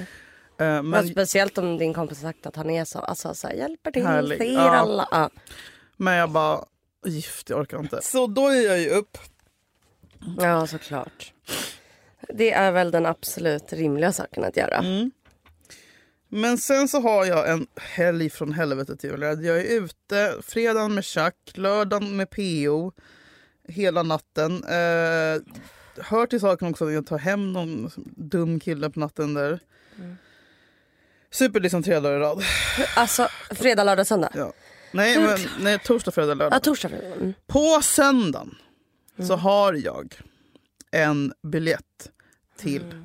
Men 0.56 0.88
Men, 0.90 1.08
speciellt 1.08 1.58
om 1.58 1.78
din 1.78 1.94
kompis 1.94 2.22
har 2.22 2.28
sagt 2.32 2.46
att 2.46 2.56
han 2.56 2.70
är 2.70 2.84
så, 2.84 2.98
alltså 2.98 3.34
så 3.34 3.46
här, 3.48 3.54
hjälper 3.54 3.90
till, 3.90 4.06
Härlig. 4.06 4.38
ser 4.38 4.52
Ja. 4.52 4.60
alla. 4.70 5.08
Ja. 5.10 5.30
Men 5.96 6.14
jag 6.14 6.30
bara, 6.30 6.64
gift 7.06 7.50
jag 7.50 7.60
orkar 7.60 7.78
inte. 7.78 7.98
Så 8.02 8.26
då 8.26 8.48
är 8.48 8.66
jag 8.68 8.80
ju 8.80 8.88
upp. 8.90 9.18
Ja, 10.38 10.66
såklart. 10.66 11.32
Det 12.28 12.52
är 12.52 12.72
väl 12.72 12.90
den 12.90 13.06
absolut 13.06 13.72
rimliga 13.72 14.12
saken 14.12 14.44
att 14.44 14.56
göra. 14.56 14.76
Mm. 14.78 15.10
Men 16.34 16.58
sen 16.58 16.88
så 16.88 17.00
har 17.00 17.24
jag 17.24 17.50
en 17.50 17.66
helg 17.76 18.30
från 18.30 18.52
helvetet 18.52 19.04
Julia. 19.04 19.32
Jag 19.32 19.60
är 19.60 19.82
ute 19.82 20.34
fredagen 20.42 20.94
med 20.94 21.04
Chuck, 21.04 21.34
lördagen 21.54 22.16
med 22.16 22.30
PO. 22.30 22.92
Hela 23.68 24.02
natten. 24.02 24.64
Eh, 24.64 25.42
hör 26.04 26.26
till 26.26 26.40
saken 26.40 26.68
också 26.68 26.86
att 26.86 26.92
jag 26.92 27.06
tar 27.06 27.18
hem 27.18 27.52
någon 27.52 27.90
dum 28.16 28.60
kille 28.60 28.90
på 28.90 29.00
natten 29.00 29.34
där. 29.34 29.60
Super 31.30 31.60
liksom 31.60 31.82
tre 31.82 32.00
dagar 32.00 32.16
i 32.16 32.20
rad. 32.20 32.42
Alltså 32.96 33.28
fredag, 33.50 33.84
lördag, 33.84 34.06
söndag? 34.06 34.30
Ja. 34.34 34.52
Nej, 34.92 35.18
men, 35.18 35.38
nej, 35.60 35.78
torsdag, 35.78 36.10
fredag, 36.10 36.34
lördag. 36.34 36.56
Ja, 36.56 36.60
torsdag, 36.60 36.88
fredag. 36.88 37.14
Mm. 37.14 37.32
På 37.46 37.80
söndagen 37.82 38.54
så 39.28 39.36
har 39.36 39.74
jag 39.74 40.14
en 40.90 41.32
biljett 41.42 42.10
till 42.58 43.04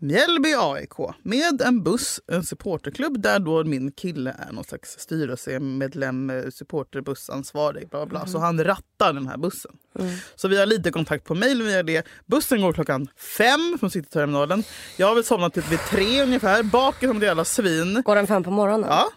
Mjällby 0.00 0.54
AIK 0.58 0.92
med 1.22 1.62
en 1.62 1.82
buss, 1.82 2.20
en 2.26 2.44
supporterklubb 2.44 3.22
där 3.22 3.38
då 3.38 3.64
min 3.64 3.92
kille 3.92 4.36
är 4.38 4.52
någon 4.52 4.64
slags 4.64 4.98
styrelsemedlem, 4.98 6.30
eh, 6.30 6.50
supporterbussansvarig. 6.50 7.88
Bla 7.88 8.06
bla. 8.06 8.26
Så 8.26 8.38
han 8.38 8.64
rattar 8.64 9.12
den 9.12 9.26
här 9.26 9.36
bussen. 9.36 9.72
Så 10.34 10.48
vi 10.48 10.58
har 10.58 10.66
lite 10.66 10.90
kontakt 10.90 11.24
på 11.24 11.34
mail 11.34 11.62
via 11.62 11.82
det. 11.82 12.06
Bussen 12.26 12.60
går 12.60 12.72
klockan 12.72 13.08
fem 13.38 13.76
från 13.80 13.90
Cityterminalen. 13.90 14.62
Jag 14.96 15.06
har 15.06 15.14
väl 15.14 15.24
somnat 15.24 15.54
typ 15.54 15.72
vid 15.72 15.78
tre 15.78 16.22
ungefär, 16.22 16.62
bakis 16.62 17.08
som 17.08 17.16
ett 17.16 17.22
jävla 17.22 17.44
svin. 17.44 18.02
Går 18.04 18.16
den 18.16 18.26
fem 18.26 18.44
på 18.44 18.50
morgonen? 18.50 18.88
Ja, 18.90 19.08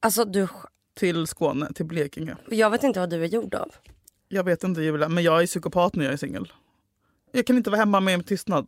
Alltså 0.00 0.24
du, 0.24 0.48
till 0.98 1.26
Skåne, 1.26 1.72
till 1.72 1.84
Blekinge. 1.86 2.36
jag 2.50 2.70
vet 2.70 2.82
inte 2.82 3.00
vad 3.00 3.10
du 3.10 3.22
är 3.22 3.28
gjord 3.28 3.54
av. 3.54 3.70
Jag 4.28 4.44
vet 4.44 4.64
inte 4.64 4.80
Julia, 4.82 5.08
men 5.08 5.24
jag 5.24 5.42
är 5.42 5.46
psykopat 5.46 5.94
när 5.94 6.04
jag 6.04 6.12
är 6.12 6.16
singel. 6.16 6.52
Jag 7.32 7.46
kan 7.46 7.56
inte 7.56 7.70
vara 7.70 7.78
hemma 7.78 8.00
med 8.00 8.26
tystnad. 8.26 8.66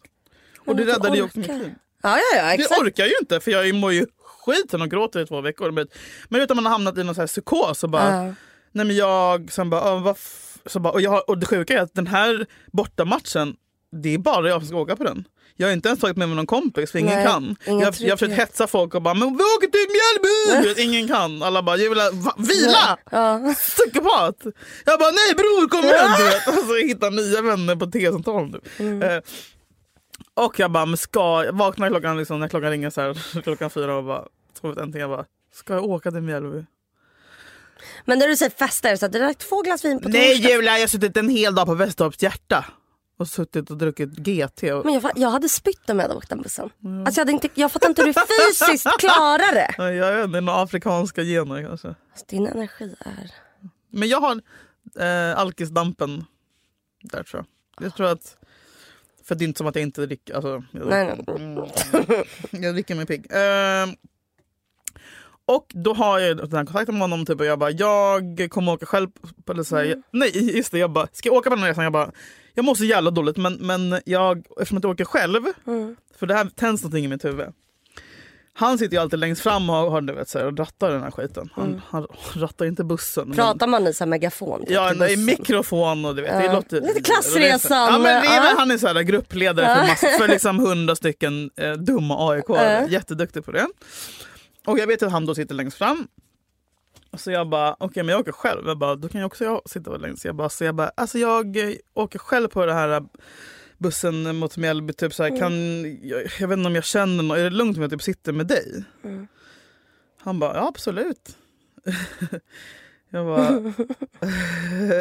Och 0.69 0.77
det 0.77 0.85
räddade 0.85 1.17
ju 1.17 1.23
också 1.23 1.39
mitt 1.39 1.49
liv. 1.49 1.75
Ja, 2.03 2.19
ja, 2.19 2.37
ja, 2.39 2.45
Det 2.45 2.53
exakt. 2.55 2.81
orkar 2.81 3.05
ju 3.07 3.13
inte 3.21 3.41
för 3.41 3.51
jag 3.51 3.75
mår 3.75 3.93
ju 3.93 4.07
skiten 4.45 4.83
och 4.83 4.91
gråter 4.91 5.21
i 5.21 5.27
två 5.27 5.41
veckor. 5.41 5.71
Men, 5.71 5.87
men 6.29 6.41
utan 6.41 6.57
man 6.57 6.65
har 6.67 6.73
hamnat 6.73 6.99
i 6.99 7.05
någon 7.05 7.15
så 7.15 7.21
här 7.21 7.27
psykos 7.29 7.85
och 7.85 7.91
bara, 7.91 8.25
Ja. 8.27 8.35
nej 8.73 8.87
men 8.87 8.97
jag, 8.97 9.53
sen 9.53 9.71
bara, 9.71 9.95
vad 9.99 10.17
så 10.67 10.81
bara 10.81 10.93
och, 10.93 11.01
jag, 11.01 11.29
och 11.29 11.39
det 11.39 11.47
sjuka 11.47 11.75
är 11.79 11.83
att 11.83 11.95
den 11.95 12.07
här 12.07 12.47
bortamatchen, 12.73 13.57
det 14.03 14.15
är 14.15 14.19
bara 14.19 14.49
jag 14.49 14.61
som 14.61 14.69
ska 14.69 14.77
åka 14.77 14.97
på 14.97 15.05
den. 15.05 15.25
Jag 15.61 15.67
har 15.69 15.73
inte 15.73 15.89
ens 15.89 16.01
tagit 16.01 16.17
med 16.17 16.29
mig 16.29 16.37
någon 16.37 16.47
kompis 16.47 16.91
för 16.93 16.99
ingen 16.99 17.15
Nej, 17.15 17.27
kan. 17.27 17.57
ingen 17.67 17.81
jag, 17.81 17.95
jag 17.99 18.11
har 18.11 18.17
försökt 18.17 18.39
hetsa 18.39 18.67
folk 18.67 18.95
och 18.95 19.03
bara 19.03 19.15
men 19.15 19.29
vi 19.37 19.43
åker 19.45 19.67
till 19.69 19.87
Mjällby! 19.95 20.83
Ingen 20.83 21.09
kan. 21.09 21.43
Alla 21.43 21.63
bara 21.63 21.77
Julia, 21.77 22.11
va, 22.13 22.35
vila! 22.39 22.99
Ja. 23.11 23.55
Psykopat! 23.59 24.37
Jag 24.85 24.99
bara 24.99 25.11
nej 25.11 25.35
bror 25.35 25.69
kom 25.69 25.85
igen! 25.85 26.11
Vet. 26.27 26.49
Alltså, 26.49 26.75
jag 26.77 26.89
hittar 26.89 27.11
nya 27.11 27.43
vänner 27.43 27.77
på 27.77 27.87
T-centralen. 27.87 28.61
Mm. 28.79 29.03
Eh, 29.03 29.23
och 30.35 30.59
jag 30.61 30.71
bara, 30.71 30.87
men 30.87 30.97
ska 30.97 31.45
jag 31.45 31.53
vaknar 31.53 31.89
klockan, 31.89 32.17
liksom, 32.19 32.41
när 32.41 32.49
klockan 32.49 32.71
ringer 32.71 32.91
så 32.91 33.01
här, 33.01 33.43
klockan 33.43 33.71
fyra 33.71 33.97
och 33.97 34.05
bara, 34.05 34.25
sover 34.61 34.83
äntligen. 34.83 35.11
Jag 35.11 35.19
bara, 35.19 35.27
ska 35.55 35.75
jag 35.75 35.85
åka 35.85 36.11
till 36.11 36.21
Mjällby? 36.21 36.65
Men 38.05 38.19
när 38.19 38.29
du 38.29 38.37
säger 38.37 38.51
fester 38.51 38.97
så 38.97 39.07
att 39.07 39.13
du 39.13 39.19
drack 39.19 39.39
två 39.39 39.63
glas 39.63 39.85
vin 39.85 40.01
på 40.01 40.09
Nej 40.09 40.35
torsdag. 40.35 40.51
Julia, 40.51 40.73
jag 40.73 40.81
har 40.81 40.87
suttit 40.87 41.17
en 41.17 41.29
hel 41.29 41.55
dag 41.55 41.67
på 41.67 41.75
Västertorps 41.75 42.23
hjärta. 42.23 42.65
Och 43.19 43.29
suttit 43.29 43.71
och 43.71 43.77
druckit 43.77 44.11
GT. 44.11 44.63
Och... 44.63 44.85
Men 44.85 44.95
jag, 44.95 45.13
jag 45.17 45.31
hade 45.31 45.49
spytt 45.49 45.91
om 45.91 45.99
jag 45.99 46.05
hade 46.05 46.15
åkt 46.15 46.29
den 46.29 46.43
bussen. 46.43 46.65
Alltså 46.65 47.21
jag, 47.21 47.25
hade 47.25 47.33
inte, 47.33 47.49
jag 47.55 47.73
fattar 47.73 47.89
inte 47.89 48.03
hur 48.03 48.13
du 48.13 48.45
fysiskt 48.49 48.87
klarar 48.99 49.55
det. 49.55 49.75
Ja, 49.79 49.93
Jag 49.93 50.17
vet 50.17 50.25
inte, 50.25 50.41
några 50.41 50.63
afrikanska 50.63 51.23
gener 51.23 51.63
kanske. 51.69 51.89
Alltså, 51.89 52.25
din 52.29 52.47
energi 52.47 52.95
är... 53.01 53.31
Men 53.93 54.09
jag 54.09 54.21
har 54.21 54.41
eh, 55.01 55.39
alkisdampen 55.39 56.25
där 57.03 57.23
tror 57.23 57.45
jag. 57.77 57.87
Jag 57.87 57.95
tror 57.97 58.07
att, 58.07 58.37
för 59.29 59.35
det 59.35 59.45
är 59.45 59.47
inte 59.47 59.59
som 59.59 59.67
att 59.67 59.75
jag 59.77 59.83
inte 59.83 60.07
dricker. 60.07 60.35
Alltså, 60.35 60.63
jag, 60.73 60.87
Nej, 60.87 61.25
nej. 61.27 62.25
jag 62.63 62.75
dricker 62.75 62.95
mig 62.95 63.07
pigg. 63.07 63.27
Eh, 63.33 63.87
och 65.47 65.67
då 65.75 65.95
har 65.95 66.19
jag 66.19 66.37
den 66.37 66.53
här 66.53 66.65
kontakten 66.65 66.95
med 66.95 67.03
honom 67.03 67.27
typ, 67.27 67.41
och 67.41 67.47
jag 67.47 67.59
bara, 67.59 67.71
jag 67.71 68.47
kommer 68.51 68.73
åka 68.73 68.87
själv. 68.87 69.09
På, 69.45 69.53
eller 69.53 69.63
så 69.63 69.77
här, 69.77 69.85
Mm. 69.85 70.03
Nej 70.11 70.57
just 70.57 70.73
det, 70.73 70.79
jag 70.79 70.91
bara, 70.91 71.07
ska 71.13 71.29
jag 71.29 71.37
åka 71.37 71.51
på 71.51 71.57
den 71.57 71.63
här 71.63 71.71
resan? 71.71 71.85
Jag 71.85 71.93
bara, 71.93 72.13
jag 72.55 72.65
mår 72.65 72.75
så 72.75 72.85
jävla 72.85 73.11
dåligt 73.11 73.37
men, 73.37 73.55
men 73.55 74.01
jag, 74.05 74.39
eftersom 74.39 74.75
jag 74.75 74.79
inte 74.79 74.89
åker 74.89 75.05
själv, 75.05 75.43
Mm. 75.67 75.97
för 76.19 76.27
det 76.27 76.35
här 76.35 76.45
tänds 76.55 76.83
någonting 76.83 77.05
i 77.05 77.09
mitt 77.09 77.25
huvud. 77.25 77.47
Han 78.61 78.79
sitter 78.79 78.97
ju 78.97 79.03
alltid 79.03 79.19
längst 79.19 79.43
fram 79.43 79.71
och, 79.71 79.77
har, 79.77 80.01
du 80.01 80.13
vet, 80.13 80.29
så 80.29 80.39
här, 80.39 80.47
och 80.47 80.59
rattar 80.59 80.91
den 80.91 81.03
här 81.03 81.11
skiten. 81.11 81.51
Han, 81.55 81.81
han 81.89 82.07
rattar 82.35 82.67
inte 82.67 82.85
bussen. 82.85 83.29
men- 83.29 83.37
Pratar 83.37 83.67
man 83.67 83.87
i 83.87 83.95
så 83.95 84.05
här 84.05 84.09
megafon? 84.09 84.61
typ, 84.61 84.71
Ja, 84.71 84.95
det 84.95 85.05
är 85.05 85.09
bussen? 85.09 85.25
mikrofon 85.25 86.05
och 86.05 86.17
du 86.17 86.23
vet. 86.23 86.33
Det 86.39 86.45
Ja. 86.45 86.53
låter, 86.53 86.81
Lite 86.81 87.01
klassresan. 87.03 87.79
Ja, 87.93 87.99
men 87.99 88.03
det 88.03 88.29
är, 88.29 88.37
Ja. 88.37 88.55
Han 88.59 88.71
är 88.71 88.79
så 88.79 88.87
här 88.87 89.03
gruppledare 89.03 89.67
för, 89.77 89.87
mass, 89.87 90.19
för 90.19 90.29
liksom 90.29 90.59
hundra 90.59 90.97
stycken 90.97 91.51
eh, 91.57 91.73
dumma 91.73 92.31
AIK. 92.31 92.45
Ja. 92.49 92.87
Jätteduktig 92.89 93.45
på 93.45 93.53
det. 93.53 93.67
Och 94.67 94.79
jag 94.79 94.87
vet 94.87 95.03
att 95.03 95.13
han 95.13 95.27
då 95.27 95.35
sitter 95.35 95.55
längst 95.55 95.79
fram. 95.79 96.09
Så 97.17 97.31
jag 97.31 97.49
bara, 97.49 97.77
okej 97.81 98.03
men 98.03 98.13
jag 98.13 98.21
åker 98.21 98.33
själv. 98.33 98.63
Jag 98.67 98.79
bara, 98.79 98.95
då 98.95 99.09
kan 99.09 99.21
jag 99.21 99.27
också 99.27 99.45
jag 99.45 99.63
sitta 99.67 99.91
längst. 99.97 100.25
Jag 100.25 100.35
bara, 100.37 100.49
så 100.49 100.65
jag 100.65 100.75
bara, 100.75 100.91
alltså 100.95 101.19
jag 101.19 101.57
eh, 101.57 101.75
åker 101.95 102.19
själv 102.19 102.49
på 102.49 102.67
det 102.67 102.73
här 102.73 102.89
eh, 102.89 103.01
bussen 103.79 104.37
mot 104.37 104.57
Mjällby. 104.57 104.93
Typ 104.93 105.15
så 105.15 105.23
här, 105.23 105.39
kan, 105.39 105.53
jag, 106.09 106.23
jag 106.41 106.49
vet 106.49 106.59
inte 106.59 106.67
om 106.69 106.75
jag 106.75 106.85
känner 106.85 107.23
någon, 107.23 107.39
är 107.39 107.45
det 107.45 107.51
lugnt 107.51 107.77
om 107.77 107.83
jag 107.83 107.91
typ 107.91 108.03
sitter 108.03 108.33
med 108.33 108.47
dig? 108.47 108.85
Han 110.21 110.39
bara, 110.39 110.55
ja 110.55 110.69
absolut. 110.69 111.37
jag 113.11 113.27
bara, 113.27 113.49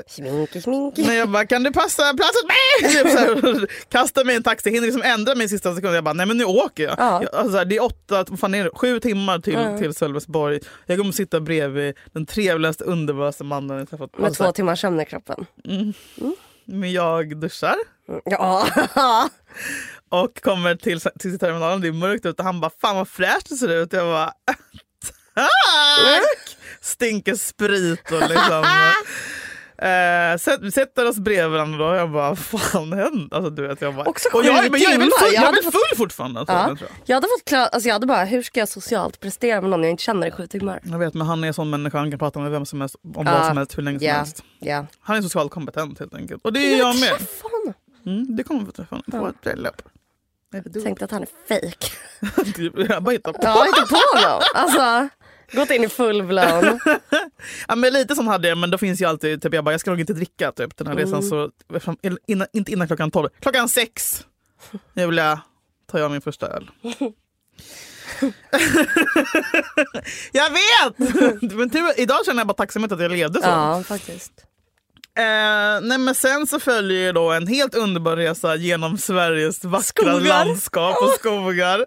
Sminky, 0.07 0.61
sminky. 0.61 1.05
men 1.07 1.15
jag 1.15 1.29
bara, 1.29 1.45
kan 1.45 1.63
du 1.63 1.71
passa 1.73 2.13
plats 2.13 2.31
åt 2.43 2.47
mig? 2.49 2.91
Typ 2.93 3.11
så 3.11 3.17
här, 3.17 3.67
Kasta 3.89 4.23
mig 4.23 4.33
i 4.33 4.37
en 4.37 4.43
taxi, 4.43 4.69
hinner 4.69 4.85
liksom 4.85 5.01
ändra 5.01 5.35
mig 5.35 5.45
i 5.45 5.49
sista 5.49 5.75
sekunden. 5.75 5.95
Jag 5.95 6.03
bara, 6.03 6.13
nej 6.13 6.25
men 6.25 6.37
nu 6.37 6.43
åker 6.43 6.83
jag. 6.83 6.95
Ja. 6.97 7.23
jag 7.23 7.35
alltså, 7.35 7.63
det 7.65 7.75
är 7.75 7.83
åtta, 7.83 8.25
vad 8.29 8.39
fan 8.39 8.55
är 8.55 8.63
det, 8.63 8.69
sju 8.73 8.99
timmar 8.99 9.39
till, 9.39 9.53
Ja. 9.53 9.77
till 9.77 9.93
Sölvesborg. 9.93 10.59
Jag 10.85 10.97
kommer 10.97 11.11
sitta 11.11 11.39
bredvid 11.39 11.97
den 12.13 12.25
trevligaste, 12.25 12.83
underbaraste 12.83 13.43
mannen 13.43 13.77
jag 13.77 13.89
träffat. 13.89 14.17
Med 14.17 14.25
Alltså, 14.27 14.43
två 14.43 14.51
timmars 14.51 14.81
sömn 14.81 14.99
i 14.99 15.05
kroppen. 15.05 15.45
men 16.65 16.91
jag 16.91 17.37
duschar 17.37 17.75
Ja. 18.25 18.67
och 20.09 20.41
kommer 20.41 20.75
till, 20.75 20.99
till 21.19 21.39
terminalen, 21.39 21.81
det 21.81 21.87
är 21.87 21.91
mörkt 21.91 22.25
ute 22.25 22.41
och 22.41 22.45
han 22.45 22.59
bara, 22.61 22.71
fan 22.81 22.95
vad 22.95 23.07
fräscht 23.07 23.49
det 23.49 23.55
ser 23.55 23.69
ut. 23.83 23.93
Jag 23.93 24.05
bara, 24.07 24.25
tack! 25.35 26.57
Stinker 26.81 27.35
sprit 27.35 28.11
och 28.11 28.29
liksom. 28.29 28.65
Eh, 29.81 30.37
sätt- 30.37 30.73
sätter 30.73 31.05
oss 31.09 31.17
bredvid 31.17 31.51
varandra 31.51 31.89
då. 31.89 31.95
Jag 31.95 32.11
bara, 32.11 32.35
fan 32.35 32.93
hände? 32.93 33.35
Alltså, 33.35 33.49
du 33.49 33.67
vet, 33.67 33.81
jag 33.81 33.95
bara, 33.95 34.05
Också 34.09 34.29
och 34.33 34.45
jag, 34.45 34.71
men 34.71 34.81
jag 34.81 34.93
är 34.93 34.97
väl 34.97 35.09
full, 35.19 35.33
Jag 35.33 35.43
jag 35.43 35.51
väl 35.51 35.63
fått- 35.63 35.73
full 35.73 35.97
fortfarande? 35.97 36.39
Alltså, 36.39 36.53
Ja. 36.55 36.67
jag. 36.79 36.89
Jag 37.05 37.15
hade 37.15 37.27
fått 37.27 37.45
klar, 37.45 37.59
alltså 37.71 37.87
jag 37.89 37.93
hade 37.95 38.07
bara, 38.07 38.23
hur 38.25 38.43
ska 38.43 38.59
jag 38.59 38.69
socialt 38.69 39.19
prestera 39.19 39.61
med 39.61 39.69
någon 39.69 39.83
jag 39.83 39.89
inte 39.91 40.03
känner 40.03 40.27
i 40.27 40.31
sju 40.31 40.47
timmar? 40.47 40.79
Jag 40.83 40.99
vet, 40.99 41.13
men 41.13 41.27
han 41.27 41.43
är 41.43 41.47
en 41.47 41.53
sån 41.53 41.69
människa, 41.69 41.97
han 41.97 42.09
kan 42.11 42.19
prata 42.19 42.39
med 42.39 42.51
vem 42.51 42.65
som 42.65 42.81
helst 42.81 42.95
om 43.15 43.25
Ja. 43.25 43.31
vad 43.31 43.45
som 43.47 43.57
helst 43.57 43.77
hur 43.77 43.83
länge 43.83 43.99
som 43.99 44.07
Ja. 44.07 44.13
helst. 44.13 44.43
Ja. 44.59 44.85
Han 45.01 45.17
är 45.17 45.21
socialt 45.21 45.51
kompetent 45.51 45.99
helt 45.99 46.13
enkelt. 46.13 46.45
Och 46.45 46.53
det 46.53 46.73
är 46.73 46.77
jag 46.79 46.99
med. 46.99 47.09
Träffa 47.09 47.47
honom. 47.47 47.73
Mm, 48.07 48.35
det 48.35 48.43
kommer 48.43 48.65
vi 48.65 48.71
träffa 48.71 48.95
honom 48.95 49.21
på 49.21 49.27
ett 49.27 49.41
bröllop. 49.41 49.81
Du. 50.65 50.81
Tänkte 50.81 51.05
att 51.05 51.11
han 51.11 51.21
är 51.21 51.27
fejk. 51.47 51.91
Jag 52.89 53.03
bara 53.03 53.11
hittar 53.11 53.33
på. 53.33 53.39
Ja, 53.41 53.67
inte 53.67 53.81
på 53.81 53.95
honom. 54.17 54.41
Alltså, 54.55 55.07
gått 55.57 55.71
in 55.71 55.83
i 55.83 55.89
full 55.89 56.23
blown. 56.23 56.79
Ja, 57.67 57.75
men 57.75 57.93
lite 57.93 58.15
sån 58.15 58.27
hade 58.27 58.47
jag, 58.47 58.57
men 58.57 58.69
då 58.71 58.77
finns 58.77 59.01
ju 59.01 59.05
alltid, 59.05 59.41
typ, 59.41 59.53
jag 59.53 59.63
bara, 59.63 59.71
jag 59.71 59.81
ska 59.81 59.91
nog 59.91 59.99
inte 59.99 60.13
dricka 60.13 60.51
typ, 60.51 60.77
den 60.77 60.87
här 60.87 60.95
resan. 60.95 61.13
Mm. 61.19 61.29
Så, 61.29 61.51
fram- 61.79 61.97
innan, 62.27 62.47
inte 62.53 62.71
innan 62.71 62.87
klockan 62.87 63.11
12. 63.11 63.29
Klockan 63.39 63.69
sex 63.69 64.25
jag 64.93 65.07
vill 65.07 65.17
jag 65.17 65.39
ta 65.91 65.99
jag 65.99 66.11
min 66.11 66.21
första 66.21 66.47
öl. 66.47 66.69
jag 70.31 70.49
vet! 70.49 70.97
men 71.53 71.69
tur, 71.69 71.99
idag 71.99 72.25
känner 72.25 72.39
jag 72.39 72.47
bara 72.47 72.53
tacksamhet 72.53 72.91
att 72.91 73.01
jag 73.01 73.11
levde 73.11 73.41
så. 73.41 73.47
Ja, 73.47 73.83
faktiskt. 73.87 74.31
Eh, 75.17 75.81
nej 75.81 75.97
men 75.97 76.15
sen 76.15 76.47
så 76.47 76.59
följer 76.59 76.97
ju 77.05 77.11
då 77.11 77.31
en 77.31 77.47
helt 77.47 77.75
underbar 77.75 78.15
resa 78.17 78.55
genom 78.55 78.97
Sveriges 78.97 79.63
vackra 79.63 79.83
Skogar. 80.15 80.45
landskap 80.45 80.95
och 81.03 81.09
skogar. 81.09 81.85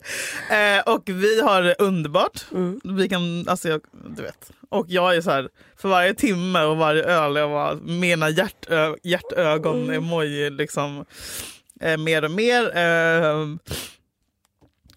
Eh, 0.50 0.94
och 0.94 1.02
vi 1.06 1.40
har 1.40 1.62
det 1.62 1.74
underbart. 1.78 2.44
Mm. 2.52 2.80
Vi 2.84 3.08
kan, 3.08 3.48
alltså 3.48 3.68
jag, 3.68 3.80
du 4.16 4.22
vet. 4.22 4.50
Och 4.68 4.86
jag 4.88 5.16
är 5.16 5.20
så 5.20 5.30
här, 5.30 5.48
för 5.76 5.88
varje 5.88 6.14
timme 6.14 6.62
och 6.62 6.76
varje 6.76 7.04
öl, 7.04 7.36
jag 7.36 7.48
var 7.48 7.74
mina 7.74 8.30
hjärtö, 8.30 8.94
hjärtögon 9.02 9.90
Mm. 9.90 10.56
liksom 10.56 11.04
eh, 11.80 11.96
mer 11.96 12.24
och 12.24 12.30
mer. 12.30 12.62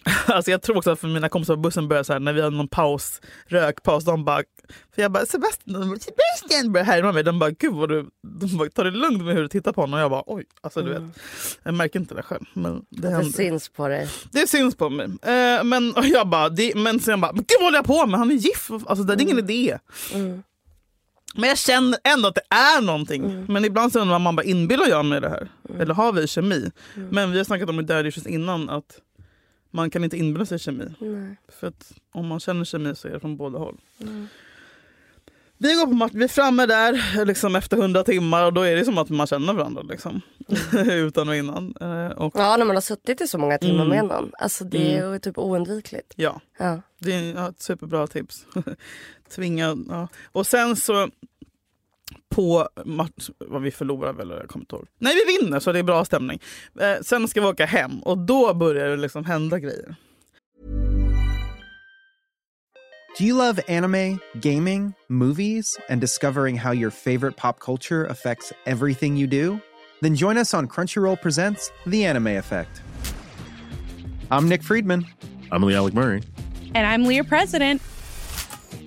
Alltså 0.26 0.52
jag 0.52 0.62
tror 0.62 0.78
också 0.78 0.92
att 0.92 1.00
för 1.00 1.08
mina 1.08 1.30
kompisar 1.30 1.56
på 1.56 1.62
bussen 1.62 1.88
började 1.88 2.06
så 2.06 2.14
här, 2.14 2.20
när 2.20 2.34
vi 2.34 2.42
hade 2.42 2.58
någon 2.58 2.68
paus, 2.68 3.22
rökpaus, 3.46 4.04
de 4.04 4.26
bara, 4.26 4.44
för 4.96 5.02
jag 5.02 5.12
bara 5.12 5.26
Sebastian, 5.26 6.00
Sebastian 6.00 6.72
började 6.72 6.92
härma 6.92 7.12
mig. 7.12 7.24
De 7.24 7.40
bara, 7.40 7.50
gud 7.52 7.74
vad 7.74 7.90
du, 7.90 8.06
de 8.40 8.58
bara, 8.58 8.70
ta 8.70 8.84
det 8.84 8.92
lugnt 8.92 9.24
med 9.24 9.36
hur 9.36 9.42
du 9.42 9.48
tittar 9.48 9.74
på 9.74 9.82
honom. 9.82 9.94
Och 9.94 10.00
jag 10.00 10.12
bara, 10.12 10.24
oj, 10.26 10.44
alltså 10.62 10.82
du 10.82 10.90
vet. 10.94 11.04
Jag 11.64 11.74
märker 11.74 12.00
inte 12.00 12.16
det 12.16 12.24
själv. 12.24 12.44
Men 12.54 12.86
det, 12.90 13.10
Det 13.18 13.24
syns 13.26 13.70
på 13.70 13.88
dig. 13.88 14.10
Det 14.32 14.48
syns 14.48 14.76
på 14.76 14.90
mig. 14.90 15.06
Eh, 15.06 15.64
men 15.64 15.94
och 15.96 16.06
jag 16.06 16.28
bara, 16.28 16.50
det, 16.50 16.76
men 16.76 17.00
sen 17.00 17.22
bara, 17.22 17.32
gud 17.32 17.46
vad 17.60 17.64
håller 17.66 17.78
jag 17.78 17.86
på 17.86 18.06
med? 18.06 18.20
Han 18.20 18.32
är 18.32 18.36
gift. 18.36 18.70
Alltså 18.86 19.04
det 19.04 19.14
är 19.14 19.22
ingen 19.22 19.40
idé. 19.40 19.78
Men 21.36 21.50
jag 21.50 21.58
känner 21.58 22.00
ändå 22.04 22.28
att 22.28 22.36
det 22.36 22.56
är 22.56 22.82
någonting. 22.82 23.24
Mm. 23.26 23.46
Men 23.50 23.66
ibland 23.66 23.92
så 23.92 24.00
undrar 24.00 24.14
man, 24.16 24.22
man 24.22 24.36
bara 24.36 24.44
inbillar 24.44 24.88
jag 24.88 25.06
mig 25.06 25.22
det 25.22 25.30
här? 25.30 25.48
Eller 25.80 25.94
har 25.94 26.14
vi 26.14 26.28
kemi? 26.28 26.72
Men 27.12 27.32
vi 27.32 27.38
har 27.38 27.46
snackat 27.46 27.70
om 27.70 27.80
i 27.80 27.84
Daddy 27.84 28.10
Issues 28.10 28.28
innan 28.28 28.70
att 28.70 29.00
man 29.74 29.90
kan 29.90 30.04
inte 30.04 30.18
inbilla 30.18 30.46
sig 30.46 30.60
kemi. 30.60 30.86
Nej. 31.00 31.36
För 31.48 31.68
att 31.68 31.92
om 32.12 32.28
man 32.28 32.40
känner 32.40 32.66
kemi 32.66 32.96
så 32.96 33.08
är 33.08 33.12
det 33.12 33.20
från 33.20 33.38
båda 33.38 33.60
håll. 33.60 33.78
Vi 35.58 35.74
går 35.76 35.86
på 35.86 35.94
match, 35.94 36.12
vi 36.14 36.24
är 36.24 36.28
framme 36.28 36.66
där 36.66 37.26
liksom 37.26 37.56
efter 37.56 37.78
hundra 37.78 38.04
timmar 38.04 38.46
och 38.46 38.54
då 38.54 38.62
är 38.62 38.76
det 38.76 38.86
som 38.86 38.98
att 38.98 39.10
man 39.10 39.28
känner 39.28 39.54
varandra. 39.54 39.82
Liksom. 39.82 40.22
Utan 40.90 41.30
och 41.30 41.36
innan. 41.36 41.74
Eh, 41.82 42.08
Och, 42.08 42.34
Ja, 42.36 42.58
när 42.58 42.66
man 42.66 42.76
har 42.76 42.82
suttit 42.82 43.22
i 43.22 43.28
så 43.28 43.38
många 43.38 43.58
timmar 43.58 43.86
Mm. 43.86 43.90
med 43.90 44.06
någon. 44.06 44.32
Alltså 44.40 44.64
det 44.64 44.98
är 44.98 45.12
ju 45.14 45.20
typ 45.20 45.38
oundvikligt. 45.38 46.14
ja, 46.16 46.42
Ja. 46.60 46.82
det 47.00 47.14
är 47.14 47.50
ett 47.50 47.62
superbra 47.62 48.08
tips. 48.08 48.46
Tvinga, 49.36 49.78
ja. 49.90 50.08
Och 50.32 50.48
sen 50.48 50.76
så 50.76 51.10
på 52.34 52.70
match, 52.86 53.30
vad 53.38 53.62
vi 53.62 53.72
förlorar 53.72 54.14
väl, 54.14 54.30
jag 54.30 54.50
kommer 54.50 54.64
inte 54.64 54.76
ihåg. 54.76 54.88
Nej 55.00 55.16
vi 55.16 55.38
vinner 55.38 55.60
så 55.60 55.72
det 55.72 55.80
är 55.80 55.84
bra 55.84 56.06
stämning. 56.06 56.40
Eh, 56.80 57.02
sen 57.02 57.28
ska 57.28 57.42
vi 57.42 57.48
åka 57.48 57.66
hem 57.66 58.00
och 58.00 58.18
då 58.18 58.54
börjar 58.54 58.90
det 58.90 58.98
liksom 58.98 59.26
hända 59.26 59.60
grejer. 59.60 59.96
Do 63.20 63.26
you 63.26 63.38
love 63.38 63.62
anime, 63.68 64.18
gaming, 64.34 64.94
movies, 65.08 65.78
and 65.90 66.02
discovering 66.02 66.58
how 66.58 66.74
your 66.74 66.90
favorite 66.90 67.38
pop 67.38 67.60
culture 67.60 68.06
affects 68.06 68.54
everything 68.66 69.18
you 69.18 69.28
do? 69.28 69.60
Then 70.02 70.16
join 70.16 70.38
us 70.38 70.54
on 70.54 70.68
Crunchyroll 70.68 71.22
Presents 71.22 71.72
The 71.86 72.06
Anime 72.06 72.38
Effect. 72.38 72.82
I'm 74.32 74.50
Nick 74.50 74.64
Friedman. 74.64 75.06
I'm 75.52 75.62
Lee 75.62 75.76
Alec 75.76 75.94
Murray. 75.94 76.24
And 76.74 76.88
I'm 76.88 77.06
Leah 77.06 77.24
President. 77.24 77.82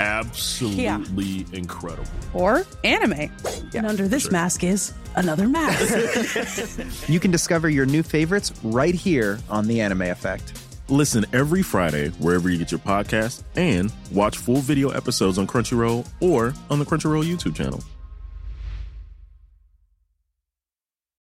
absolutely 0.00 1.46
incredible. 1.56 2.10
Or 2.32 2.66
anime. 2.84 3.30
And 3.74 3.86
under 3.86 4.08
this 4.08 4.30
mask 4.30 4.64
is 4.64 4.92
another 5.16 5.48
mask. 5.48 7.08
you 7.08 7.20
can 7.20 7.30
discover 7.30 7.68
your 7.68 7.86
new 7.86 8.02
favorites 8.02 8.52
right 8.62 8.94
here 8.94 9.38
on 9.48 9.66
The 9.66 9.80
Anime 9.80 10.02
Effect. 10.02 10.60
Listen 10.88 11.24
every 11.32 11.62
Friday 11.62 12.08
wherever 12.18 12.50
you 12.50 12.58
get 12.58 12.70
your 12.70 12.80
podcast 12.80 13.42
and 13.56 13.92
watch 14.12 14.36
full 14.36 14.58
video 14.58 14.90
episodes 14.90 15.38
on 15.38 15.46
Crunchyroll 15.46 16.06
or 16.20 16.52
on 16.70 16.78
the 16.78 16.84
Crunchyroll 16.84 17.24
YouTube 17.24 17.56
channel. 17.56 17.82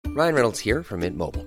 Ryan 0.06 0.34
Reynolds 0.34 0.58
here 0.58 0.82
from 0.82 1.00
Mint 1.00 1.16
Mobile. 1.16 1.46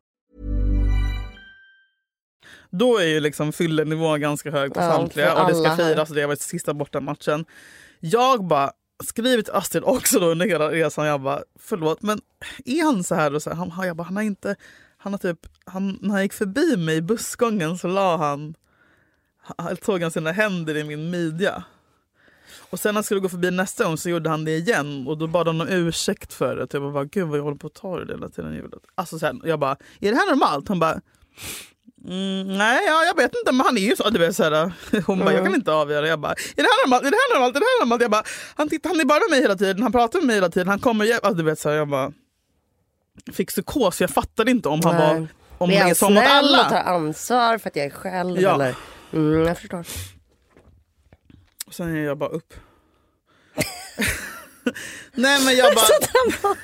Då 2.71 2.97
är 2.97 3.05
ju 3.05 3.19
liksom 3.19 3.53
fyllenivån 3.53 4.21
ganska 4.21 4.51
hög 4.51 4.73
på 4.73 4.79
Ja, 4.79 4.91
samtliga 4.91 5.43
och 5.43 5.49
det 5.49 5.55
ska 5.55 5.75
firas 5.75 6.09
och 6.09 6.15
det 6.15 6.21
har 6.21 6.27
varit 6.27 6.41
sista 6.41 6.73
bortamatchen. 6.73 7.45
Jag 7.99 8.45
bara 8.45 8.71
skrivit 9.03 9.45
till 9.45 9.55
Astrid 9.55 9.83
också 9.83 10.19
då 10.19 10.25
under 10.25 10.45
hela 10.47 10.71
resan. 10.71 11.05
Jag 11.05 11.21
bara 11.21 11.43
förlåt 11.59 12.01
men 12.01 12.21
är 12.65 12.83
han 12.83 13.03
så 13.03 13.15
här? 13.15 13.35
Och 13.35 13.43
så 13.43 13.49
här 13.49 13.57
han, 13.65 13.87
jag 13.87 13.95
bara, 13.95 14.03
han 14.03 14.15
har 14.15 14.23
inte, 14.23 14.55
han 14.97 15.13
har 15.13 15.17
typ, 15.17 15.39
han, 15.65 15.97
när 16.01 16.09
han 16.09 16.23
gick 16.23 16.33
förbi 16.33 16.77
mig 16.77 16.95
i 16.95 17.01
bussgången 17.01 17.77
så 17.77 17.87
la 17.87 18.17
han, 18.17 18.55
han 19.57 19.77
tog 19.77 20.01
han 20.01 20.11
sina 20.11 20.31
händer 20.31 20.77
i 20.77 20.83
min 20.83 21.09
midja. 21.09 21.63
Och 22.69 22.79
sen 22.79 22.93
när 22.93 22.97
han 22.97 23.03
skulle 23.03 23.21
gå 23.21 23.29
förbi 23.29 23.51
nästa 23.51 23.83
gång 23.83 23.97
så 23.97 24.09
gjorde 24.09 24.29
han 24.29 24.45
det 24.45 24.57
igen 24.57 25.07
och 25.07 25.17
då 25.17 25.27
bad 25.27 25.47
han 25.47 25.61
om 25.61 25.67
ursäkt 25.69 26.33
för 26.33 26.55
det. 26.55 26.73
Jag 26.73 26.93
bara, 26.93 27.05
gud 27.05 27.27
vad 27.27 27.37
jag 27.37 27.43
håller 27.43 27.57
på 27.57 27.67
att 27.67 27.73
ta 27.73 27.99
det 27.99 28.13
hela 28.13 28.29
tiden. 28.29 28.53
i 28.53 28.55
hjulet." 28.55 28.79
Alltså 28.95 29.19
sen, 29.19 29.41
jag 29.45 29.59
bara, 29.59 29.77
är 29.99 30.11
det 30.11 30.17
här 30.17 30.29
normalt? 30.29 30.67
Han 30.67 30.79
bara, 30.79 31.01
Mm, 32.07 32.57
nej, 32.57 32.83
ja, 32.87 33.03
jag 33.05 33.15
vet 33.15 33.31
inte, 33.35 33.51
men 33.51 33.65
han 33.65 33.77
är 33.77 33.81
ju 33.81 33.95
så. 33.95 34.09
Du 34.09 34.19
vet, 34.19 34.35
så 34.35 34.43
här, 34.43 34.71
hon 35.05 35.19
bara, 35.19 35.33
jag 35.33 35.43
kan 35.45 35.55
inte 35.55 35.71
avgöra. 35.73 36.07
Jag 36.07 36.19
bara, 36.19 36.31
är 36.31 36.35
det 36.55 36.61
här 36.63 36.85
normalt? 36.87 37.03
Är 37.05 37.11
det 37.11 37.17
här 37.17 37.35
normalt? 37.35 37.55
Är 37.55 37.59
det 37.59 37.65
här 37.65 37.79
normalt? 37.85 38.01
Jag 38.01 38.11
bara, 38.11 38.23
han, 38.55 38.69
tittar, 38.69 38.89
han 38.89 38.99
är 38.99 39.05
bara 39.05 39.19
med 39.19 39.29
mig 39.29 39.41
hela 39.41 39.55
tiden, 39.55 39.83
han 39.83 39.91
pratar 39.91 40.19
med 40.19 40.27
mig 40.27 40.35
hela 40.35 40.49
tiden, 40.49 40.67
han 40.67 40.79
kommer 40.79 41.05
ju- 41.05 41.13
alltså, 41.13 41.33
du 41.33 41.43
vet, 41.43 41.59
så 41.59 41.69
här, 41.69 41.75
Jag 41.75 41.87
bara, 41.89 42.11
fick 43.33 43.49
psykos, 43.49 44.01
jag 44.01 44.09
fattade 44.09 44.51
inte 44.51 44.69
om 44.69 44.81
han 44.83 44.95
Nej. 44.95 45.07
var 45.19 45.27
om 45.57 45.69
han 45.77 45.89
är 45.89 45.93
som 45.93 46.13
mot 46.13 46.23
snäll 46.23 46.45
och 46.45 46.51
tar 46.69 46.75
alla. 46.77 46.81
ansvar 46.83 47.57
för 47.57 47.69
att 47.69 47.75
jag 47.75 47.85
är 47.85 47.89
själv? 47.89 48.41
Ja. 48.41 48.53
Eller? 48.55 48.75
Mm, 49.13 49.47
jag 49.47 49.57
förstår. 49.59 49.85
Och 51.67 51.73
sen 51.73 51.95
är 51.97 51.99
jag 52.03 52.17
bara 52.17 52.29
upp. 52.29 52.53
nej 55.13 55.45
men 55.45 55.55
jag 55.55 55.75
bara... 55.75 56.55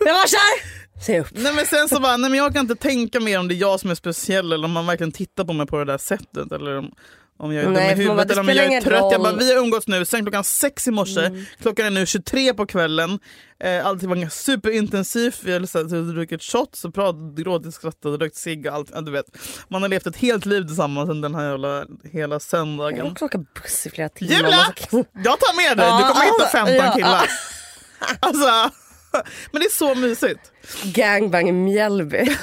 Jag 0.00 0.14
var 0.14 0.26
kär! 0.26 0.79
Se 1.00 1.20
upp. 1.20 1.28
Nej 1.30 1.54
men 1.54 1.66
sen 1.66 1.88
så 1.88 2.00
bara, 2.00 2.16
nej 2.16 2.30
men 2.30 2.38
jag 2.38 2.52
kan 2.52 2.60
inte 2.60 2.74
tänka 2.74 3.20
mer 3.20 3.38
om 3.38 3.48
det 3.48 3.54
är 3.54 3.56
jag 3.56 3.80
som 3.80 3.90
är 3.90 3.94
speciell 3.94 4.52
eller 4.52 4.64
om 4.64 4.72
man 4.72 4.86
verkligen 4.86 5.12
tittar 5.12 5.44
på 5.44 5.52
mig 5.52 5.66
på 5.66 5.78
det 5.78 5.84
där 5.84 5.98
sättet. 5.98 6.52
Eller 6.52 6.78
om, 6.78 6.90
om 7.38 7.54
jag 7.54 7.60
är 7.60 7.64
dum 7.64 7.72
Nej, 7.72 7.92
i 7.92 8.06
man 8.06 8.16
bara, 8.16 8.22
huvudet 8.24 8.28
det 8.28 8.34
eller 8.34 8.42
om 8.42 8.48
jag 8.48 8.72
är 8.72 8.80
trött. 8.80 9.12
Jag 9.12 9.22
bara, 9.22 9.36
vi 9.36 9.54
har 9.54 9.62
umgåtts 9.62 9.88
nu 9.88 10.04
sen 10.04 10.22
klockan 10.22 10.44
sex 10.44 10.88
i 10.88 10.90
morse. 10.90 11.26
Mm. 11.26 11.44
Klockan 11.62 11.86
är 11.86 11.90
nu 11.90 12.06
23 12.06 12.54
på 12.54 12.66
kvällen. 12.66 13.18
Eh, 13.60 13.86
allt 13.86 14.02
var 14.02 14.28
superintensivt. 14.28 15.40
Vi 15.44 15.52
har 15.52 16.12
druckit 16.12 16.42
shots, 16.42 16.84
och 16.84 16.94
pratat, 16.94 17.34
gråtit, 17.36 17.74
skrattat, 17.74 18.20
rökt 18.20 18.36
cigg 18.36 18.66
och 18.66 18.72
allt. 18.72 18.90
Ja, 18.94 19.00
du 19.00 19.10
vet. 19.12 19.26
Man 19.68 19.82
har 19.82 19.88
levt 19.88 20.06
ett 20.06 20.16
helt 20.16 20.46
liv 20.46 20.62
tillsammans 20.62 21.22
den 21.22 21.34
här 21.34 21.50
jävla, 21.50 21.84
hela 22.12 22.34
Jag 22.34 22.42
söndagen. 22.42 23.02
vill 23.02 23.12
också 23.12 23.24
åka 23.24 23.38
buss 23.38 23.86
i 23.86 23.90
flera 23.90 24.08
timmar. 24.08 24.32
Julia! 24.32 24.66
Jag 25.24 25.40
tar 25.40 25.56
med 25.56 25.76
dig, 25.76 25.86
du 25.86 26.12
kommer 26.12 26.24
hitta 26.24 26.44
alltså, 26.44 26.56
15 26.56 26.74
ja. 26.74 26.92
killar. 26.94 27.26
Alltså, 28.20 28.70
men 29.52 29.60
det 29.60 29.66
är 29.66 29.70
så 29.70 29.94
mysigt. 29.94 30.52
Gangbang 30.84 31.48
i 31.48 31.52
Mjällby. 31.52 32.36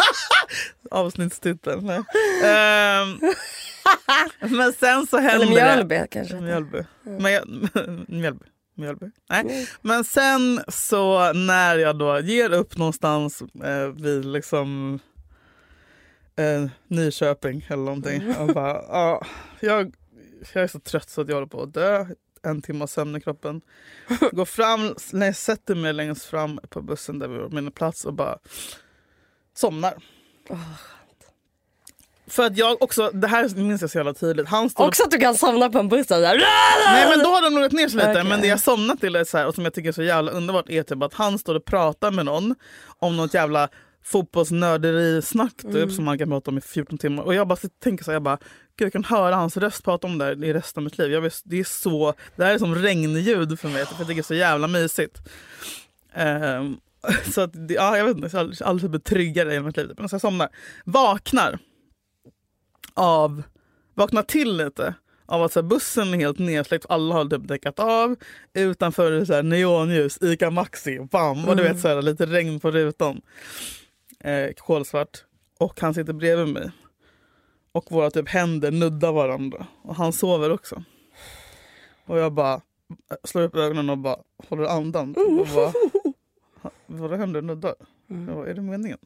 Avsnittstiteln. 0.90 1.88
Ehm, 2.44 3.18
men 4.56 4.72
sen 4.72 5.06
så 5.06 5.18
händer 5.18 5.46
Eller 5.46 5.46
det. 5.46 5.74
Mjölby 5.74 6.06
kanske. 6.10 6.34
Mjölby. 6.40 6.84
Mjölby. 8.08 8.44
Mjölby. 8.74 9.06
Nej. 9.30 9.68
Men 9.82 10.04
sen 10.04 10.60
så 10.68 11.32
när 11.32 11.78
jag 11.78 11.98
då 11.98 12.20
ger 12.20 12.52
upp 12.52 12.76
någonstans 12.78 13.42
eh, 13.64 13.88
vid 13.88 14.24
liksom 14.24 14.98
eh, 16.36 16.70
Nyköping 16.88 17.66
eller 17.68 17.82
någonting. 17.82 18.36
Och 18.36 18.46
bara, 18.48 18.82
ja, 18.88 19.26
jag, 19.60 19.94
jag 20.52 20.62
är 20.62 20.68
så 20.68 20.80
trött 20.80 21.10
så 21.10 21.20
att 21.20 21.28
jag 21.28 21.36
håller 21.36 21.46
på 21.46 21.62
att 21.62 21.74
dö. 21.74 22.06
En 22.42 22.62
timme 22.62 22.86
sömn 22.88 23.16
i 23.16 23.20
kroppen. 23.20 23.60
Går 24.32 24.44
fram, 24.44 24.94
när 25.12 25.26
jag 25.26 25.36
sätter 25.36 25.74
mig 25.74 25.92
längst 25.92 26.24
fram 26.24 26.60
på 26.68 26.82
bussen 26.82 27.18
där 27.18 27.28
vi 27.28 27.38
var 27.38 27.48
min 27.48 27.72
plats 27.72 28.04
och 28.04 28.14
bara 28.14 28.38
somnar. 29.56 29.94
För 32.26 32.46
att 32.46 32.56
jag 32.56 32.82
också, 32.82 33.10
det 33.10 33.26
här 33.28 33.48
minns 33.56 33.80
jag 33.80 33.90
så 33.90 33.98
jävla 33.98 34.14
tydligt. 34.14 34.48
Han 34.48 34.70
står 34.70 34.86
Också 34.88 35.02
att 35.04 35.10
du 35.10 35.18
kan 35.18 35.34
somna 35.34 35.70
på 35.70 35.78
en 35.78 35.88
buss. 35.88 36.00
och 36.00 36.06
så 36.06 36.14
här. 36.24 36.38
Nej 36.92 37.08
men 37.16 37.18
då 37.24 37.30
har 37.30 37.42
de 37.50 37.62
gått 37.62 37.72
ner 37.72 37.88
sig 37.88 37.96
lite. 37.96 38.10
Okej. 38.10 38.24
Men 38.24 38.40
det 38.40 38.46
jag 38.46 38.60
somnat 38.60 39.00
till 39.00 39.16
är 39.16 39.24
så 39.24 39.38
här, 39.38 39.46
och 39.46 39.54
som 39.54 39.64
jag 39.64 39.74
tycker 39.74 39.88
är 39.88 39.92
så 39.92 40.02
jävla 40.02 40.30
underbart 40.32 40.68
är 40.68 40.82
typ 40.82 41.02
att 41.02 41.14
han 41.14 41.38
står 41.38 41.54
och 41.54 41.64
pratar 41.64 42.10
med 42.10 42.24
någon 42.26 42.54
om 42.98 43.16
något 43.16 43.34
jävla 43.34 43.68
fotbollsnörderisnack 44.04 45.56
typ, 45.56 45.74
Mm. 45.74 45.90
som 45.90 46.04
man 46.04 46.18
kan 46.18 46.28
prata 46.28 46.50
om 46.50 46.58
i 46.58 46.60
14 46.60 46.98
timmar. 46.98 47.22
Och 47.22 47.34
jag 47.34 47.48
bara 47.48 47.58
tänker 47.82 48.04
så 48.04 48.10
här, 48.10 48.14
jag 48.16 48.22
bara, 48.22 48.38
Gud, 48.76 48.86
jag 48.86 48.92
kan 48.92 49.04
höra 49.04 49.34
hans 49.36 49.56
röst 49.56 49.84
prata 49.84 50.06
om 50.06 50.18
det 50.18 50.24
här 50.24 50.44
i 50.44 50.52
resten 50.52 50.80
av 50.80 50.84
mitt 50.84 50.98
liv. 50.98 51.20
Vet, 51.20 51.40
det, 51.44 51.58
är 51.60 51.64
så, 51.64 52.14
det 52.36 52.44
här 52.44 52.54
är 52.54 52.58
som 52.58 52.74
regnljud 52.74 53.60
för 53.60 53.68
mig, 53.68 53.86
för 53.86 53.94
jag 53.98 53.98
tycker 53.98 54.14
det 54.14 54.20
är 54.20 54.22
så 54.22 54.34
jävla 54.34 54.66
mysigt. 54.66 55.18
Ehm, 56.14 56.76
så 57.34 57.40
att, 57.40 57.50
ja, 57.70 57.96
jag 57.98 58.04
vet 58.04 58.16
inte, 58.16 58.28
jag 58.32 58.44
har 58.44 58.62
aldrig- 58.64 58.90
blivit 58.90 59.04
tryggare 59.04 59.54
i 59.54 59.60
mitt 59.60 59.76
liv. 59.76 59.92
Men 59.98 60.08
så 60.08 60.14
jag 60.14 60.20
somnar. 60.20 60.48
Vaknar 60.84 61.58
av, 62.94 63.42
vaknar 63.94 64.22
till 64.22 64.56
lite 64.56 64.94
av 65.26 65.42
att 65.42 65.52
så 65.52 65.60
här, 65.60 65.68
bussen 65.68 66.14
är 66.14 66.18
helt 66.18 66.38
nedsläckt, 66.38 66.86
alla 66.88 67.14
har 67.14 67.24
typ 67.24 67.48
däckat 67.48 67.78
av. 67.78 68.16
Utanför 68.54 69.12
är 69.12 69.18
det 69.20 69.26
så 69.26 69.34
här, 69.34 69.42
neonljus, 69.42 70.18
Ica 70.22 70.50
Maxi, 70.50 71.00
bam! 71.10 71.48
Och 71.48 71.56
du 71.56 71.62
vet 71.62 71.80
så 71.80 71.88
här, 71.88 72.02
lite 72.02 72.26
regn 72.26 72.60
på 72.60 72.70
rutan. 72.70 73.20
Eh, 74.20 74.50
kolsvart. 74.56 75.24
Och 75.58 75.80
han 75.80 75.94
sitter 75.94 76.12
bredvid 76.12 76.48
mig. 76.48 76.70
Och 77.72 77.92
våra 77.92 78.10
typ 78.10 78.28
händer 78.28 78.70
nuddar 78.70 79.12
varandra. 79.12 79.66
Och 79.82 79.94
han 79.94 80.12
sover 80.12 80.50
också. 80.52 80.84
Och 82.04 82.18
jag 82.18 82.32
bara 82.32 82.60
slår 83.24 83.42
upp 83.42 83.56
ögonen 83.56 83.90
och 83.90 83.98
bara 83.98 84.16
håller 84.48 84.64
andan. 84.64 85.14
Mm. 85.16 85.38
Och 85.38 85.46
bara, 85.54 85.72
"Ha, 86.62 86.70
vad 86.86 87.18
händer 87.18 87.42
nu 87.42 87.54
dör? 87.54 87.74
Mm. 88.10 88.28
Jag 88.28 88.36
bara, 88.36 88.48
är 88.48 88.54
det 88.54 88.62
meningen? 88.62 88.98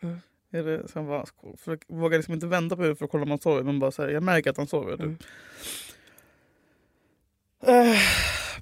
Mm. 0.00 0.18
Är 0.50 0.62
det, 0.62 0.88
så 0.88 0.98
jag 0.98 1.06
bara, 1.06 1.24
för 1.56 1.78
jag 1.88 1.96
vågar 1.96 2.18
liksom 2.18 2.34
inte 2.34 2.46
vända 2.46 2.76
på 2.76 2.82
huvudet 2.82 2.98
för 2.98 3.04
att 3.04 3.10
kolla 3.10 3.22
om 3.22 3.30
han 3.30 3.38
sover. 3.40 3.62
Men 3.62 3.78
bara 3.78 3.90
så 3.90 4.02
här, 4.02 4.08
jag 4.08 4.22
märker 4.22 4.50
att 4.50 4.56
han 4.56 4.66
sover. 4.66 4.94
Mm. 4.94 5.16
Typ. 5.16 5.26
Eh, 7.66 7.96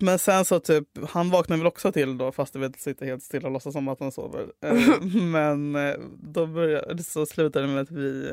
Men 0.00 0.18
sen 0.18 0.44
så 0.44 0.60
typ, 0.60 0.88
han 1.08 1.30
vaknar 1.30 1.56
väl 1.56 1.66
också 1.66 1.92
till 1.92 2.18
då 2.18 2.32
fast 2.32 2.52
du 2.52 2.58
vet 2.58 2.80
sitter 2.80 3.06
helt 3.06 3.22
stilla 3.22 3.48
och 3.48 3.52
låtsas 3.52 3.72
som 3.72 3.88
att 3.88 4.00
han 4.00 4.12
sover. 4.12 4.52
Eh, 4.60 5.00
Men 5.22 5.76
eh, 5.76 5.94
då 6.22 6.46
började, 6.46 7.02
så 7.02 7.26
slutade 7.26 7.66
det 7.66 7.72
med 7.72 7.82
att 7.82 7.90
vi, 7.90 8.30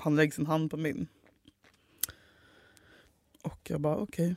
han 0.00 0.16
lägger 0.16 0.32
sin 0.32 0.46
hand 0.46 0.70
på 0.70 0.76
min. 0.76 1.06
Och 3.42 3.60
jag 3.68 3.80
bara 3.80 3.96
okej. 3.96 4.36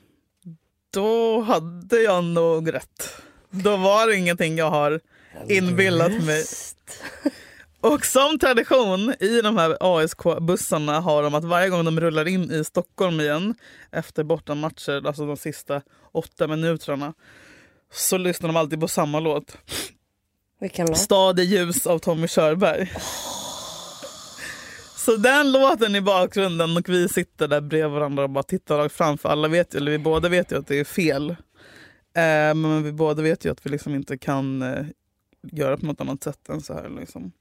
Då 0.92 1.42
hade 1.42 2.02
jag 2.02 2.24
nog 2.24 2.74
rätt. 2.74 3.22
Då 3.50 3.78
var 3.78 4.08
det 4.08 4.16
ingenting 4.16 4.58
jag 4.58 4.70
har 4.70 5.00
inbillat 5.48 6.24
mig. 6.24 6.44
Och 7.82 8.06
som 8.06 8.40
tradition 8.40 9.14
i 9.20 9.42
de 9.42 9.58
här 9.58 9.78
ASK-bussarna 9.80 11.00
har 11.00 11.24
de 11.24 11.36
att 11.36 11.44
varje 11.44 11.70
gång 11.70 11.86
de 11.86 12.00
rullar 12.00 12.28
in 12.28 12.52
i 12.52 12.64
Stockholm 12.64 13.20
igen 13.20 13.56
efter 13.92 14.24
bortamatcher, 14.24 15.08
alltså 15.08 15.26
de 15.26 15.38
sista 15.38 15.82
åtta 16.12 16.48
minuterna, 16.48 17.14
så 17.92 18.18
lyssnar 18.18 18.50
de 18.50 18.56
alltid 18.56 18.80
på 18.80 18.88
samma 18.88 19.20
låt. 19.20 19.58
Vilken 20.60 20.88
låt? 20.88 20.98
Stad 20.98 21.40
i 21.40 21.44
ljus 21.44 21.88
av 21.88 22.00
Tommy 22.00 22.28
Körberg. 22.28 22.92
Så 25.06 25.16
den 25.16 25.52
låten 25.52 25.96
i 25.96 26.02
bakgrunden 26.02 26.78
och 26.78 26.90
vi 26.90 27.10
sitter 27.10 27.48
där 27.48 27.62
bredvid 27.62 27.92
varandra 27.92 28.24
och 28.24 28.30
bara 28.30 28.44
tittar 28.44 28.78
rakt 28.78 28.96
framför. 28.96 29.30
Alla 29.30 29.48
vet 29.48 29.76
ju, 29.76 29.78
eller 29.78 29.92
vi 29.92 29.98
båda 29.98 30.30
vet 30.30 30.52
ju 30.52 30.58
att 30.58 30.68
det 30.68 30.80
är 30.80 30.84
fel. 30.84 31.30
Eh, 31.30 32.56
men 32.56 32.84
vi 32.84 32.92
båda 32.92 33.24
vet 33.24 33.46
ju 33.46 33.52
att 33.52 33.66
vi 33.66 33.70
liksom 33.70 33.96
inte 33.96 34.18
kan 34.18 34.62
eh, 34.62 34.86
göra 35.42 35.78
på 35.78 35.86
något 35.86 36.02
annat 36.02 36.24
sätt 36.24 36.50
än 36.50 36.62
så 36.62 36.74
här. 36.74 36.90
Liksom. 36.90 37.32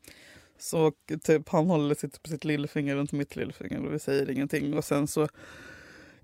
Så 0.58 0.92
typ, 1.22 1.48
han 1.48 1.66
håller 1.66 1.94
sitt, 1.94 2.20
sitt 2.28 2.44
lillfinger 2.44 2.96
runt 2.96 3.12
mitt 3.12 3.36
lillfinger 3.36 3.86
och 3.86 3.94
vi 3.94 3.98
säger 3.98 4.30
ingenting. 4.30 4.74
Och 4.74 4.84
sen 4.84 5.06
så 5.06 5.28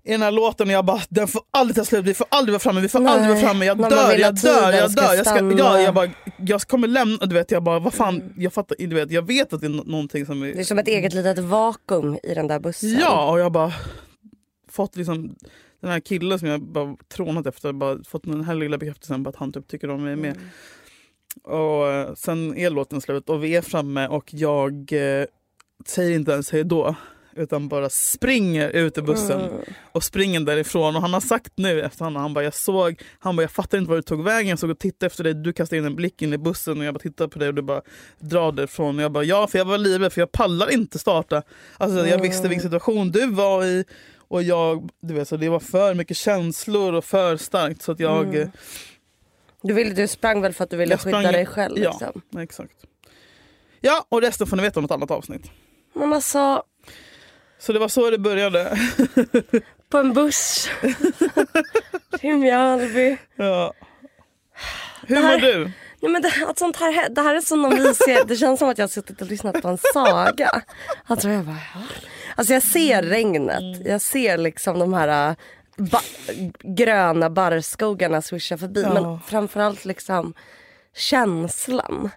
i 0.07 0.11
den 0.11 0.21
här 0.21 0.31
låten 0.31 0.69
jag 0.69 0.85
bara, 0.85 1.01
den 1.09 1.27
får 1.27 1.41
aldrig 1.51 1.75
ta 1.75 1.85
slut, 1.85 2.05
vi 2.05 2.13
får 2.13 2.27
aldrig 2.29 2.53
vara 2.53 2.59
framme, 2.59 2.81
vi 2.81 2.89
får 2.89 2.99
Nej, 2.99 3.13
aldrig 3.13 3.29
vara 3.29 3.39
framme, 3.39 3.65
jag 3.65 3.77
dör, 3.77 4.17
jag 4.17 4.35
dör, 4.35 4.71
jag 4.71 4.95
dör. 4.95 5.13
Jag, 5.13 5.25
ska, 5.25 5.51
ja, 5.57 5.81
jag, 5.81 5.93
bara, 5.93 6.09
jag 6.37 6.61
kommer 6.61 6.87
lämna, 6.87 7.25
du 7.25 7.35
vet, 7.35 7.51
jag 7.51 7.63
bara, 7.63 7.79
vad 7.79 7.93
fan, 7.93 8.33
jag 8.37 8.53
fattar, 8.53 8.75
du 8.79 8.95
vet, 8.95 9.11
jag 9.11 9.21
vet 9.21 9.53
att 9.53 9.61
det 9.61 9.67
är 9.67 9.69
nå- 9.69 9.83
någonting 9.83 10.25
som 10.25 10.43
är... 10.43 10.53
Det 10.53 10.59
är 10.59 10.63
som 10.63 10.79
ett 10.79 10.87
eget 10.87 11.13
litet 11.13 11.39
vakuum 11.39 12.17
i 12.23 12.33
den 12.33 12.47
där 12.47 12.59
bussen. 12.59 12.97
Ja, 12.99 13.31
och 13.31 13.39
jag 13.39 13.51
bara 13.51 13.73
fått 14.71 14.95
liksom 14.95 15.35
den 15.81 15.91
här 15.91 15.99
killen 15.99 16.39
som 16.39 16.47
jag 16.47 16.61
bara 16.61 16.95
trånat 17.13 17.47
efter, 17.47 17.73
bara 17.73 18.03
fått 18.03 18.23
den 18.23 18.43
här 18.43 18.55
lilla 18.55 18.77
bekräftelsen 18.77 19.23
på 19.23 19.29
att 19.29 19.35
han 19.35 19.51
typ 19.51 19.67
tycker 19.67 19.89
om 19.89 20.03
mig 20.03 20.15
med. 20.15 20.37
Och 21.43 21.87
eh, 21.87 22.13
sen 22.13 22.57
är 22.57 22.69
låten 22.69 23.01
slut 23.01 23.29
och 23.29 23.43
vi 23.43 23.55
är 23.55 23.61
framme 23.61 24.07
och 24.07 24.33
jag 24.33 24.73
eh, 24.93 25.25
säger 25.85 26.15
inte 26.15 26.31
ens 26.31 26.51
hej 26.51 26.63
då 26.63 26.95
utan 27.37 27.67
bara 27.67 27.89
springer 27.89 28.69
ut 28.69 28.97
ur 28.97 29.01
bussen 29.01 29.41
Mm. 29.41 29.53
och 29.91 30.03
springer 30.03 30.39
därifrån. 30.39 30.95
Och 30.95 31.01
han 31.01 31.13
har 31.13 31.21
sagt 31.21 31.53
nu 31.55 31.81
efterhand, 31.81 32.17
han 32.17 32.33
bara 32.33 32.43
jag 32.43 32.53
såg, 32.53 33.01
han 33.19 33.35
bara 33.35 33.41
jag 33.41 33.51
fattar 33.51 33.77
inte 33.77 33.89
var 33.89 33.95
du 33.95 34.01
tog 34.01 34.23
vägen, 34.23 34.49
jag 34.49 34.59
såg 34.59 34.69
och 34.69 34.79
tittade 34.79 35.05
efter 35.07 35.23
dig, 35.23 35.33
du 35.33 35.53
kastade 35.53 35.77
in 35.79 35.85
en 35.85 35.95
blick 35.95 36.21
in 36.21 36.33
i 36.33 36.37
bussen 36.37 36.79
och 36.79 36.85
jag 36.85 36.93
bara 36.93 36.99
tittade 36.99 37.29
på 37.29 37.39
dig 37.39 37.47
och 37.47 37.53
du 37.53 37.61
bara 37.61 37.81
drar 38.19 38.51
därifrån. 38.51 38.97
Och 38.97 39.03
jag 39.03 39.11
bara 39.11 39.23
ja, 39.23 39.47
för 39.47 39.57
jag 39.57 39.65
var 39.65 39.77
livrädd 39.77 40.13
för 40.13 40.21
jag 40.21 40.31
pallar 40.31 40.71
inte 40.73 40.99
starta. 40.99 41.43
Alltså 41.77 42.07
jag 42.07 42.21
visste 42.21 42.47
vilken 42.47 42.63
situation 42.63 43.11
du 43.11 43.27
var 43.31 43.63
i 43.65 43.85
och 44.29 44.43
jag, 44.43 44.89
du 45.01 45.13
vet 45.13 45.27
så 45.27 45.37
det 45.37 45.49
var 45.49 45.59
för 45.59 45.93
mycket 45.93 46.17
känslor 46.17 46.93
och 46.93 47.05
för 47.05 47.37
starkt 47.37 47.81
så 47.81 47.91
att 47.91 47.99
jag 47.99 48.27
Mm. 48.35 48.49
Du, 49.61 49.73
ville, 49.73 49.93
du 49.93 50.07
sprang 50.07 50.41
väl 50.41 50.53
för 50.53 50.63
att 50.63 50.69
du 50.69 50.77
ville 50.77 50.93
jag 50.93 50.99
skydda 51.01 51.17
sprang- 51.21 51.31
dig 51.33 51.45
själv? 51.45 51.77
Ja, 51.79 51.91
Liksom. 51.91 52.41
exakt. 52.41 52.73
Ja, 53.81 54.05
och 54.09 54.21
resten 54.21 54.47
får 54.47 54.57
ni 54.57 54.63
veta 54.63 54.79
om 54.79 54.85
ett 54.85 54.91
annat 54.91 55.11
avsnitt. 55.11 55.51
Men 55.95 56.13
alltså, 56.13 56.63
Så 57.59 57.73
det 57.73 57.79
var 57.79 57.87
så 57.87 58.09
det 58.09 58.17
började. 58.17 58.77
på 59.89 59.97
en 59.97 60.13
buss 60.13 60.69
till 62.19 62.33
Mjölby. 62.35 63.17
ja. 63.35 63.73
Hur 65.07 65.15
Det 65.15 65.21
här- 65.21 65.33
mår 65.33 65.41
du? 65.41 65.71
Ja, 65.99 66.09
men 66.09 66.21
det, 66.21 66.31
att 66.47 66.59
sånt 66.59 66.77
här, 66.77 67.09
det 67.09 67.21
här 67.21 67.35
är 67.35 67.41
som 67.41 67.65
om 67.65 67.71
vi 67.75 67.93
ser, 67.95 68.25
det 68.25 68.35
känns 68.35 68.59
som 68.59 68.69
att 68.69 68.77
jag 68.77 68.83
har 68.83 68.89
suttit 68.89 69.21
och 69.21 69.27
lyssnat 69.27 69.61
på 69.61 69.67
en 69.67 69.77
saga. 69.93 70.61
Alltså 71.05 71.29
jag 71.29 71.45
bara, 71.45 71.57
ja. 71.75 71.81
Alltså 72.35 72.53
jag 72.53 72.63
ser 72.63 73.03
regnet, 73.03 73.85
jag 73.87 74.01
ser 74.01 74.37
liksom 74.37 74.79
de 74.79 74.93
här 74.93 75.29
äh, 75.29 75.35
ba, 75.77 75.99
gröna 76.63 77.29
barrskogarna 77.29 78.21
swisha 78.21 78.57
förbi. 78.57 78.81
Ja. 78.81 78.93
Men 78.93 79.19
framförallt 79.19 79.85
liksom 79.85 80.33
känslan. 80.95 82.09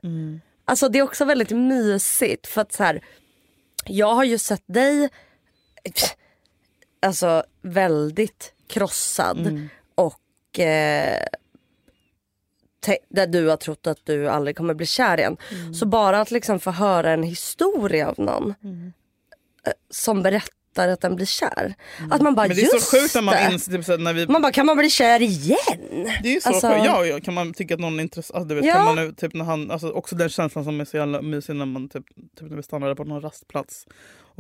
Alltså 0.65 0.89
det 0.89 0.99
är 0.99 1.03
också 1.03 1.25
väldigt 1.25 1.51
mysigt 1.51 2.47
för 2.47 2.61
att 2.61 2.73
så 2.73 2.83
här, 2.85 3.01
jag 3.85 4.15
har 4.15 4.25
ju 4.25 4.39
sett 4.39 4.65
dig 4.67 5.09
alltså 7.03 7.45
väldigt 7.63 8.53
krossad 8.67 9.69
och 9.95 10.59
eh, 10.61 11.23
där 13.09 13.27
du 13.27 13.49
har 13.49 13.57
trott 13.57 13.87
att 13.87 13.99
du 14.07 14.29
aldrig 14.29 14.57
kommer 14.57 14.75
bli 14.75 14.87
kär 14.87 15.19
igen. 15.19 15.37
Så 15.75 15.87
bara 15.87 16.21
att 16.21 16.31
liksom 16.31 16.61
få 16.61 16.71
höra 16.71 17.11
en 17.13 17.23
historia 17.23 18.09
av 18.09 18.15
någon 18.19 18.55
eh, 19.67 19.73
som 19.91 20.23
berättar 20.23 20.89
att 20.89 21.01
den 21.01 21.17
blir 21.17 21.27
kär. 21.27 21.75
Att 22.11 22.21
man 22.23 22.35
bara 22.35 22.47
Men 22.49 22.57
det 22.57 22.63
är 22.63 22.79
så 22.79 22.97
sjukt 22.97 23.15
när 23.15 23.23
man 23.23 23.53
inser, 23.53 23.73
typ, 23.73 23.85
så 23.85 23.97
när 23.97 24.13
vi 24.13 24.27
Man 24.27 24.43
bara 24.43 24.53
kan 24.53 24.67
man 24.67 24.77
bli 24.77 24.91
kär 24.91 25.23
igen? 25.23 25.57
Det 26.23 26.29
är 26.29 26.33
ju 26.35 26.41
så 26.41 26.49
Alltså- 26.49 26.69
sjukt. 26.71 26.85
Ja, 26.85 27.05
ja, 27.07 27.21
kan 27.21 27.35
man 27.35 27.55
tycka 27.55 27.75
att 27.75 27.81
någon 27.81 27.99
är 27.99 28.03
intressant. 28.03 28.37
Alltså, 28.37 28.49
du 28.49 28.55
vet, 28.55 28.65
Ja. 28.65 28.73
kan 28.75 28.85
man, 28.85 28.97
nu- 28.97 29.13
typ, 29.13 29.35
när 29.35 29.45
han, 29.45 29.71
alltså, 29.71 29.91
också 29.91 30.17
den 30.17 30.29
känslan 30.29 30.65
som 30.65 30.81
är 30.81 30.85
så 30.85 30.97
jävla 30.97 31.23
mysig 31.23 31.57
när 31.57 31.67
man 31.67 31.89
typ, 31.89 32.07
typ, 32.39 32.49
när 32.51 32.57
vi 32.57 32.63
stannade 32.63 32.95
på 32.97 33.05
någon 33.05 33.21
rastplats 33.21 33.87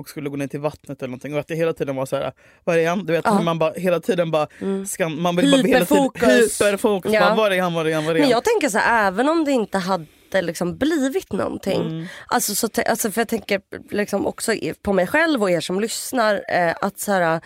och 0.01 0.09
skulle 0.09 0.31
gå 0.31 0.37
ner 0.37 0.47
till 0.47 0.61
vattnet 0.61 1.03
eller 1.03 1.09
någonting. 1.09 1.35
Och 1.35 1.41
att 1.41 1.49
det 1.49 1.55
hela 1.55 1.73
tiden 1.73 1.97
var 1.97 2.07
så 2.07 2.17
här, 2.17 2.33
var 2.65 2.77
är 2.77 2.89
han? 2.89 3.07
Du 3.07 3.13
vet, 3.13 3.25
Ja. 3.25 3.31
Mm. 3.33 3.45
man 3.45 3.59
bara 3.59 3.73
hela 3.73 4.01
tiden 4.01 4.31
bara, 4.31 4.47
ska, 4.89 5.09
man 5.09 5.37
vill 5.37 5.51
bara 5.51 5.57
hela 5.63 5.85
tiden, 5.85 6.03
Hyperfokus. 6.03 7.13
Ja. 7.13 7.21
Bara, 7.21 7.35
var 7.35 7.51
är 7.51 7.63
han, 7.63 7.75
var 7.75 7.85
är 7.85 7.95
han, 7.95 8.05
var 8.05 8.11
är 8.11 8.15
Men 8.15 8.23
han? 8.23 8.31
jag 8.31 8.45
tänker 8.45 8.69
så 8.69 8.79
här, 8.79 9.09
även 9.09 9.29
om 9.29 9.45
det 9.45 9.51
inte 9.53 9.79
hade 9.79 10.07
liksom 10.43 10.77
blivit 10.79 11.33
någonting. 11.33 11.81
Mm. 11.81 12.07
Alltså, 12.27 12.55
så 12.55 12.69
alltså 12.87 13.11
för 13.11 13.21
jag 13.21 13.29
tänker 13.29 13.61
liksom 13.91 14.27
också 14.27 14.53
på 14.83 14.93
mig 14.93 15.07
själv 15.07 15.43
och 15.43 15.51
er 15.51 15.61
som 15.61 15.81
lyssnar. 15.81 16.45
Eh, 16.49 16.75
att 16.81 16.99
så 17.01 17.13
här, 17.13 17.41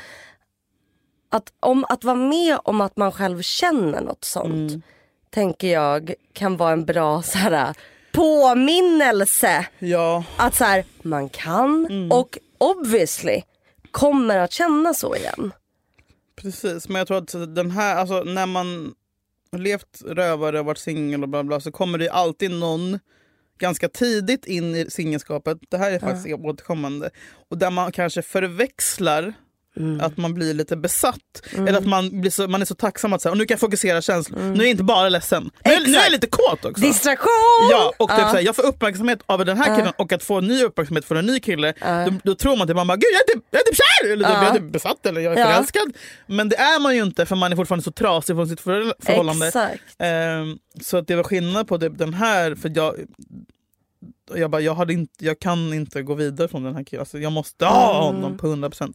att, 1.30 1.52
om, 1.60 1.84
att 1.88 2.04
vara 2.04 2.16
med 2.16 2.58
om 2.64 2.80
att 2.80 2.96
man 2.96 3.12
själv 3.12 3.42
känner 3.42 4.00
något 4.00 4.24
sånt. 4.24 4.70
Mm. 4.70 4.82
Tänker 5.30 5.72
jag 5.72 6.14
kan 6.32 6.56
vara 6.56 6.72
en 6.72 6.84
bra 6.84 7.22
så 7.22 7.38
här, 7.38 7.74
påminnelse. 8.12 9.66
Ja. 9.78 10.24
Att 10.36 10.54
så 10.54 10.64
här, 10.64 10.84
man 11.02 11.28
kan 11.28 11.86
Mm. 11.86 12.12
och 12.12 12.38
obviously 12.70 13.42
kommer 13.90 14.38
att 14.38 14.53
känna 14.53 14.94
så 14.94 15.16
igen. 15.16 15.53
Precis, 16.37 16.88
men 16.88 16.96
jag 16.96 17.07
tror 17.07 17.18
att 17.18 17.55
den 17.55 17.70
här, 17.70 17.96
alltså, 17.96 18.22
när 18.22 18.46
man 18.46 18.94
levt 19.57 20.03
rövare 20.07 20.61
och 20.61 20.66
varit 20.66 20.79
singel 20.79 21.22
och 21.22 21.29
bla 21.29 21.44
bla 21.44 21.61
så 21.61 21.72
kommer 21.72 21.98
det 21.98 22.09
alltid 22.09 22.50
någon 22.50 22.98
ganska 23.59 23.88
tidigt 23.88 24.46
in 24.46 24.74
i 24.74 24.90
singelskapet, 24.90 25.59
det 25.68 25.79
här 25.79 25.92
är 25.92 25.98
faktiskt 25.98 26.38
återkommande, 26.38 27.11
och 27.50 27.59
där 27.59 27.70
man 27.70 27.92
kanske 27.92 28.22
förväxlar 28.22 29.35
att 30.00 30.16
man 30.16 30.34
blir 30.34 30.54
lite 30.54 30.76
besatt. 30.76 31.18
Mm. 31.52 31.68
Eller 31.68 31.78
att 31.78 31.87
man, 31.87 32.20
blir 32.20 32.30
så, 32.30 32.48
man 32.48 32.60
är 32.60 32.66
så 32.66 32.74
tacksam 32.74 33.12
att 33.12 33.22
säga, 33.22 33.32
och 33.32 33.38
nu 33.38 33.44
kan 33.46 33.54
jag 33.54 33.60
fokusera 33.60 34.02
känslor. 34.02 34.40
Nu 34.40 34.52
är 34.52 34.58
jag 34.58 34.68
inte 34.68 34.82
bara 34.84 35.08
ledsen. 35.08 35.50
Nu, 35.64 35.72
är- 35.72 35.80
nu 35.87 35.96
är 35.96 36.02
jag 36.02 36.12
lite 36.12 36.26
kåt 36.26 36.64
också. 36.64 36.82
Distraktion! 36.82 37.68
Ja, 37.70 37.92
och 37.98 38.08
typ 38.08 38.18
Ja. 38.18 38.28
såhär, 38.30 38.40
jag 38.44 38.56
får 38.56 38.66
uppmärksamhet 38.66 39.18
av 39.26 39.44
den 39.44 39.56
här 39.58 39.70
Ja. 39.70 39.76
killen 39.76 39.92
och 39.98 40.12
att 40.12 40.22
få 40.22 40.40
ny 40.40 40.62
uppmärksamhet 40.64 41.04
från 41.04 41.18
en 41.18 41.26
ny 41.26 41.40
kille. 41.40 41.74
Då, 41.80 42.12
då 42.24 42.34
tror 42.34 42.56
man 42.56 42.70
att 42.70 42.76
man 42.76 42.87
bara, 42.87 42.96
gud 42.96 43.08
jag 43.12 43.20
är 43.30 43.34
typ, 43.34 43.44
jag 43.50 43.60
är 43.60 43.64
typ 43.64 43.77
kär! 43.77 44.12
Eller 44.12 44.25
typ, 44.25 44.35
Ja. 44.35 44.44
jag 44.44 44.56
är 44.56 44.60
typ 44.60 44.72
besatt 44.72 45.06
eller 45.06 45.20
jag 45.20 45.38
är 45.38 45.44
förälskad. 45.52 45.92
Men 46.27 46.48
det 46.48 46.56
är 46.56 46.81
man 46.81 46.96
ju 46.96 47.02
inte 47.02 47.27
för 47.27 47.37
man 47.37 47.52
är 47.52 47.56
fortfarande 47.56 47.85
så 47.85 47.92
trasig 47.92 48.37
från 48.37 48.48
sitt 48.48 48.60
för, 48.60 48.94
förhållande. 49.04 49.46
Exakt. 49.46 49.83
Ehm, 49.98 50.58
så 50.83 50.96
att 50.96 51.06
det 51.06 51.16
var 51.16 51.25
skillnad 51.25 51.68
på 51.68 51.79
typ 51.79 51.98
den 51.98 52.14
här, 52.14 52.54
för 52.54 52.72
jag 52.75 52.94
jag, 54.35 54.50
bara, 54.50 54.60
jag, 54.62 54.75
hade 54.75 54.92
inte, 54.92 55.25
jag 55.25 55.38
kan 55.38 55.72
inte 55.75 56.02
gå 56.02 56.14
vidare 56.14 56.48
från 56.48 56.62
den 56.64 56.77
här 56.77 56.85
killen. 56.85 57.00
Alltså, 57.00 57.18
jag 57.18 57.33
måste 57.33 57.64
ha 57.66 58.08
Mm. 58.08 58.22
honom 58.22 58.38
på 58.38 58.46
100%. 58.46 58.94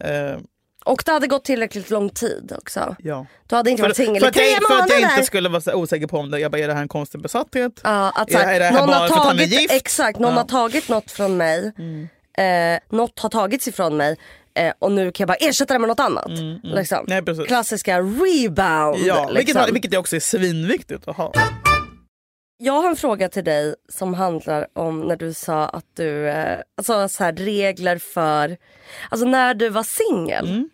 Ehm, 0.00 0.40
Och 0.84 1.02
det 1.06 1.12
hade 1.12 1.26
gått 1.26 1.44
tillräckligt 1.44 1.90
lång 1.90 2.10
tid 2.10 2.52
också. 2.58 2.96
ja. 2.98 3.26
Du 3.46 3.56
hade 3.56 3.70
inte 3.70 3.80
För, 3.80 3.88
varit 3.88 3.96
singel 3.96 4.24
i 4.24 4.30
tre 4.32 4.42
jag, 4.44 4.50
för 4.50 4.74
att 4.74 4.88
jag 4.90 4.96
månader. 5.00 5.14
inte 5.14 5.26
skulle 5.26 5.48
vara 5.48 5.60
så 5.60 5.74
osäker 5.74 6.06
på 6.06 6.18
om 6.18 6.30
det. 6.30 6.38
Jag 6.40 6.50
bara, 6.52 6.58
är 6.58 6.68
det 6.68 6.74
här 6.74 6.82
en 6.82 6.88
konstig 6.88 7.20
besatthet? 7.22 7.80
Ja, 7.84 8.10
att 8.14 8.30
Är 8.34 8.38
är 8.38 8.58
det 8.60 8.64
här 8.64 8.72
någon 8.78 8.86
bara 8.86 8.98
har 8.98 9.08
för 9.08 9.14
att 9.14 9.22
han 9.26 9.36
är 9.38 9.42
tagit, 9.44 9.60
gift? 9.60 9.72
Exakt, 9.72 10.18
någon 10.18 10.32
Ja. 10.32 10.38
har 10.38 10.44
tagit 10.44 10.88
något 10.88 11.10
från 11.10 11.36
mig. 11.36 11.72
Eh, 12.38 12.96
något 12.96 13.18
har 13.18 13.28
tagits 13.28 13.68
ifrån 13.68 13.96
mig. 13.96 14.16
Eh, 14.54 14.72
och 14.78 14.92
nu 14.92 15.12
kan 15.12 15.24
jag 15.24 15.28
bara 15.28 15.48
ersätta 15.48 15.72
det 15.74 15.78
med 15.78 15.88
något 15.88 16.00
annat. 16.00 16.28
Liksom. 16.62 16.96
Mm, 16.98 17.06
Nej, 17.08 17.22
precis. 17.22 17.46
Klassiska 17.46 17.98
rebound. 18.00 18.98
Ja, 19.06 19.26
vilket, 19.34 19.46
liksom. 19.54 19.72
vilket 19.72 19.96
också 19.96 20.16
är 20.16 20.20
svinviktigt 20.20 21.08
att 21.08 21.16
ha. 21.16 21.32
Jag 22.64 22.72
har 22.72 22.88
en 22.90 22.96
fråga 22.96 23.28
till 23.28 23.44
dig 23.44 23.74
som 23.88 24.14
handlar 24.14 24.66
om 24.72 25.00
när 25.00 25.16
du 25.16 25.34
sa 25.34 25.68
att 25.68 25.84
du, 25.94 26.28
eh, 26.28 26.58
alltså 26.76 27.08
så 27.08 27.24
här 27.24 27.32
regler 27.32 27.98
för, 27.98 28.56
alltså 29.10 29.26
när 29.26 29.54
du 29.54 29.68
var 29.68 29.82
singel. 29.82 30.48
Mm. 30.48 30.68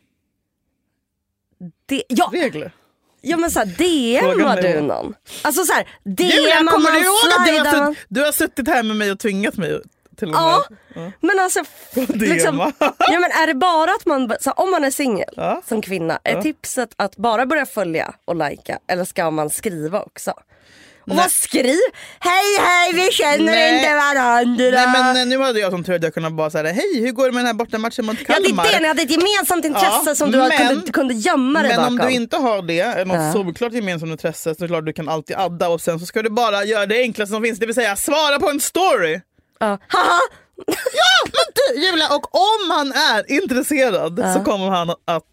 det, 1.86 2.03
ja, 2.09 2.30
regler? 2.32 2.72
ja 3.20 3.36
men 3.36 3.51
såhär 3.51 3.66
DMar 3.66 4.62
du 4.62 4.80
någon? 4.80 5.14
Alltså 5.43 5.64
såhär 5.64 5.89
Julia, 6.05 6.61
DMar 6.61 6.72
kommer 6.72 6.91
man, 6.91 6.93
du 7.01 7.07
ihåg 7.07 7.14
att 7.39 7.47
du 7.47 7.53
har, 7.53 7.64
slidar 7.64 7.78
man. 7.84 7.95
sutt, 7.95 8.05
du 8.09 8.24
har 8.24 8.32
suttit 8.32 8.68
här 8.68 8.82
med 8.82 8.97
mig 8.97 9.12
och 9.12 9.18
tvingat 9.18 9.57
mig 9.57 9.80
till 10.16 10.28
och 10.28 10.34
med? 10.34 10.41
Ja, 10.43 10.64
men 11.20 11.39
alltså 11.41 11.61
f- 11.97 12.09
liksom, 12.14 12.57
DMa. 12.57 12.72
ja, 12.99 13.20
men 13.20 13.30
är 13.43 13.47
det 13.47 13.55
bara 13.55 13.91
att 13.91 14.07
man, 14.07 14.28
så 14.41 14.51
här, 14.51 14.61
om 14.61 14.70
man 14.70 14.84
är 14.84 14.91
singel 14.91 15.34
Ja. 15.36 15.62
som 15.66 15.82
kvinna, 15.82 16.20
är 16.24 16.43
tipset 16.43 16.91
att 16.97 17.16
bara 17.16 17.47
börja 17.47 17.66
följa 17.66 18.14
och 18.24 18.36
lajka 18.36 18.78
eller 18.86 19.05
ska 19.05 19.30
man 19.30 19.51
skriva 19.51 20.03
också? 20.03 20.32
Och 21.11 21.16
vad 21.16 21.30
skriv? 21.30 21.76
Hej 22.20 22.56
hej 22.59 22.92
vi 22.94 23.12
känner 23.12 23.44
Nej. 23.44 23.74
inte 23.76 23.94
varandra. 23.94 24.54
Nej 24.59 24.86
men 24.92 25.16
eh, 25.16 25.26
nu 25.26 25.38
hade 25.38 25.61
jag 25.61 25.70
som 25.72 25.84
tur 25.84 25.94
att 25.94 26.02
jag 26.02 26.14
kunde 26.14 26.30
bara 26.30 26.50
säga 26.50 26.72
hej 26.72 27.00
hur 27.00 27.12
går 27.12 27.26
det 27.26 27.32
med 27.32 27.38
den 27.40 27.46
här 27.46 27.54
bortamatchen 27.54 28.06
mot 28.06 28.16
ja 28.28 28.34
det 28.38 28.44
Kalmar? 28.44 28.64
är 28.66 28.72
det, 28.72 28.80
ni 28.80 28.88
hade 28.88 29.02
ett 29.02 29.11
gemensamt 29.11 29.64
intresse 29.64 30.02
Ja, 30.06 30.14
som 30.14 30.30
du 30.30 30.38
men- 30.38 30.50
kunde, 30.68 30.92
kunde 30.92 31.14
gömma 31.14 31.62
dig 31.62 31.68
Men 31.68 31.76
bakom. 31.80 32.00
om 32.00 32.06
du 32.06 32.12
inte 32.12 32.36
har 32.36 32.62
det, 32.62 33.04
något 33.06 33.16
Ja. 33.16 33.32
solklart 33.32 33.72
gemensamt 33.72 34.11
intresse, 34.12 34.54
så 34.54 34.66
klart 34.66 34.86
du 34.86 34.92
kan 34.92 35.09
alltid 35.09 35.36
adda 35.36 35.68
och 35.68 35.80
sen 35.80 35.98
så 36.00 36.06
ska 36.06 36.22
du 36.22 36.30
bara 36.30 36.64
göra 36.64 36.86
det 36.86 37.00
enklaste 37.00 37.32
som 37.34 37.42
finns, 37.42 37.59
det 37.59 37.66
vill 37.66 37.74
säga 37.74 37.96
svara 37.96 38.38
på 38.40 38.50
en 38.50 38.61
story. 38.61 39.20
Ja. 39.59 39.66
Haha! 39.88 40.20
Ja, 40.66 41.24
men 41.24 41.74
du 41.74 41.80
Julia, 41.86 42.09
och 42.09 42.34
om 42.34 42.70
han 42.70 42.92
är 42.92 43.32
intresserad 43.32 44.18
Ja. 44.22 44.34
så 44.34 44.40
kommer 44.40 44.68
han 44.70 44.90
att, 44.90 44.96
att, 45.04 45.24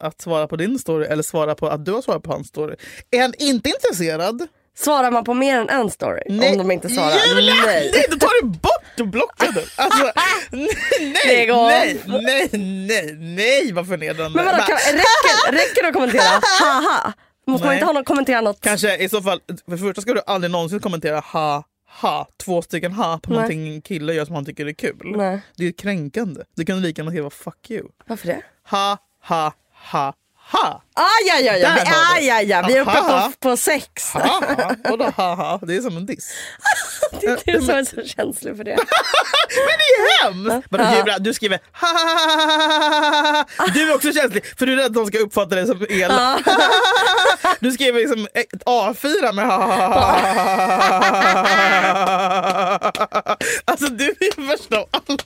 att 0.00 0.20
svara 0.20 0.46
på 0.48 0.56
din 0.56 0.78
story 0.78 1.06
eller 1.06 1.22
svara 1.22 1.54
på 1.54 1.68
att 1.68 1.84
du 1.84 1.92
har 1.92 2.02
svarat 2.02 2.22
på 2.22 2.32
hans 2.32 2.48
story. 2.48 2.74
Är 3.10 3.20
han 3.20 3.34
inte 3.38 3.68
intresserad, 3.68 4.48
Svarar 4.74 5.10
man 5.10 5.24
på 5.24 5.34
mer 5.34 5.58
än 5.58 5.68
en 5.68 5.90
story? 5.90 6.22
Om 6.28 6.58
de 6.58 6.70
inte 6.70 6.88
svarar? 6.88 7.12
Julia, 7.28 7.54
Nej. 7.66 7.90
nej, 7.94 8.04
då 8.10 8.16
tar 8.16 8.42
du 8.42 8.48
bort 8.48 9.00
och 9.00 9.08
blockar 9.08 9.52
du. 9.52 9.64
Alltså, 9.76 10.12
nej, 10.50 11.46
nej, 11.46 11.46
nej, 11.46 12.00
nej, 12.06 12.48
nej, 12.52 13.16
nej, 13.18 13.72
vad 13.72 13.88
förnedrande. 13.88 14.36
Men 14.36 14.44
vadå, 14.44 14.58
kan, 14.58 14.76
räcker, 14.76 15.52
räcker 15.52 15.82
det 15.82 15.88
att 15.88 15.94
kommentera 15.94 16.22
haha? 16.60 17.12
Måste 17.46 17.66
man 17.66 17.74
Nej. 17.74 17.82
inte 17.82 17.98
ha 17.98 18.04
kommentera 18.04 18.40
något? 18.40 18.60
Kanske 18.60 18.96
i 18.96 19.08
så 19.08 19.22
fall, 19.22 19.40
för 19.46 19.70
det 19.70 19.78
första 19.78 20.02
ska 20.02 20.14
du 20.14 20.20
aldrig 20.26 20.50
någonsin 20.50 20.80
kommentera 20.80 21.20
ha, 21.20 21.64
ha, 22.00 22.28
två 22.44 22.62
stycken 22.62 22.92
ha 22.92 23.18
på 23.18 23.30
Nej. 23.30 23.34
någonting 23.36 23.74
en 23.74 23.82
kille 23.82 24.12
gör 24.14 24.24
som 24.24 24.34
han 24.34 24.44
tycker 24.44 24.66
är 24.66 24.72
kul. 24.72 25.12
Nej. 25.16 25.40
Det 25.56 25.66
är 25.66 25.72
kränkande. 25.72 26.40
Du 26.56 26.64
kan 26.64 26.82
lika 26.82 27.00
gärna 27.00 27.10
skriva 27.10 27.30
fuck 27.30 27.70
you. 27.70 27.88
Varför 28.06 28.26
det? 28.26 28.42
Ha, 28.70 28.98
ha, 29.22 29.52
ha, 29.90 30.14
ha. 30.52 30.82
Ah. 30.94 31.08
Där 31.26 31.58
Vi, 31.58 31.62
var 31.62 31.70
ah, 31.70 32.14
det. 32.14 32.20
ja, 32.24 32.42
ja. 32.42 32.64
vi 32.66 32.76
är 32.76 32.80
uppe 32.80 32.92
på, 32.92 33.32
på 33.40 33.56
sex. 33.56 34.12
Ha, 34.12 34.20
ha. 34.20 34.74
Vadå 34.84 35.04
ha, 35.04 35.34
ha? 35.34 35.60
Det 35.62 35.76
är 35.76 35.80
som 35.80 35.96
en 35.96 36.06
diss. 36.06 36.32
Det 37.20 37.26
är 37.26 37.52
du 37.52 37.60
som 37.60 37.74
är 37.74 37.84
så 37.84 38.02
känslig 38.08 38.56
för 38.56 38.64
det. 38.64 38.76
Men 39.56 39.78
det 39.78 39.84
är 39.92 40.22
hemskt! 40.24 40.66
Ja. 41.06 41.18
Du 41.18 41.34
skriver 41.34 41.58
ha, 41.72 41.88
ha, 41.88 41.98
ha, 41.98 42.14
ha, 42.26 43.30
ha, 43.30 43.44
ha. 43.58 43.66
Du 43.74 43.90
är 43.90 43.94
också 43.94 44.12
känslig 44.12 44.46
för 44.58 44.66
du 44.66 44.72
är 44.72 44.76
rädd 44.76 44.86
att 44.86 44.94
de 44.94 45.06
ska 45.06 45.18
uppfatta 45.18 45.54
dig 45.54 45.66
som 45.66 45.86
el. 45.90 46.12
Du 47.60 47.70
skriver 47.72 48.00
liksom 48.00 48.26
ett 48.34 48.64
A4 48.64 49.32
med 49.32 49.46
ha, 49.46 49.56
ha, 49.56 49.66
ha, 49.66 49.92
ha, 49.92 50.22
ha. 53.12 53.36
Alltså 53.64 53.86
du 53.86 54.04
är 54.04 54.48
värsta 54.48 54.78
av 54.78 54.88
alla. 54.90 55.18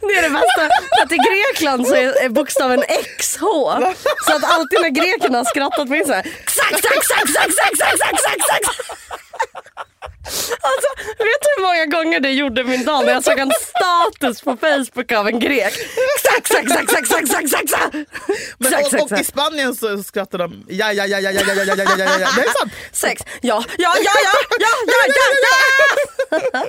Det 0.00 0.14
är 0.14 0.22
det 0.22 0.30
bästa. 0.30 0.64
Att 1.02 1.12
i 1.12 1.16
Grekland 1.16 1.86
så 1.86 1.94
är 1.94 2.28
bokstaven 2.28 2.82
XH. 3.18 3.40
Så 4.26 4.36
att 4.36 4.44
alltid 4.68 4.80
när 4.80 5.02
grekerna 5.02 5.38
har 5.38 5.44
skrattat 5.44 5.88
på 5.88 5.96
Instagram. 5.96 6.24
Xack, 6.46 6.70
xack, 6.70 7.04
xack, 7.04 7.28
xack, 7.34 7.50
xack, 7.56 7.76
xack, 7.78 8.20
xack, 8.20 8.40
xack. 8.48 8.62
Alltså, 10.60 10.88
vet 11.18 11.40
du 11.42 11.48
hur 11.56 11.62
många 11.62 11.86
gånger 11.86 12.20
det 12.20 12.30
gjorde 12.30 12.64
min 12.64 12.84
dag 12.84 13.04
när 13.04 13.12
jag 13.12 13.24
såg 13.24 13.38
en 13.38 13.50
status 13.50 14.40
på 14.40 14.56
Facebook 14.56 15.12
av 15.12 15.28
en 15.28 15.38
grek? 15.38 15.72
Xack, 16.22 16.46
xack, 16.48 16.68
xack, 16.68 16.88
xack, 16.90 17.06
xack, 17.06 17.50
xack, 17.50 17.68
xack. 17.68 17.92
Men, 18.58 18.74
och, 18.74 19.12
och 19.12 19.18
i. 19.18 19.24
Spanien 19.24 19.74
så 19.74 20.02
skrattar 20.02 20.38
de 20.38 20.64
ja, 20.68 20.92
ja, 20.92 21.06
ja, 21.06 21.20
ja, 21.20 21.30
ja, 21.30 21.40
ja, 21.46 21.54
ja, 21.54 21.64
ja, 21.64 21.74
ja, 21.74 21.84
ja, 21.84 22.04
ja, 22.04 22.18
ja. 22.20 22.28
Det 22.36 22.42
är 22.42 22.58
sant. 22.58 22.72
Sex. 22.92 23.22
Ja, 23.40 23.64
ja, 23.78 23.94
ja, 24.04 24.12
ja, 24.24 24.32
ja, 24.58 24.68
ja, 24.86 25.02
ja, 26.30 26.40
ja. 26.52 26.64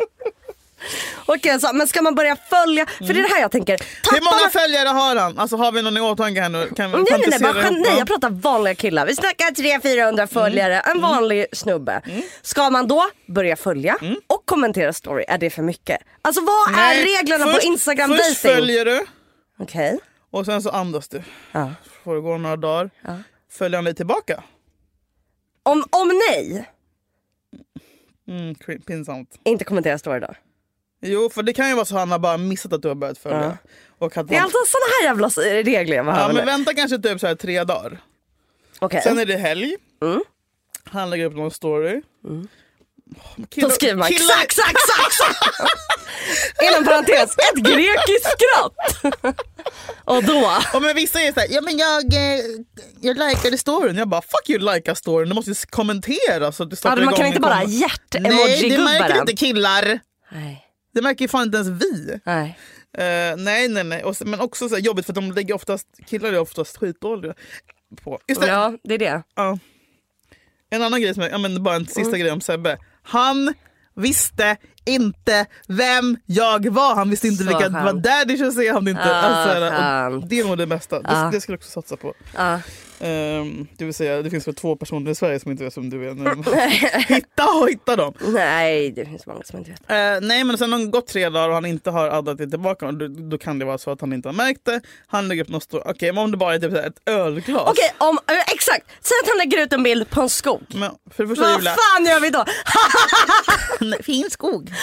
Okej, 1.25 1.59
så, 1.59 1.73
men 1.73 1.87
ska 1.87 2.01
man 2.01 2.15
börja 2.15 2.35
följa? 2.35 2.85
För 2.85 3.05
det 3.13 3.19
är 3.19 3.23
det 3.23 3.33
här 3.33 3.41
jag 3.41 3.51
tänker. 3.51 3.77
Hur 4.13 4.21
många 4.21 4.37
Tappar- 4.37 4.49
följare 4.59 4.87
har 4.87 5.15
han? 5.15 5.39
Alltså 5.39 5.55
har 5.57 5.71
vi 5.71 5.81
någon 5.81 5.97
i 5.97 5.99
åtanke 6.01 6.41
här 6.41 6.49
nu? 6.49 6.69
Kan 6.75 6.91
vi 6.91 6.97
Nej, 6.97 7.05
nej, 7.11 7.27
nej, 7.29 7.39
bara, 7.53 7.69
nej, 7.69 7.81
Ja. 7.85 7.97
jag 7.97 8.07
pratar 8.07 8.29
vanliga 8.29 8.75
killar. 8.75 9.05
Vi 9.05 9.15
snackar 9.15 9.45
300-400 9.51 10.27
följare, 10.27 10.79
en 10.79 11.01
vanlig 11.01 11.45
snubbe. 11.53 12.01
Ska 12.41 12.69
man 12.69 12.87
då 12.87 13.09
börja 13.27 13.55
följa 13.55 13.97
och 14.27 14.45
kommentera 14.45 14.93
story? 14.93 15.25
Är 15.27 15.37
det 15.37 15.49
för 15.49 15.61
mycket? 15.61 15.97
Alltså 16.21 16.41
vad 16.41 16.71
Nej, 16.75 17.01
är 17.01 17.05
reglerna 17.21 17.45
på 17.45 17.51
först- 17.51 17.65
Instagram 17.65 18.09
Först 18.09 18.43
dating? 18.43 18.55
följer 18.57 18.85
du 18.85 19.05
Okej. 19.59 19.99
och 20.31 20.45
sen 20.45 20.61
så 20.61 20.69
andas 20.69 21.07
du. 21.07 21.21
Ja. 21.51 21.71
Får 22.03 22.15
det 22.15 22.21
gå 22.21 22.37
några 22.37 22.55
dagar. 22.57 22.89
Ja. 23.01 23.17
Följer 23.51 23.77
han 23.77 23.85
dig 23.85 23.95
tillbaka? 23.95 24.43
Om, 25.63 25.83
om 25.89 26.07
nej, 26.29 26.69
Mm, 28.27 28.55
pinsamt. 28.87 29.29
inte 29.43 29.63
kommentera 29.63 29.97
story 29.97 30.19
då. 30.19 30.33
Jo, 31.01 31.29
för 31.29 31.43
det 31.43 31.53
kan 31.53 31.69
ju 31.69 31.75
vara 31.75 31.85
så 31.85 31.95
att 31.95 31.99
han 31.99 32.11
har 32.11 32.19
bara 32.19 32.37
missat 32.37 32.73
att 32.73 32.81
du 32.81 32.87
har 32.87 32.95
börjat 32.95 33.17
följa. 33.17 33.57
Och 33.99 34.17
att 34.17 34.27
Det 34.27 34.35
är 34.35 34.39
han... 34.39 34.45
alltså 34.45 34.57
såna 34.67 34.85
här 34.99 35.03
jävla 35.07 35.27
regler 35.63 35.95
jag 35.97 36.05
Ja, 36.05 36.11
behöver 36.11 36.33
men 36.33 36.45
vänta 36.45 36.73
kanske 36.73 36.97
typ 36.97 37.19
så 37.19 37.27
här 37.27 37.35
tre 37.35 37.63
dagar. 37.63 37.97
Okej. 38.79 39.01
Sen 39.03 39.19
är 39.19 39.25
det 39.25 39.37
helg. 39.37 39.75
Mm. 40.03 40.21
Han 40.83 41.09
lägger 41.09 41.25
upp 41.25 41.35
någon 41.35 41.51
story. 41.51 42.01
Då 43.55 43.69
skriver 43.69 43.95
man 43.95 44.07
killar- 44.07 44.35
xack, 44.35 44.51
xack, 44.53 45.11
xack. 45.11 45.69
Inom 46.71 46.85
parentes, 46.85 47.35
ett 47.37 47.55
grekiskt 47.63 48.27
skratt. 48.31 49.03
Och 50.05 50.23
då? 50.23 50.51
Och 50.73 50.81
men 50.81 50.95
vissa 50.95 51.21
är 51.21 51.33
såhär, 51.33 51.47
ja 51.51 51.61
men 51.61 51.77
jag, 51.77 52.13
eh, 52.13 52.45
jag 53.01 53.17
likade 53.17 53.57
storyn. 53.57 53.97
Jag 53.97 54.07
bara 54.07 54.21
fuck 54.21 54.49
you 54.49 54.73
likea 54.73 54.95
storyn, 54.95 55.29
du 55.29 55.35
måste 55.35 55.53
kommentera 55.69 56.51
så 56.51 56.63
att 56.63 56.69
det 56.69 56.75
startar 56.75 56.97
Ja, 56.97 57.05
man 57.05 57.13
kan 57.13 57.25
inte 57.25 57.39
bara 57.39 57.61
kom- 57.61 57.71
Nej 58.19 58.69
det 58.69 58.77
märker 58.77 59.19
inte 59.19 59.35
killar. 59.35 59.99
Nej. 60.31 60.65
Det 60.93 61.01
märker 61.01 61.21
ju 61.25 61.27
fan 61.29 61.43
inte 61.43 61.57
ens 61.57 61.83
vi. 61.83 62.19
Nej. 62.23 62.57
Eh, 62.97 63.37
nej 63.37 63.67
nej 63.69 63.83
nej, 63.83 64.03
och, 64.03 64.15
men 64.25 64.39
också 64.39 64.69
så 64.69 64.75
här 64.75 64.81
jobbigt 64.81 65.05
för 65.05 65.13
de 65.13 65.31
lägger 65.31 65.53
oftast, 65.53 65.87
killar 66.07 66.33
är 66.33 66.39
oftast 66.39 66.77
skitdåliga 66.77 67.33
på. 68.03 68.19
Just 68.27 68.41
det, 68.41 68.47
Ja, 68.47 68.73
det 68.83 68.93
är 68.93 68.97
det. 68.97 69.23
Ja. 69.35 69.59
En 70.69 70.81
annan 70.83 71.01
grej, 71.01 71.13
som 71.13 71.23
jag, 71.23 71.31
ja, 71.31 71.37
men 71.37 71.63
bara 71.63 71.75
en 71.75 71.85
sista 71.85 72.01
Mm. 72.01 72.19
grej 72.19 72.31
om 72.31 72.41
Sebbe. 72.41 72.77
Han 73.03 73.53
visste 73.95 74.57
inte 74.85 75.45
vem 75.67 76.17
jag 76.25 76.69
var. 76.69 76.95
Han 76.95 77.09
visste 77.09 77.27
inte 77.27 77.43
Så 77.43 77.49
vilka 77.49 77.69
det 77.69 77.83
var 77.83 77.93
daddy 77.93 78.33
José. 78.35 78.71
Han 78.71 78.87
inte, 78.87 79.01
Ah, 79.03 79.21
alltså, 79.21 79.53
så 79.55 79.69
här, 79.69 80.27
det 80.29 80.39
är 80.39 80.45
nog 80.45 80.57
det 80.57 80.67
bästa. 80.67 81.01
Det, 81.01 81.09
Ah. 81.09 81.31
det 81.31 81.41
skulle 81.41 81.53
jag 81.53 81.59
också 81.59 81.69
satsa 81.81 81.97
på. 81.97 82.13
Ja. 82.37 82.59
Ehm, 82.99 83.67
det 83.77 83.85
vill 83.85 83.93
säga, 83.93 84.21
det 84.21 84.29
finns 84.29 84.47
väl 84.47 84.55
två 84.55 84.75
personer 84.75 85.11
i 85.11 85.15
Sverige 85.15 85.39
som 85.39 85.51
inte 85.51 85.63
vet 85.63 85.77
vem 85.77 85.89
du 85.89 86.09
är 86.09 86.13
nu. 86.13 86.43
hitta 87.15 87.45
och 87.61 87.69
hitta 87.69 87.95
dem. 87.95 88.13
Nej, 88.19 88.91
det 88.91 89.05
finns 89.05 89.25
många 89.25 89.43
som 89.43 89.59
inte 89.59 89.71
vet. 89.71 89.81
Eh, 89.81 90.27
nej 90.27 90.43
men 90.43 90.57
sen 90.57 90.71
har 90.71 90.79
det 90.79 90.85
gått 90.85 91.07
tre 91.07 91.29
dagar 91.29 91.49
och 91.49 91.55
han 91.55 91.65
inte 91.65 91.89
har 91.89 92.07
addat 92.07 92.37
det 92.37 92.49
tillbaka. 92.49 92.91
Då, 92.91 93.07
då 93.07 93.37
kan 93.37 93.59
det 93.59 93.65
vara 93.65 93.77
så 93.77 93.91
att 93.91 94.01
han 94.01 94.13
inte 94.13 94.29
har 94.29 94.33
märkt 94.33 94.65
det. 94.65 94.81
Han 95.07 95.27
lägger 95.27 95.43
upp 95.43 95.49
något 95.49 95.63
stort, 95.63 95.81
okej 95.85 96.13
men 96.13 96.23
om 96.23 96.31
det 96.31 96.37
bara 96.37 96.55
är 96.55 96.59
typ 96.59 96.73
ett 96.73 97.09
ölglas. 97.09 97.67
Okej, 97.67 97.93
om, 97.97 98.19
eh, 98.27 98.53
exakt. 98.53 98.85
Säg 99.01 99.15
att 99.23 99.29
han 99.29 99.37
lägger 99.37 99.63
ut 99.63 99.73
en 99.73 99.83
bild 99.83 100.09
på 100.09 100.21
en 100.21 100.29
skog. 100.29 100.61
Men 100.73 100.91
för 101.11 101.23
det 101.23 101.29
första 101.29 101.43
Vad 101.43 101.57
Julia, 101.57 101.75
fan 101.75 102.05
gör 102.05 102.19
vi 102.19 102.29
då? 102.29 102.45
Fin 104.03 104.29
skog. 104.29 104.73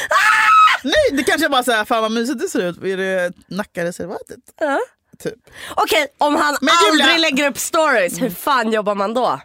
Nej 0.84 0.92
det 1.12 1.22
kanske 1.22 1.48
bara 1.48 1.62
såhär, 1.62 1.84
fan 1.84 2.02
vad 2.02 2.12
mysigt 2.12 2.40
det 2.40 2.48
ser 2.48 2.68
ut. 2.68 2.84
Är 2.84 2.96
det 2.96 3.32
Nackareservatet? 3.48 4.38
Ja. 4.60 4.78
Typ. 5.18 5.34
Okej, 5.76 6.06
om 6.18 6.34
han 6.34 6.56
Men 6.60 6.74
aldrig 6.88 7.06
Julia- 7.06 7.18
lägger 7.18 7.50
upp 7.50 7.58
stories, 7.58 8.22
hur 8.22 8.30
fan 8.30 8.72
jobbar 8.72 8.94
man 8.94 9.14
då? 9.14 9.40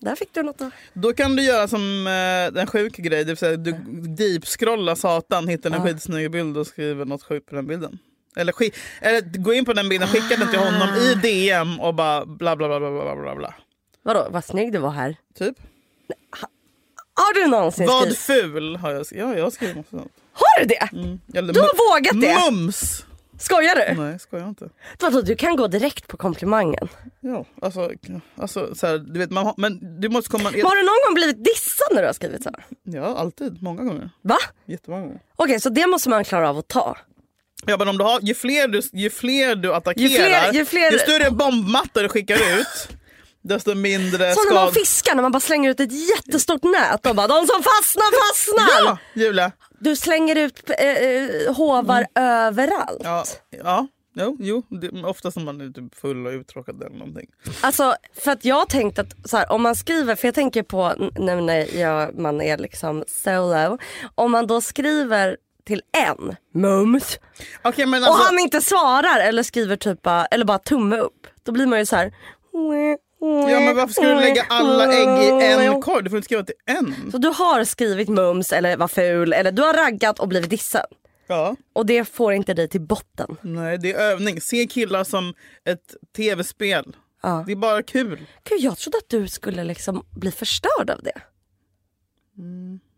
Där 0.00 0.14
fick 0.16 0.34
du 0.34 0.42
något 0.42 0.60
att... 0.60 0.72
Då 0.92 1.12
kan 1.12 1.36
du 1.36 1.42
göra 1.42 1.68
som 1.68 2.06
eh, 2.06 2.60
en 2.60 2.66
sjuk 2.66 2.96
grej, 2.96 3.18
det 3.24 3.30
vill 3.30 3.36
säga 3.36 3.56
du 3.56 3.72
deep-scrollar 4.16 4.94
satan, 4.94 5.48
hittar 5.48 5.70
en 5.70 5.76
Ja. 5.76 5.84
skitsnygg 5.84 6.30
bild 6.30 6.56
och 6.56 6.66
skriver 6.66 7.04
något 7.04 7.22
sjukt 7.22 7.48
på 7.48 7.54
den 7.54 7.66
bilden. 7.66 7.98
Eller, 8.36 8.54
eller 9.00 9.38
gå 9.38 9.52
in 9.54 9.64
på 9.64 9.72
den 9.72 9.88
bilden, 9.88 10.08
skicka 10.08 10.36
den 10.36 10.50
till 10.50 10.58
honom 10.58 10.88
i 10.94 11.14
DM 11.14 11.80
och 11.80 11.94
bara 11.94 12.26
bla 12.26 12.56
bla 12.56 12.68
bla 12.68 12.78
bla 12.80 13.16
bla 13.16 13.34
bla. 13.36 13.54
Vadå, 14.02 14.26
vad 14.30 14.44
snygg 14.44 14.72
du 14.72 14.78
var 14.78 14.90
här. 14.90 15.16
Typ. 15.38 15.56
Har 17.14 17.34
du 17.34 17.46
någonsin 17.50 17.86
Vad 17.86 18.02
skrivit? 18.02 18.18
ful 18.18 18.76
har 18.76 18.90
jag 18.90 19.06
skrivit. 19.06 19.24
Ja, 19.28 19.34
jag 19.36 19.44
har 19.44 19.50
skrivit 19.50 19.76
något 19.76 19.88
sånt. 19.90 20.12
Har 20.32 20.60
du 20.60 20.66
det? 20.66 20.88
Eller 21.38 21.52
Du 21.52 21.60
har 21.60 21.92
vågat 21.94 22.20
det? 22.20 22.50
Mums! 22.52 23.04
Skojar 23.38 23.94
du? 23.94 24.00
Nej, 24.02 24.18
skojar 24.18 24.48
inte. 24.48 24.68
Vadå, 25.00 25.20
du 25.20 25.36
kan 25.36 25.56
gå 25.56 25.66
direkt 25.66 26.06
på 26.08 26.16
komplimangen. 26.16 26.88
Ja, 27.20 27.44
alltså, 27.62 27.90
alltså 28.36 28.74
så 28.74 28.86
här, 28.86 28.98
du 28.98 29.18
vet, 29.18 29.30
man 29.30 29.46
har, 29.46 29.54
men 29.56 30.00
du 30.00 30.08
måste 30.08 30.30
komma... 30.30 30.50
Men 30.50 30.62
har 30.66 30.76
du 30.76 30.82
någon 30.82 31.06
gång 31.08 31.14
blivit 31.14 31.44
dissad 31.44 31.86
när 31.92 32.00
du 32.02 32.06
har 32.08 32.12
skrivit 32.12 32.42
så? 32.42 32.50
Ja, 32.82 33.04
alltid. 33.18 33.62
Många 33.62 33.82
gånger. 33.84 34.10
Va? 34.22 34.36
Jättemånga 34.66 35.02
gånger. 35.02 35.20
Okej, 35.36 35.60
så 35.60 35.68
det 35.68 35.86
måste 35.86 36.08
man 36.08 36.24
klara 36.24 36.50
av 36.50 36.58
att 36.58 36.68
ta. 36.68 36.96
Ja, 37.66 37.76
men 37.78 37.88
om 37.88 37.98
du 37.98 38.04
har, 38.04 38.20
ju, 38.22 38.34
fler 38.34 38.68
du, 38.68 38.80
ju 38.92 39.10
fler 39.10 39.54
du 39.54 39.74
attackerar, 39.74 40.08
Ju 40.08 40.08
fler- 40.08 40.52
ju 40.52 40.64
fler- 40.64 40.98
större 40.98 41.30
bombmatta 41.30 42.02
du 42.02 42.08
skickar 42.08 42.34
ut, 42.60 42.88
desto 43.48 43.74
mindre 43.74 44.34
Som 44.34 44.44
när 44.48 44.54
man 44.54 44.72
fiskar, 44.72 45.14
när 45.14 45.22
man 45.22 45.32
bara 45.32 45.40
slänger 45.40 45.70
ut 45.70 45.80
ett 45.80 46.08
jättestort 46.08 46.62
nät 46.62 47.06
och 47.06 47.16
bara 47.16 47.26
de 47.26 47.46
som 47.46 47.62
fastnar 47.62 48.28
fastnar. 48.28 48.84
Ja, 48.84 48.98
Julia. 49.14 49.52
Du 49.78 49.96
slänger 49.96 50.36
ut 50.36 50.70
eh, 50.78 50.86
eh, 50.86 51.54
hovar 51.54 52.06
överallt. 52.14 53.00
Ja, 53.02 53.24
ja, 53.64 53.86
Jo, 54.18 54.36
jo 54.40 54.62
det, 54.68 54.90
oftast 55.04 55.36
när 55.36 55.44
man 55.44 55.60
är 55.60 55.70
typ 55.70 55.94
full 55.94 56.26
och 56.26 56.32
uttråkad 56.32 56.82
eller 56.82 56.96
någonting. 56.96 57.26
Alltså 57.60 57.96
för 58.14 58.30
att 58.30 58.44
jag 58.44 58.56
har 58.56 58.66
tänkt 58.66 58.98
att 58.98 59.14
så 59.24 59.36
här, 59.36 59.52
om 59.52 59.62
man 59.62 59.76
skriver, 59.76 60.14
för 60.14 60.28
jag 60.28 60.34
tänker 60.34 60.62
på 60.62 61.10
nu 61.18 61.40
när 61.40 61.76
jag, 61.78 62.18
man 62.18 62.40
är 62.40 62.58
liksom 62.58 63.04
solo. 63.06 63.78
Om 64.14 64.32
man 64.32 64.46
då 64.46 64.60
skriver 64.60 65.36
till 65.64 65.82
en 66.08 66.36
mums 66.54 67.18
Okej, 67.62 67.86
men 67.86 68.02
och 68.02 68.08
alltså, 68.08 68.24
han 68.24 68.38
inte 68.38 68.60
svarar 68.60 69.20
eller 69.20 69.42
skriver 69.42 69.76
typ 69.76 70.06
eller 70.30 70.44
bara 70.44 70.58
tumme 70.58 70.96
upp. 70.98 71.26
Då 71.42 71.52
blir 71.52 71.66
man 71.66 71.78
ju 71.78 71.86
så 71.86 71.96
här. 71.96 72.12
Ja, 73.50 73.60
men 73.60 73.76
varför 73.76 73.92
ska 73.92 74.02
du 74.02 74.14
lägga 74.14 74.46
alla 74.48 74.92
ägg 74.92 75.42
i 75.42 75.66
en 75.66 75.82
korg? 75.82 76.04
Du 76.04 76.10
får 76.10 76.16
inte 76.16 76.24
skriva 76.26 76.42
till 76.42 76.54
en. 76.66 77.10
Så 77.10 77.18
du 77.18 77.28
har 77.28 77.64
skrivit 77.64 78.08
mums 78.08 78.52
eller 78.52 78.76
var 78.76 78.88
ful 78.88 79.32
eller 79.32 79.52
du 79.52 79.62
har 79.62 79.72
raggat 79.74 80.18
och 80.18 80.28
blivit 80.28 80.50
dissad. 80.50 80.86
Ja. 81.26 81.56
Och 81.72 81.86
det 81.86 82.04
får 82.04 82.32
inte 82.32 82.54
dig 82.54 82.68
till 82.68 82.80
botten. 82.80 83.36
Nej, 83.40 83.78
det 83.78 83.92
är 83.92 83.98
övning. 84.00 84.40
Se 84.40 84.66
killar 84.66 85.04
som 85.04 85.34
ett 85.64 85.94
tv-spel. 86.16 86.96
Ja. 87.22 87.44
Det 87.46 87.52
är 87.52 87.56
bara 87.56 87.82
kul. 87.82 88.26
Gud, 88.48 88.60
jag 88.60 88.78
trodde 88.78 88.98
att 88.98 89.08
du 89.08 89.28
skulle 89.28 89.64
liksom 89.64 90.06
bli 90.10 90.30
förstörd 90.30 90.90
av 90.90 91.02
det. 91.02 91.20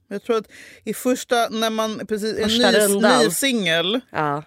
Jag 0.08 0.22
tror 0.22 0.36
att 0.36 0.46
i 0.84 0.94
första, 0.94 1.48
när 1.48 1.70
man 1.70 2.06
precis 2.06 2.38
är 2.38 2.42
Första 2.42 2.70
ny, 2.70 2.78
rundan. 2.78 3.18
ny 3.24 3.30
singel. 3.30 4.00
Ja. 4.10 4.42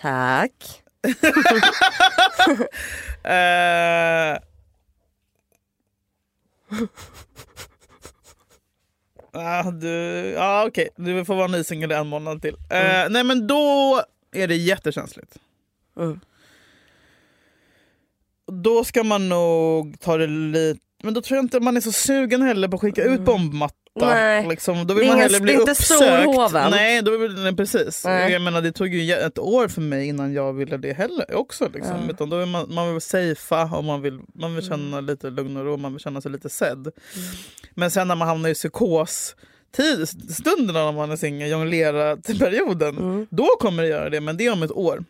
Tack. 0.00 0.81
Eh... 3.24 4.38
Ah, 9.34 9.70
du, 9.70 9.88
ja 10.36 10.64
okej, 10.68 10.88
du 10.96 11.24
får 11.24 11.34
vara 11.34 11.46
ny 11.46 11.64
singel 11.64 11.90
en 11.90 12.06
månad 12.06 12.42
till. 12.42 12.54
Eh, 12.70 13.08
Nej 13.10 13.24
men 13.24 13.46
då 13.46 14.02
är 14.32 14.48
det 14.48 14.56
jättekänsligt. 14.56 15.38
Mm. 15.96 16.20
Då 18.62 18.84
ska 18.84 19.04
man 19.04 19.28
nog 19.28 20.00
ta 20.00 20.16
det 20.16 20.26
lite... 20.26 20.80
Men 21.02 21.14
då 21.14 21.22
tror 21.22 21.36
jag 21.36 21.44
inte 21.44 21.60
man 21.60 21.76
är 21.76 21.80
så 21.80 21.92
sugen 21.92 22.42
heller 22.42 22.68
på 22.68 22.74
att 22.74 22.80
skicka 22.80 23.04
ut 23.04 23.20
bombmatta. 23.20 23.81
Mm. 24.00 24.08
Nej. 24.08 24.48
Liksom. 24.48 24.86
Då 24.86 24.94
vill 24.94 25.08
man 25.08 25.18
hellre 25.18 25.40
bli 25.40 25.52
inte 25.52 25.70
uppsökt. 25.70 26.50
Nej, 26.70 27.02
då 27.02 27.16
vill, 27.16 27.34
nej, 27.34 27.56
precis. 27.56 28.04
Nej. 28.04 28.32
Jag 28.32 28.42
menar, 28.42 28.62
det 28.62 28.72
tog 28.72 28.88
ju 28.94 29.12
ett 29.14 29.38
år 29.38 29.68
för 29.68 29.80
mig 29.80 30.06
innan 30.08 30.32
jag 30.32 30.52
ville 30.52 30.76
det 30.76 30.92
heller. 30.92 31.34
också. 31.34 31.68
Liksom. 31.74 31.96
Ja. 32.06 32.10
Utan 32.12 32.30
då 32.30 32.36
vill 32.38 32.48
man, 32.48 32.74
man 32.74 32.92
vill 32.92 33.00
safea 33.00 33.62
och 33.76 33.84
man 33.84 34.02
vill, 34.02 34.20
man 34.34 34.54
vill 34.54 34.64
känna 34.68 34.98
Mm. 34.98 35.04
lite 35.06 35.30
lugn 35.30 35.56
och 35.56 35.64
ro. 35.64 35.76
Man 35.76 35.92
vill 35.92 36.00
känna 36.00 36.20
sig 36.20 36.30
lite 36.30 36.48
sedd. 36.48 36.88
Men 37.74 37.90
sen 37.90 38.08
när 38.08 38.14
man 38.14 38.28
hamnar 38.28 38.48
i 38.48 38.54
psykos 38.54 39.36
tid, 39.76 40.08
stunderna 40.08 40.84
när 40.84 40.92
man 40.92 41.10
är 41.10 41.16
singel, 41.16 41.50
jonglera 41.50 42.16
till 42.16 42.38
perioden, 42.38 42.96
Mm. 42.98 43.26
då 43.30 43.46
kommer 43.60 43.82
det 43.82 43.88
göra 43.88 44.10
det. 44.10 44.20
Men 44.20 44.36
det 44.36 44.46
är 44.46 44.52
om 44.52 44.62
ett 44.62 44.70
år. 44.72 45.04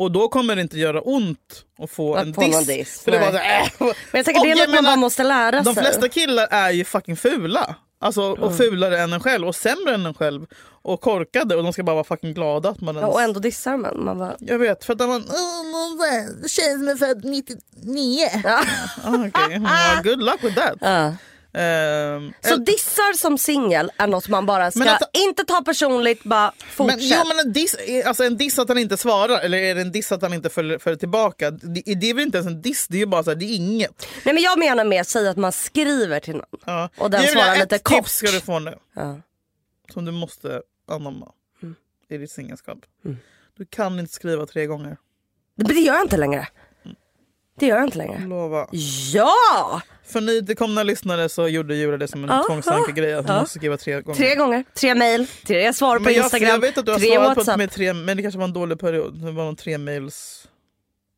Och 0.00 0.12
då 0.12 0.28
kommer 0.28 0.56
det 0.56 0.62
inte 0.62 0.78
göra 0.78 1.00
ont 1.00 1.64
att 1.82 1.90
få 1.90 2.14
Att 2.14 2.26
en 2.26 2.34
få 2.34 2.40
diss. 2.40 2.66
diss, 2.66 3.00
För 3.02 3.10
det 3.10 3.18
var 3.18 3.30
så, 3.30 3.36
äh. 3.36 3.68
Men 3.80 3.88
jag 4.12 4.24
tänker 4.24 4.40
Och 4.40 4.46
det 4.46 4.52
är 4.52 4.66
något 4.66 4.74
man 4.74 4.84
bara 4.84 4.96
måste 4.96 5.22
lära 5.22 5.62
De 5.62 5.74
sig. 5.74 5.84
flesta 5.84 6.08
killar 6.08 6.48
är 6.50 6.70
ju 6.70 6.84
fucking 6.84 7.16
fula. 7.16 7.74
Alltså, 8.02 8.22
och 8.22 8.38
Mm. 8.38 8.56
fulare 8.58 9.00
än 9.00 9.12
en 9.12 9.20
själv 9.20 9.48
och 9.48 9.54
sämre 9.56 9.94
än 9.94 10.06
en 10.06 10.14
själv. 10.14 10.46
Och 10.82 11.00
korkade 11.00 11.56
och 11.56 11.62
de 11.62 11.72
ska 11.72 11.82
bara 11.82 11.94
vara 11.94 12.04
fucking 12.04 12.34
glada 12.34 12.68
att 12.68 12.80
man 12.80 12.94
Ja, 12.94 13.00
ens... 13.00 13.14
och 13.14 13.22
ändå 13.22 13.40
dissar 13.40 13.76
man. 13.76 14.04
man 14.04 14.18
bara... 14.18 14.36
Jag 14.38 14.58
vet, 14.58 14.84
för 14.84 14.92
att 14.92 14.98
man... 14.98 15.24
"Åh, 15.30 15.66
någon 15.72 15.98
där 15.98 16.48
tjej 16.48 16.72
som 16.74 16.88
är 16.88 16.96
född 16.96 17.24
99. 17.24 18.26
Ja. 18.44 18.60
Ah, 19.04 19.14
Okej, 19.14 19.58
well, 19.58 20.02
good 20.04 20.22
luck 20.22 20.44
with 20.44 20.54
that. 20.56 20.74
Ja. 20.80 21.12
Ehm, 21.52 22.32
Så 22.40 22.56
dissar 22.56 23.12
som 23.16 23.38
singel 23.38 23.90
är 23.96 24.06
något 24.06 24.28
man 24.28 24.46
bara 24.46 24.70
ska 24.70 24.90
att- 24.90 25.16
inte 25.16 25.44
ta 25.44 25.62
personligt, 25.62 26.22
bara 26.24 26.52
fortsätt. 26.58 26.98
men, 26.98 27.08
jo, 27.08 27.16
men 27.28 27.38
en, 27.46 27.52
diss, 27.52 27.76
alltså 28.06 28.24
en 28.24 28.36
diss 28.36 28.58
att 28.58 28.68
han 28.68 28.78
inte 28.78 28.96
svarar 28.96 29.38
eller 29.40 29.58
är 29.58 29.74
det 29.74 29.80
en 29.80 29.92
diss 29.92 30.12
att 30.12 30.22
han 30.22 30.34
inte 30.34 30.48
följer, 30.50 30.78
följer 30.78 30.98
tillbaka? 30.98 31.50
Det, 31.50 31.82
det 31.94 32.10
är 32.10 32.14
väl 32.14 32.24
inte 32.24 32.38
ens 32.38 32.46
en 32.48 32.62
diss, 32.62 32.86
det 32.88 32.96
är 32.96 32.98
ju 33.00 33.06
bara 33.06 33.22
så 33.24 33.30
här, 33.30 33.36
det 33.36 33.44
är 33.44 33.56
inget. 33.56 34.06
Nej 34.24 34.34
men 34.34 34.42
jag 34.42 34.58
menar 34.58 34.84
med 34.84 35.00
att 35.00 35.08
säga 35.08 35.30
att 35.30 35.36
man 35.36 35.52
skriver 35.52 36.20
till 36.20 36.36
någon. 36.36 36.60
Ja. 36.66 36.90
Och 36.98 37.10
den 37.10 37.22
svarar 37.22 37.52
ett 37.54 37.58
lite 37.60 37.78
tips 37.78 37.82
kort. 37.90 38.08
ska 38.08 38.26
du 38.30 38.40
få 38.40 38.58
nu. 38.58 38.74
Ja. 38.94 39.20
Som 39.92 40.04
du 40.04 40.12
måste 40.12 40.62
anamma 40.90 41.32
Mm. 41.62 41.74
i 42.08 42.16
ditt 42.16 42.30
singelskap. 42.30 42.78
Du 43.56 43.66
kan 43.66 43.98
inte 44.00 44.12
skriva 44.14 44.46
tre 44.46 44.66
gånger. 44.66 44.96
Men 45.56 45.66
det 45.66 45.74
gör 45.74 45.94
jag 45.94 46.04
inte 46.04 46.16
längre. 46.16 46.48
Det 47.58 47.66
gör 47.66 47.76
jag 47.76 47.84
inte 47.86 47.98
längre. 47.98 48.18
Lova. 48.26 48.68
Ja! 49.12 49.80
För 50.12 50.20
nytillkomna 50.20 50.82
lyssnare 50.82 51.28
så 51.28 51.48
gjorde 51.48 51.74
Julia 51.74 51.96
det 51.96 52.08
som 52.08 52.24
en 52.24 52.30
Ja, 52.30 52.44
tvångstankegrej 52.48 53.14
att 53.14 53.28
hon 53.28 53.36
måste 53.36 53.58
skriva 53.58 53.76
tre 53.76 54.00
gånger. 54.00 54.16
Tre 54.18 54.34
gånger, 54.34 54.64
tre 54.74 54.94
mail, 54.94 55.26
tre 55.46 55.72
svar 55.72 55.96
på 55.98 56.02
men 56.04 56.14
jag, 56.14 56.24
Instagram, 56.24 56.48
jag 56.48 56.58
vet 56.58 56.78
att 56.78 56.86
du 56.86 56.92
har 56.92 56.98
tre 56.98 57.08
svarat 57.14 57.36
WhatsApp. 57.36 57.54
på 57.54 57.58
med 57.58 57.70
tre, 57.70 57.92
men 57.92 58.16
det 58.16 58.22
kanske 58.22 58.38
var 58.38 58.44
en 58.44 58.52
dålig 58.52 58.78
period. 58.80 59.14
Det 59.24 59.30
var 59.32 59.44
någon 59.44 59.56
tre 59.56 59.78
mails. 59.78 60.46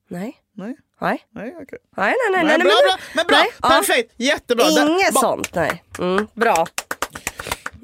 Nej. 0.09 0.37
Nej? 0.57 0.77
Nej. 1.01 1.23
Nej, 1.35 1.55
okej. 1.63 1.79
Nej, 1.97 2.15
nej, 2.31 2.45
nej. 2.45 2.45
nej, 2.45 2.59
bra, 2.59 2.65
men, 2.65 2.65
bra, 2.65 2.97
men 3.15 3.27
bra, 3.27 3.37
nej, 3.37 3.49
ja. 3.63 3.69
perfekt, 3.69 4.13
jättebra. 4.17 4.65
Inget 4.71 5.15
sånt, 5.15 5.55
nej. 5.55 5.83
Mm, 5.99 6.27
bra. 6.35 6.67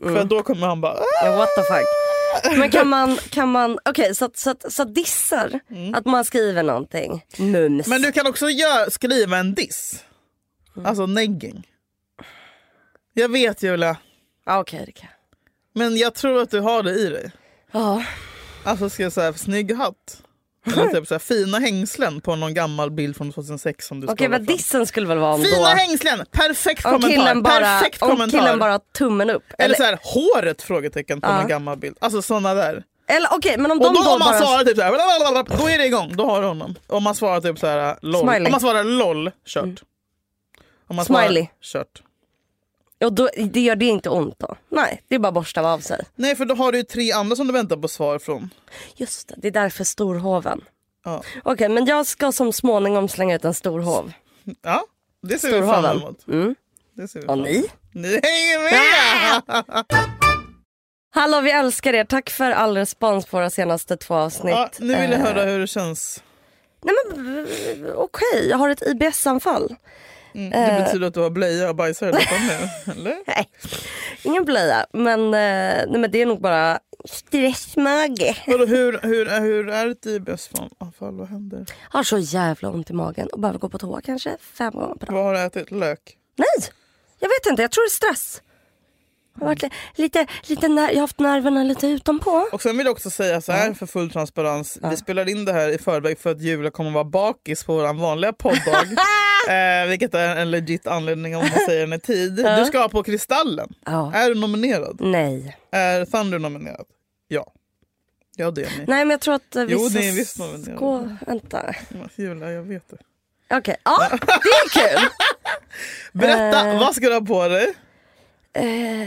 För 0.03 0.25
då 0.25 0.43
kommer 0.43 0.67
han 0.67 0.81
bara... 0.81 0.93
"Ah!" 1.25 1.37
What 1.37 1.49
the 1.57 1.63
fuck. 1.63 1.87
Men 2.59 2.71
kan 2.71 2.89
man, 2.89 3.17
kan 3.31 3.49
man 3.49 3.79
okej 3.85 4.15
så, 4.15 4.25
att- 4.25 4.37
så, 4.37 4.55
så 4.69 4.83
att 4.83 4.95
dissar, 4.95 5.61
att 5.95 6.05
man 6.05 6.25
skriver 6.25 6.63
någonting, 6.63 7.25
mums. 7.39 7.87
Men 7.87 8.03
du 8.03 8.13
kan 8.13 8.27
också 8.27 8.49
gör, 8.51 8.91
skriva 8.91 9.37
en 9.39 9.55
diss. 9.55 10.05
Alltså 10.87 11.07
negging. 11.07 11.67
Jag 13.15 13.29
vet 13.33 13.63
Julia. 13.63 13.97
Ja, 14.47 14.59
okej 14.61 14.83
det 14.87 14.93
kan 14.93 15.09
Men 15.75 15.97
jag 15.97 16.15
tror 16.15 16.43
att 16.43 16.51
du 16.51 16.61
har 16.61 16.83
det 16.83 16.91
i 16.91 17.09
dig. 17.09 17.31
Ja. 17.73 18.05
Alltså 18.65 18.91
ska 18.91 19.03
jag 19.03 19.13
säga 19.13 19.33
snygg 19.33 19.77
hatt. 19.77 20.23
Eller 20.67 20.87
typ 20.87 21.09
så 21.09 21.15
här, 21.15 21.19
fina 21.19 21.59
hängslen 21.59 22.21
på 22.21 22.37
någon 22.37 22.55
gammal 22.55 22.91
bild 22.91 23.17
från 23.17 23.33
2006 23.33 23.87
som 23.87 24.01
du 24.01 24.07
Okej 24.07 24.29
vad 24.29 24.37
fram. 24.39 24.47
dissen 24.47 24.87
skulle 24.87 25.07
väl 25.07 25.19
vara 25.19 25.35
om 25.35 25.43
Fina 25.43 25.57
då... 25.59 25.65
hängslen! 25.65 26.25
Perfekt 26.31 26.85
om 26.85 26.93
kommentar. 26.93 27.09
killen 27.11 27.43
bara, 27.43 27.55
Perfekt 27.61 28.03
om 28.03 28.09
kommentar. 28.11 28.39
killen 28.39 28.59
bara 28.59 28.79
tummen 28.79 29.31
upp. 29.31 29.43
Eller 29.59 29.65
Eller, 29.65 29.75
så 29.77 29.83
här, 29.83 29.99
håret? 30.03 30.63
Frågetecken 30.63 31.21
på 31.21 31.29
Ja. 31.29 31.37
någon 31.39 31.49
gammal 31.49 31.79
bild. 31.79 31.97
Alltså 32.01 32.23
såna 32.23 32.55
där. 32.55 32.85
eller 33.07 33.29
okej 33.37 33.55
men 33.59 33.71
om 33.71 33.79
Och 33.79 33.85
de 33.85 33.95
då 33.95 34.03
då 34.05 34.11
om 34.13 34.19
man 34.19 34.29
bara... 34.31 34.39
svarar 34.41 34.65
typ 34.65 34.77
så 34.77 34.83
här, 34.83 34.93
blablabla, 34.93 35.57
då 35.59 35.69
är 35.69 35.79
det 35.79 35.87
igång. 35.87 36.17
Då 36.17 36.25
har 36.31 36.41
du 36.43 36.47
honom. 36.49 36.75
Om 36.87 37.03
man 37.03 37.15
svarar 37.15 37.41
typ 37.41 37.59
så 37.59 37.67
här, 37.67 37.97
LOL. 38.03 38.21
Smiley. 38.21 38.37
Mm. 38.37 38.47
Om 38.47 38.51
man 38.53 38.61
svarar 38.61 38.85
LOL, 38.85 39.31
kört. 39.47 39.83
Om 40.89 40.97
man 40.97 41.05
Smiley. 41.05 41.47
Kört. 41.63 42.03
Och 43.05 43.13
då, 43.13 43.29
det 43.37 43.61
gör 43.61 43.77
det 43.77 43.85
inte 43.85 44.11
ont 44.11 44.39
då? 44.39 44.57
Nej, 44.69 45.03
det 45.09 45.15
är 45.15 45.19
bara 45.19 45.29
att 45.29 45.35
borsta 45.35 45.61
av 45.61 45.79
sig. 45.79 46.05
Nej 46.17 46.37
för 46.37 46.45
då 46.45 46.55
har 46.55 46.73
du 46.73 46.79
ju 46.79 46.85
tre 46.85 47.13
andra 47.13 47.37
som 47.37 47.47
du 47.47 47.53
väntar 47.53 47.77
på 47.77 47.89
svar 47.89 48.19
från. 48.19 48.51
Just 48.97 49.29
det, 49.29 49.35
det 49.39 49.49
är 49.49 49.53
därför 49.53 49.85
storhoven. 49.85 50.61
Ja, 51.05 51.23
Okej 51.45 51.69
men 51.69 51.87
jag 51.87 52.07
ska 52.07 52.33
som 52.33 52.53
småningom 52.53 53.09
slänga 53.09 53.35
ut 53.37 53.45
en 53.45 53.55
storhov. 53.55 54.13
ja 54.63 54.85
det 55.23 55.39
ser 55.39 55.49
vi 55.53 55.59
fram 55.59 55.69
Storhoven. 55.83 55.97
emot. 56.03 56.27
Mm. 56.29 56.55
Det 56.95 57.09
ser 57.09 57.21
vi 57.21 57.27
Och 57.27 57.39
ni? 57.39 57.65
Ni 57.93 58.09
hänger 58.09 58.63
med! 58.71 59.65
Hallå 61.11 61.41
vi 61.41 61.51
älskar 61.51 61.93
er, 61.95 62.05
tack 62.05 62.31
för 62.31 62.51
all 62.51 62.77
respons 62.77 63.27
på 63.27 63.37
våra 63.37 63.51
senaste 63.51 63.97
två 63.97 64.15
avsnitt. 64.15 64.55
Ja, 64.55 64.71
nu 64.79 64.87
vill 65.01 65.11
jag 65.11 65.21
Eh, 65.21 65.27
höra 65.27 65.45
hur 65.45 65.59
det 65.59 65.67
känns. 65.67 66.23
Nej 66.83 66.95
men 67.17 67.47
okej, 67.97 68.49
jag 68.51 68.57
har 68.59 68.69
ett 68.71 68.83
IBS-anfall. 68.83 69.77
Mm, 70.35 70.51
det 70.51 70.57
eh. 70.57 70.85
betyder 70.85 71.07
att 71.07 71.15
du 71.15 71.21
har 71.21 71.31
blöja 71.31 71.69
och 71.69 71.77
bajsar 71.77 72.13
nu, 72.13 72.19
eller? 72.93 73.17
Nej, 73.27 73.49
ingen 74.23 74.45
blöja. 74.45 74.87
Men, 74.93 75.21
eh, 75.25 75.31
nej, 75.89 75.99
men 75.99 76.11
det 76.11 76.23
är 76.23 76.27
nog 76.27 76.41
bara 76.41 76.79
stressmage. 77.05 78.45
Vadå, 78.47 78.67
hur, 78.67 79.01
hur, 79.03 79.41
hur 79.41 79.69
är 79.69 79.89
ett 79.89 80.07
IBS-anfall? 80.07 81.17
Vad 81.19 81.29
händer? 81.29 81.67
Har 81.91 82.03
så 82.03 82.19
jävla 82.19 82.71
ont 82.71 82.91
i 82.91 82.93
magen 82.93 83.29
och 83.33 83.41
behöver 83.41 83.59
gå 83.59 83.69
på 83.69 83.79
toa 83.79 84.01
kanske 84.01 84.37
fem 84.41 84.73
gånger 84.73 84.95
per 84.95 85.07
dag. 85.07 85.15
Vad 85.15 85.25
har 85.25 85.33
du 85.33 85.41
ätit? 85.41 85.71
Lök? 85.71 86.17
Nej, 86.37 86.71
jag 87.19 87.29
vet 87.29 87.51
inte. 87.51 87.63
Jag 87.63 87.71
tror 87.71 87.83
det 87.83 88.07
är 88.07 88.13
stress. 88.13 88.43
Jag 89.41 89.47
har, 89.47 89.55
varit 89.55 89.63
li- 89.63 89.71
lite, 89.95 90.27
lite 90.47 90.69
när, 90.69 90.89
jag 90.89 90.95
har 90.95 91.01
haft 91.01 91.19
nerverna 91.19 91.63
lite 91.65 91.87
utanpå. 91.87 92.47
Och 92.53 92.63
sen 92.63 92.77
vill 92.77 92.87
jag 92.87 92.93
också 92.93 93.11
säga 93.11 93.41
så 93.41 93.53
här 93.53 93.75
för 93.75 93.87
full 93.87 94.11
transparens. 94.11 94.79
Vi 94.91 94.97
spelar 94.97 95.29
in 95.29 95.45
det 95.45 95.53
här 95.53 95.69
i 95.69 95.79
förväg 95.79 96.19
för 96.19 96.31
att 96.31 96.41
Julia 96.41 96.71
kommer 96.71 96.91
vara 96.91 97.05
bakis 97.05 97.65
på 97.65 97.75
vår 97.75 97.93
vanliga 97.95 98.33
podddag. 98.33 98.85
eh, 99.83 99.89
vilket 99.89 100.15
är 100.15 100.37
en 100.37 100.51
legit 100.51 100.87
anledning 100.87 101.37
om 101.37 101.41
man 101.43 101.59
säger 101.67 101.81
den 101.81 101.93
i 101.93 102.01
tid. 102.01 102.37
Du 102.37 102.65
ska 102.65 102.89
på 102.89 103.03
Kristallen. 103.03 103.69
Är 104.15 104.29
du 104.29 104.35
nominerad? 104.35 104.97
Nej. 105.01 105.57
Är 105.73 106.05
Thunder 106.05 106.39
nominerad? 106.39 106.87
Ja. 107.29 107.53
Ja 108.37 108.51
det 108.51 108.63
är 108.63 108.71
ni. 108.79 108.85
Nej 108.87 109.05
men 109.05 109.11
jag 109.11 109.21
tror 109.21 109.35
att 109.35 109.57
eh, 109.57 109.65
Jo, 109.69 109.79
vissa 109.85 109.99
det 109.99 110.09
är 110.09 110.13
visst 110.13 110.39
nominerad. 110.39 111.17
Vänta. 111.27 111.75
Julia 112.17 112.51
jag 112.51 112.63
vet 112.63 112.91
det. 112.91 112.97
Okej, 113.57 113.77
ja 113.85 114.09
det 114.11 114.33
är 114.33 114.69
kul. 114.99 115.09
Berätta, 116.13 116.69
Eh. 116.69 116.79
vad 116.81 116.95
ska 116.95 117.07
du 117.09 117.15
ha 117.15 117.21
på 117.21 117.49
dig? 117.49 117.75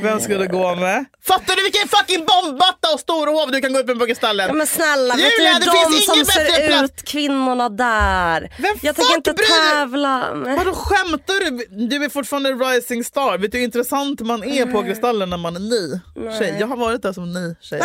Vem 0.01 0.19
ska 0.19 0.37
du 0.37 0.47
gå 0.47 0.75
med? 0.75 1.05
Fattar 1.23 1.55
du 1.55 1.63
vilken 1.63 1.87
fucking 1.87 2.25
bombmatta 2.25 2.93
och 2.93 2.99
storhov 2.99 3.51
du 3.51 3.61
kan 3.61 3.73
gå 3.73 3.79
upp 3.79 3.87
med 3.87 3.99
på 3.99 4.05
Kristallen? 4.05 4.47
Ja, 4.47 4.53
men 4.53 4.67
snälla, 4.67 5.15
vet 5.15 5.23
Julia, 5.39 5.53
du 5.53 5.59
det 5.59 5.65
de 5.65 5.91
finns 5.93 6.05
som 6.05 6.13
ingen 6.13 6.25
bättre 6.25 6.55
ser 6.55 6.67
plats. 6.67 6.83
ut, 6.93 7.03
kvinnorna 7.03 7.69
där. 7.69 8.55
Vem 8.57 8.75
jag 8.81 8.95
tänker 8.95 9.15
inte 9.15 9.33
tävla. 9.33 10.33
Vadå 10.33 10.73
skämtar 10.73 11.51
du? 11.51 11.65
Du 11.87 12.05
är 12.05 12.09
fortfarande 12.09 12.51
rising 12.51 13.03
star. 13.03 13.37
Vet 13.37 13.51
du 13.51 13.57
hur 13.57 13.65
intressant 13.65 14.21
man 14.21 14.43
är 14.43 14.65
på 14.65 14.83
Kristallen 14.83 15.29
när 15.29 15.37
man 15.37 15.55
är 15.55 15.59
ny 15.59 15.99
tjej? 16.39 16.57
Jag 16.59 16.67
har 16.67 16.77
varit 16.77 17.01
där 17.01 17.13
som 17.13 17.33
ny 17.33 17.55
tjej. 17.61 17.81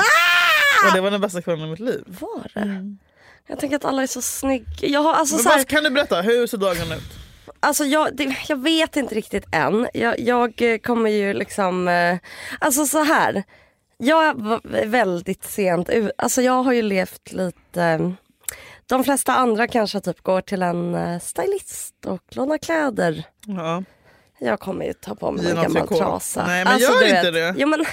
Och 0.86 0.92
det 0.94 1.00
var 1.00 1.10
den 1.10 1.20
bästa 1.20 1.42
kvällen 1.42 1.66
i 1.66 1.70
mitt 1.70 1.80
liv. 1.80 2.02
Var 2.06 2.50
det? 2.54 2.96
Jag 3.48 3.58
tänker 3.58 3.76
att 3.76 3.84
alla 3.84 4.02
är 4.02 4.06
så 4.06 4.22
snygga. 4.22 4.88
Jag 4.88 5.02
har 5.02 5.14
alltså 5.14 5.34
Men 5.34 5.42
så 5.44 5.48
här, 5.48 5.56
vad, 5.56 5.66
kan 5.66 5.84
du 5.84 5.90
berätta, 5.90 6.20
hur 6.20 6.46
ser 6.46 6.58
dagen 6.58 6.92
ut? 6.92 7.15
Alltså 7.60 7.84
jag, 7.84 8.16
det, 8.16 8.36
jag 8.48 8.62
vet 8.62 8.96
inte 8.96 9.14
riktigt 9.14 9.44
än. 9.52 9.88
Jag, 9.94 10.20
jag 10.20 10.62
eh, 10.62 10.78
kommer 10.78 11.10
ju 11.10 11.34
liksom, 11.34 11.88
eh, 11.88 12.18
alltså 12.58 12.86
så 12.86 13.02
här. 13.02 13.42
Jag 13.98 14.40
var 14.40 14.60
väldigt 14.86 15.44
sent 15.44 15.90
ut, 15.90 16.10
alltså 16.18 16.42
jag 16.42 16.62
har 16.62 16.72
ju 16.72 16.82
levt 16.82 17.32
lite, 17.32 18.14
de 18.86 19.04
flesta 19.04 19.34
andra 19.34 19.68
kanske 19.68 20.00
typ 20.00 20.22
går 20.22 20.40
till 20.40 20.62
en 20.62 20.94
eh, 20.94 21.20
stylist 21.20 21.94
och 22.06 22.22
lånar 22.28 22.58
kläder. 22.58 23.24
Ja. 23.46 23.82
Jag 24.38 24.60
kommer 24.60 24.84
ju 24.84 24.92
ta 24.92 25.14
på 25.14 25.32
mig 25.32 25.50
en 25.50 25.62
gammal 25.62 25.88
trasa. 25.88 26.46
Nej, 26.46 26.64
men 26.64 26.72
alltså, 26.72 26.92
gör 26.92 27.02
inte 27.02 27.30
vet, 27.30 27.54
det. 27.54 27.60
Ja, 27.60 27.66
men, 27.66 27.84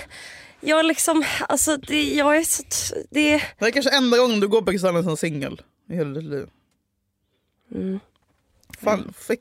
jag 0.59 0.85
liksom, 0.85 1.23
alltså 1.49 1.77
det, 1.77 2.03
jag 2.03 2.37
är 2.37 2.43
så, 2.43 2.63
det, 3.09 3.43
Det 3.59 3.65
är 3.65 3.71
kanske 3.71 3.97
enda 3.97 4.17
gången 4.17 4.39
du 4.39 4.47
går 4.47 4.61
på 4.61 4.71
Kristallen 4.71 5.03
som 5.03 5.17
singel 5.17 5.61
i 5.89 5.95
hela 5.95 6.09
ditt 6.09 6.23
liv. 6.23 6.47
mm. 7.75 7.99
Fan, 8.83 9.13
fick, 9.27 9.39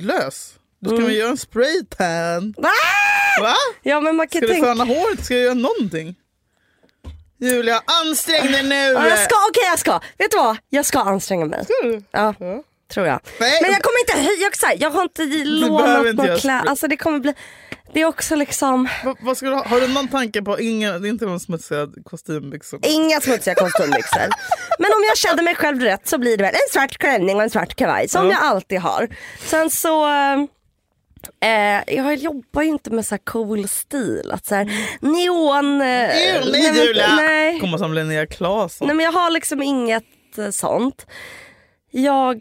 lös. 0.00 0.54
Du 0.78 0.88
ska 0.88 0.96
Mm. 0.96 1.06
väl 1.08 1.16
göra 1.16 1.30
en 1.30 1.36
spraytan? 1.36 2.54
Va? 2.56 3.54
Ja 3.82 4.00
men 4.00 4.16
man 4.16 4.28
kan 4.28 4.38
Ska 4.38 4.46
du 4.46 4.52
tänka... 4.52 4.66
föna 4.68 4.84
håret? 4.84 5.24
Ska 5.24 5.34
du 5.34 5.40
göra 5.40 5.54
någonting? 5.54 6.14
Julia, 7.40 7.82
ansträng 7.86 8.52
dig 8.52 8.62
nu! 8.62 8.74
Ja, 8.74 9.08
jag 9.08 9.18
ska, 9.18 9.34
okej 9.50 9.62
jag 9.70 9.78
ska. 9.78 10.00
Vet 10.18 10.30
du 10.30 10.36
vad? 10.36 10.56
Jag 10.68 10.86
ska 10.86 10.98
anstränga 11.00 11.44
mig. 11.44 11.66
Ja, 12.10 12.34
tror 12.92 13.06
jag. 13.06 13.20
Nej. 13.40 13.58
Men 13.62 13.70
jag 13.72 13.82
kommer 13.82 14.00
inte 14.00 14.12
höja, 14.28 14.50
jag, 14.62 14.76
jag 14.80 14.90
har 14.90 15.02
inte 15.02 15.24
lånat 15.44 16.14
några 16.16 16.38
kläder. 16.38 16.68
Alltså 16.68 16.88
det 16.88 16.96
kommer 16.96 17.18
bli, 17.18 17.34
det 17.94 18.00
är 18.00 18.04
också 18.06 18.34
liksom 18.36 18.88
Va, 19.04 19.16
vad 19.20 19.36
ska 19.36 19.46
du 19.46 19.54
ha? 19.54 19.64
Har 19.64 19.80
du 19.80 19.88
någon 19.88 20.08
tanke 20.08 20.42
på, 20.42 20.60
inga, 20.60 20.98
det 20.98 21.08
är 21.08 21.10
inte 21.10 21.26
någon 21.26 21.40
smutsiga 21.40 21.88
kostymbyxor? 22.04 22.80
inga 22.82 23.20
smutsiga 23.20 23.54
kostymbyxor. 23.54 24.28
Men 24.78 24.90
om 24.92 25.04
jag 25.08 25.16
känner 25.18 25.42
mig 25.42 25.54
själv 25.54 25.80
rätt 25.80 26.08
så 26.08 26.18
blir 26.18 26.36
det 26.36 26.42
väl 26.44 26.54
en 26.54 26.72
svart 26.72 26.98
klänning 26.98 27.36
och 27.36 27.42
en 27.42 27.50
svart 27.50 27.74
kavaj 27.74 28.08
som 28.08 28.26
Ja. 28.26 28.32
jag 28.32 28.42
alltid 28.42 28.78
har. 28.80 29.08
Sen 29.46 29.70
så 29.70 30.06
Eh, 31.44 31.94
jag 31.96 32.14
jobbar 32.14 32.62
ju 32.62 32.68
inte 32.68 32.90
med 32.90 33.06
så 33.06 33.14
här 33.14 33.22
cool 33.24 33.68
stil, 33.68 34.30
att 34.32 34.46
så 34.46 34.54
här, 34.54 34.64
neon... 35.00 35.80
Eh, 35.80 35.86
nej, 35.86 36.40
nej 36.52 36.94
nej. 37.16 37.60
Kommer 37.60 37.78
som 37.78 37.94
Linnea 37.94 38.26
Claesson. 38.26 38.86
Nej 38.86 38.96
men 38.96 39.04
jag 39.04 39.12
har 39.12 39.30
liksom 39.30 39.62
inget 39.62 40.04
eh, 40.38 40.50
sånt. 40.50 41.06
Jag, 41.94 42.40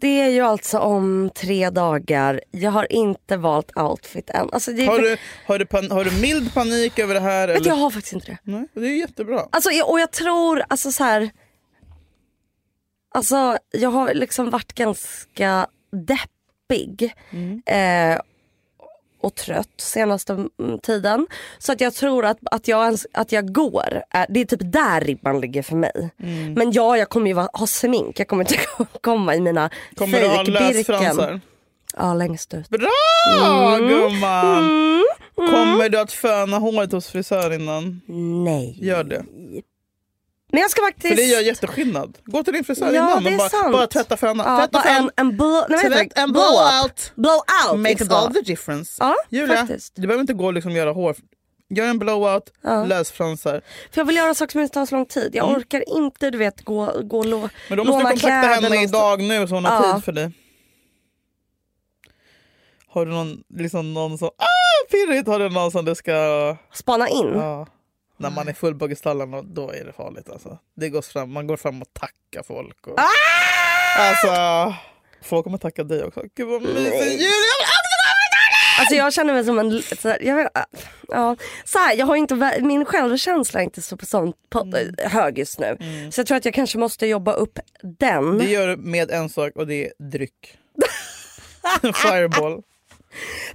det 0.00 0.20
är 0.20 0.28
ju 0.28 0.40
alltså 0.40 0.78
om 0.78 1.30
tre 1.34 1.70
dagar. 1.70 2.40
Jag 2.50 2.70
har 2.70 2.92
inte 2.92 3.36
valt 3.36 3.76
outfit 3.76 4.30
än. 4.30 4.48
Alltså 4.52 4.72
det 4.72 4.86
Har 4.86 4.98
du, 4.98 5.16
har, 5.46 5.58
du 5.58 5.66
pan, 5.66 5.90
har 5.90 6.04
du 6.04 6.10
mild 6.20 6.54
panik 6.54 6.98
över 6.98 7.14
det 7.14 7.20
här? 7.20 7.48
Vet 7.48 7.56
Eller? 7.56 7.68
jag 7.68 7.74
har 7.74 7.90
faktiskt 7.90 8.12
inte 8.12 8.26
det. 8.26 8.38
Nej, 8.42 8.68
det 8.74 8.86
är 8.86 8.96
jättebra. 8.98 9.48
Alltså, 9.52 9.70
och 9.84 10.00
jag 10.00 10.12
tror, 10.12 10.62
alltså 10.68 10.92
så 10.92 11.04
här. 11.04 11.30
Alltså 13.14 13.58
jag 13.70 13.90
har 13.90 14.14
liksom 14.14 14.50
varit 14.50 14.72
ganska 14.72 15.66
deppig. 16.06 17.14
Eh, 17.66 18.20
och 19.26 19.34
trött 19.34 19.80
senaste 19.80 20.32
mm, 20.32 20.78
tiden. 20.82 21.26
Så 21.58 21.72
att 21.72 21.80
jag 21.80 21.94
tror 21.94 22.24
att, 22.24 22.38
att, 22.50 22.68
jag, 22.68 22.84
ens, 22.84 23.06
att 23.12 23.32
jag 23.32 23.52
går, 23.52 24.02
det 24.28 24.40
är 24.40 24.44
typ 24.44 24.72
där 24.72 25.00
ribban 25.00 25.40
ligger 25.40 25.62
för 25.62 25.76
mig. 25.76 26.10
Mm. 26.22 26.52
Men 26.52 26.72
ja, 26.72 26.96
jag 26.96 27.08
kommer 27.08 27.30
ju 27.30 27.34
ha 27.34 27.66
smink. 27.66 28.20
Jag 28.20 28.28
kommer 28.28 28.44
inte 28.44 28.64
komma 29.00 29.34
i 29.34 29.40
mina 29.40 29.70
Kommer 29.96 30.20
du 30.20 30.26
ha 30.28 30.42
lösfransar? 30.42 31.40
Ja, 31.96 32.14
längst 32.14 32.54
ut. 32.54 32.68
Bra 32.68 32.88
Mm. 33.76 33.88
gumman! 33.88 34.58
Mm. 34.58 35.04
Kommer 35.36 35.88
du 35.88 36.00
att 36.00 36.12
föna 36.12 36.58
håret 36.58 36.92
hos 36.92 37.08
frisör 37.08 37.52
innan? 37.52 38.00
Nej. 38.44 38.78
Gör 38.80 39.04
det. 39.04 39.24
Men 40.52 40.60
jag 40.60 40.70
ska 40.70 40.82
faktiskt... 40.82 41.08
För 41.08 41.16
det 41.16 41.22
gör 41.22 41.40
jättesskillnad. 41.40 42.18
Gå 42.24 42.44
till 42.44 42.52
din 42.52 42.64
frisör 42.64 42.92
Ja, 42.92 43.18
innan 43.20 43.32
och 43.32 43.38
bara, 43.38 43.48
sant. 43.48 43.72
bara 43.72 43.86
tvätta 43.86 44.16
föna. 44.16 44.44
Ja, 44.44 44.56
tvätta 44.58 44.82
fön. 44.82 44.96
en, 45.04 45.10
en, 45.16 45.36
blow, 45.36 45.64
nej, 45.68 45.80
Tvätt 45.90 46.18
en 46.18 46.32
blow 46.32 46.44
blowout. 46.44 47.12
Blowout. 47.14 47.80
Makes 47.82 47.90
inte 47.92 48.04
blow. 48.04 48.18
all 48.18 48.34
the 48.34 48.40
difference. 48.40 48.92
Ja, 49.00 49.14
Julia, 49.30 49.56
faktiskt. 49.56 49.92
du 49.96 50.02
behöver 50.06 50.20
inte 50.20 50.32
gå 50.32 50.46
och 50.46 50.52
liksom 50.54 50.72
göra 50.72 50.92
hår. 50.92 51.16
Gör 51.70 51.86
en 51.86 51.98
blowout, 51.98 52.52
Ja. 52.62 52.84
lösfransar. 52.84 53.60
För 53.92 54.00
jag 54.00 54.04
vill 54.04 54.16
göra 54.16 54.34
saker 54.34 54.52
som 54.52 54.60
inte 54.60 54.74
tar 54.74 54.86
så 54.86 54.94
lång 54.94 55.06
tid. 55.06 55.30
Jag 55.34 55.44
Mm. 55.48 55.56
orkar 55.60 55.88
inte 55.98 56.30
du 56.30 56.38
vet 56.38 56.64
gå, 56.64 56.92
gå 57.04 57.18
och 57.18 57.26
lå, 57.26 57.48
Men 57.68 57.78
då 57.78 57.84
måste 57.84 57.98
du 57.98 58.02
låna 58.02 58.10
kontakta 58.10 58.66
henne 58.66 58.82
idag 58.82 59.22
nu 59.22 59.46
så 59.48 59.54
hon 59.54 59.64
har 59.64 59.86
Ja. 59.86 59.94
tid 59.94 60.04
för 60.04 60.12
dig. 60.12 60.30
Har 62.88 63.06
du 63.06 63.12
någon, 63.12 63.42
liksom 63.54 63.94
någon 63.94 64.18
som, 64.18 64.28
ah 64.28 64.90
pirrigt, 64.90 65.28
har 65.28 65.38
du 65.38 65.48
någon 65.48 65.70
som 65.70 65.84
du 65.84 65.94
ska... 65.94 66.56
Spana 66.74 67.08
in? 67.08 67.32
Ja. 67.34 67.66
När 68.16 68.30
man 68.30 68.48
är 68.48 68.52
full 68.52 68.74
på 68.78 68.88
Gestallen 68.88 69.34
och 69.34 69.44
då 69.44 69.70
är 69.70 69.84
det 69.84 69.92
farligt 69.92 70.28
alltså. 70.30 70.58
Det 70.76 70.88
går 70.88 71.02
fram, 71.02 71.32
man 71.32 71.46
går 71.46 71.56
fram 71.56 71.82
och 71.82 71.88
tackar 71.92 72.42
folk. 72.42 72.86
Och... 72.86 72.98
Ah! 73.00 73.04
Alltså, 73.98 74.74
folk 75.22 75.44
kommer 75.44 75.58
tacka 75.58 75.84
dig 75.84 76.04
också. 76.04 76.22
Gud 76.36 76.48
vad 76.48 76.62
mysigt. 76.62 77.22
Alltså 78.78 78.94
jag 78.94 79.12
känner 79.12 79.34
mig 79.34 79.44
som 79.44 79.58
en... 79.58 79.82
Så 79.82 80.08
här, 80.08 80.18
jag 80.22 80.36
vet, 80.36 80.48
ja, 81.08 81.36
så 81.64 81.78
här, 81.78 81.94
jag 81.96 82.06
har 82.06 82.16
inte, 82.16 82.60
min 82.62 82.84
självkänsla 82.84 83.60
är 83.60 83.64
inte 83.64 83.82
så 83.82 83.96
på 83.96 84.06
sånt, 84.06 84.36
på, 84.50 84.60
Mm. 84.60 84.94
hög 84.98 85.38
just 85.38 85.58
nu. 85.58 85.76
Så 86.12 86.20
jag 86.20 86.26
tror 86.26 86.36
att 86.36 86.44
jag 86.44 86.54
kanske 86.54 86.78
måste 86.78 87.06
jobba 87.06 87.32
upp 87.32 87.58
den. 87.82 88.38
Det 88.38 88.44
gör 88.44 88.68
du 88.68 88.76
med 88.76 89.10
en 89.10 89.28
sak 89.28 89.52
och 89.56 89.66
det 89.66 89.86
är 89.86 89.92
dryck. 90.10 90.58
Fireball. 91.94 92.62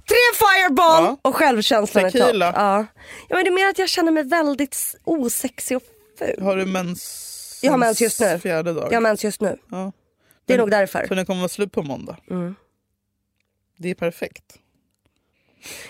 Tre 0.08 0.16
fireball 0.38 1.04
Ja. 1.04 1.16
och 1.22 1.36
självkänslan 1.36 2.04
är 2.04 2.10
Tequila. 2.10 2.46
topp. 2.46 2.56
Ja. 2.58 2.86
ja, 3.28 3.36
men 3.36 3.44
det 3.44 3.50
är 3.50 3.54
mer 3.54 3.68
att 3.68 3.78
jag 3.78 3.88
känner 3.88 4.12
mig 4.12 4.24
väldigt 4.24 4.76
osexig 5.04 5.76
och 5.76 5.82
ful. 6.18 6.42
Har 6.42 6.56
du 6.56 6.64
mens? 6.66 7.60
Jag 7.62 7.70
har 7.70 7.78
mens 7.78 8.00
just 8.00 8.20
nu. 8.20 8.38
Fjärde 8.38 8.72
dag. 8.72 8.88
Jag 8.90 8.96
har 8.96 9.00
mens 9.00 9.24
just 9.24 9.40
nu. 9.40 9.58
Ja. 9.70 9.92
Det 10.46 10.54
är 10.54 10.58
nog 10.58 10.70
därför. 10.70 11.06
Så 11.08 11.14
den 11.14 11.26
kommer 11.26 11.40
vara 11.40 11.48
slut 11.48 11.72
på 11.72 11.82
måndag. 11.82 12.16
Mm. 12.30 12.54
Det 13.78 13.90
är 13.90 13.94
perfekt. 13.94 14.42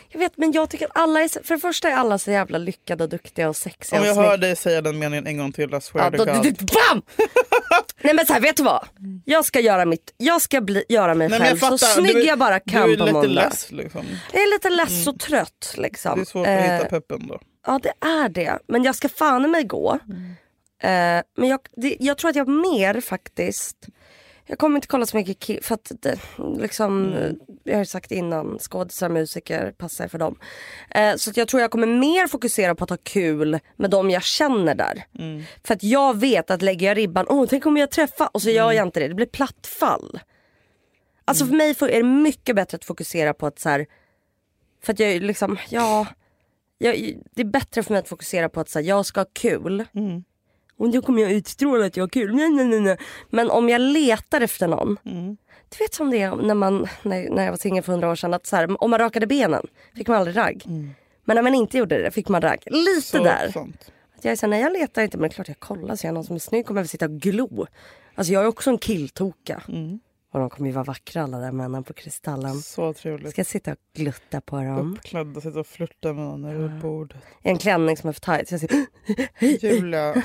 Jag 0.08 0.18
vet 0.18 0.36
men 0.36 0.52
jag 0.52 0.70
tycker 0.70 0.84
att 0.86 0.90
alla 0.94 1.20
är, 1.20 1.44
för 1.44 1.54
det 1.54 1.60
första 1.60 1.88
är 1.88 1.94
alla 1.94 2.18
så 2.18 2.30
jävla 2.30 2.58
lyckade 2.58 3.06
duktiga 3.06 3.48
och 3.48 3.56
sexiga 3.56 4.00
Om 4.00 4.06
jag 4.06 4.18
och 4.18 4.24
hör 4.24 4.36
dig 4.36 4.56
säga 4.56 4.80
den 4.82 4.98
meningen 4.98 5.26
en 5.26 5.38
gång 5.38 5.52
till, 5.52 5.74
I 5.74 5.80
swear 5.80 6.10
Ja, 6.12 6.18
to 6.18 6.24
God. 6.42 6.56
bam! 6.90 7.02
Nej 8.04 8.14
men 8.14 8.26
så 8.26 8.32
här, 8.32 8.40
vet 8.40 8.56
du 8.56 8.62
vad? 8.62 8.84
Jag 9.24 9.44
ska 9.44 9.60
göra, 9.60 9.84
mitt, 9.84 10.14
jag 10.16 10.42
ska 10.42 10.60
bli, 10.60 10.84
göra 10.88 11.14
mig 11.14 11.28
Nej, 11.28 11.40
själv 11.40 11.58
jag 11.60 11.80
så 11.80 11.86
fattar. 11.86 12.02
snygg 12.02 12.14
du, 12.16 12.22
jag 12.24 12.38
bara 12.38 12.60
kan 12.60 12.88
Du 12.88 12.92
är 12.94 12.98
på 12.98 13.04
lite 13.04 13.12
måndag. 13.12 13.28
less 13.44 13.72
liksom. 13.72 14.00
Jag 14.32 14.42
är 14.42 14.54
lite 14.54 14.70
less 14.70 15.06
och 15.06 15.18
trött 15.20 15.74
liksom. 15.78 16.16
Det 16.18 16.22
är 16.22 16.24
svårt 16.24 16.46
att 16.46 16.52
hitta 16.62 16.82
Eh, 16.82 16.88
peppen 16.88 17.26
då. 17.26 17.40
Ja 17.66 17.80
det 17.82 17.92
är 18.06 18.28
det. 18.28 18.58
Men 18.68 18.82
jag 18.82 18.94
ska 18.94 19.08
fan 19.08 19.50
mig 19.50 19.64
gå. 19.64 19.92
Eh, 20.82 21.22
men 21.36 21.48
jag, 21.48 21.60
det, 21.76 21.96
jag 22.00 22.18
tror 22.18 22.30
att 22.30 22.36
jag 22.36 22.48
mer 22.48 23.00
faktiskt 23.00 23.76
jag 24.46 24.58
kommer 24.58 24.76
inte 24.76 24.88
kolla 24.88 25.06
så 25.06 25.16
mycket 25.16 25.64
för 25.66 25.74
att 25.74 25.92
det, 26.00 26.18
liksom, 26.58 27.12
eh, 27.12 27.30
jag 27.64 27.74
har 27.74 27.78
ju 27.78 27.84
sagt 27.86 28.10
innan, 28.12 28.58
skådisar 28.58 29.08
musiker 29.08 29.72
passar 29.78 30.08
för 30.08 30.18
dem. 30.18 30.38
Eh, 30.90 31.14
så 31.16 31.30
jag 31.34 31.48
tror 31.48 31.60
jag 31.60 31.70
kommer 31.70 31.86
mer 31.86 32.26
fokusera 32.26 32.74
på 32.74 32.84
att 32.84 32.90
ha 32.90 32.96
kul 33.02 33.58
med 33.76 33.90
dem 33.90 34.10
jag 34.10 34.22
känner 34.22 34.74
där. 34.74 35.04
För 35.64 35.74
att 35.74 35.82
jag 35.82 36.16
vet 36.18 36.50
att 36.50 36.62
lägger 36.62 36.86
jag 36.86 36.96
ribban, 36.96 37.26
åh 37.28 37.46
tänk 37.50 37.66
om 37.66 37.76
jag 37.76 37.90
träffar 37.90 38.28
och 38.32 38.42
så 38.42 38.50
gör 38.50 38.72
jag 38.72 38.86
inte 38.86 39.00
det, 39.00 39.08
det 39.08 39.14
blir 39.14 39.26
plattfall. 39.26 40.20
Alltså 41.24 41.46
för 41.46 41.54
mig 41.54 41.74
får- 41.74 41.90
är 41.90 41.96
det 41.96 42.08
mycket 42.08 42.56
bättre 42.56 42.76
att 42.76 42.84
fokusera 42.84 43.34
på 43.34 43.46
att 43.46 43.58
så 43.58 43.68
här, 43.68 43.86
för 44.84 44.92
att 44.92 44.98
jag 44.98 45.10
är 45.12 45.20
liksom, 45.20 45.58
ja, 45.68 46.06
jag, 46.78 47.18
det 47.34 47.42
är 47.42 47.46
bättre 47.46 47.82
för 47.82 47.92
mig 47.92 48.00
att 48.00 48.08
fokusera 48.08 48.48
på 48.48 48.60
att 48.60 48.68
så 48.68 48.78
här, 48.78 48.86
jag 48.86 49.06
ska 49.06 49.20
ha 49.20 49.26
kul. 49.32 49.84
Och 50.76 50.90
då 50.90 51.02
kommer 51.02 51.22
jag 51.22 51.32
utstråla 51.32 51.86
att 51.86 51.96
jag 51.96 52.02
har 52.04 52.08
kul. 52.08 52.34
Nej, 52.34 52.48
nej, 52.50 52.64
nej, 52.64 52.80
nej. 52.80 52.96
Men 53.30 53.50
om 53.50 53.68
jag 53.68 53.80
letar 53.80 54.40
efter 54.40 54.68
någon. 54.68 54.98
Du 55.78 55.84
vet 55.84 55.94
som 55.94 56.10
det 56.10 56.20
är 56.22 56.36
när, 56.36 56.54
man, 56.54 56.86
när, 57.02 57.30
när 57.30 57.44
jag 57.44 57.50
var 57.52 57.56
singel 57.58 57.82
för 57.82 57.92
hundra 57.92 58.10
år 58.10 58.14
sedan. 58.14 58.34
Att 58.34 58.46
så 58.46 58.56
här, 58.56 58.82
om 58.82 58.90
man 58.90 58.98
rakade 59.00 59.26
benen 59.26 59.66
fick 59.96 60.08
man 60.08 60.16
aldrig 60.16 60.36
ragg. 60.36 60.62
Men 61.24 61.34
när 61.34 61.42
man 61.42 61.54
inte 61.54 61.78
gjorde 61.78 62.02
det 62.02 62.10
fick 62.10 62.28
man 62.28 62.40
ragg. 62.42 62.62
Lite 62.66 63.00
Så 63.02 63.24
där. 63.24 63.50
sant. 63.52 63.92
Att 64.16 64.24
jag 64.24 64.32
är 64.32 64.36
så 64.36 64.46
här, 64.46 64.50
nej 64.50 64.60
jag 64.60 64.72
letar 64.72 65.02
inte 65.02 65.16
men 65.18 65.28
det 65.28 65.32
är 65.32 65.34
klart 65.34 65.48
jag 65.48 65.60
kollar. 65.60 65.96
Ser 65.96 66.08
jag 66.08 66.14
någon 66.14 66.24
som 66.24 66.34
är 66.34 66.40
snygg 66.40 66.66
kommer 66.66 66.78
jag 66.80 66.82
väl 66.82 66.88
sitta 66.88 67.04
och 67.04 67.12
glo. 67.20 67.66
Alltså 68.14 68.32
jag 68.32 68.42
är 68.42 68.46
också 68.46 68.70
en 68.70 68.78
killtoka. 68.78 69.62
Och 70.32 70.40
de 70.40 70.50
kommer 70.50 70.68
ju 70.68 70.74
vara 70.74 70.84
vackra 70.84 71.22
alla 71.22 71.38
där 71.38 71.52
männen 71.52 71.84
på 71.84 71.92
Kristallen. 71.92 72.62
Så 72.62 72.92
trevligt. 72.94 73.30
Ska 73.30 73.44
sitta 73.44 73.70
och 73.72 73.76
glutta 73.96 74.40
på 74.40 74.56
dem. 74.56 74.94
Uppklädda, 74.94 75.40
sitta 75.40 75.60
och 75.60 75.66
flirta 75.66 76.08
med 76.12 76.24
någon 76.24 76.44
över 76.44 76.68
bordet. 76.68 77.16
I 77.42 77.48
en 77.48 77.58
klänning 77.58 77.96
som 77.96 78.08
är 78.08 78.12
för 78.12 78.20
tajt. 78.20 78.48
Så 78.48 78.54
jag 78.54 78.60
sitter, 78.60 78.86
Julia. 79.66 80.14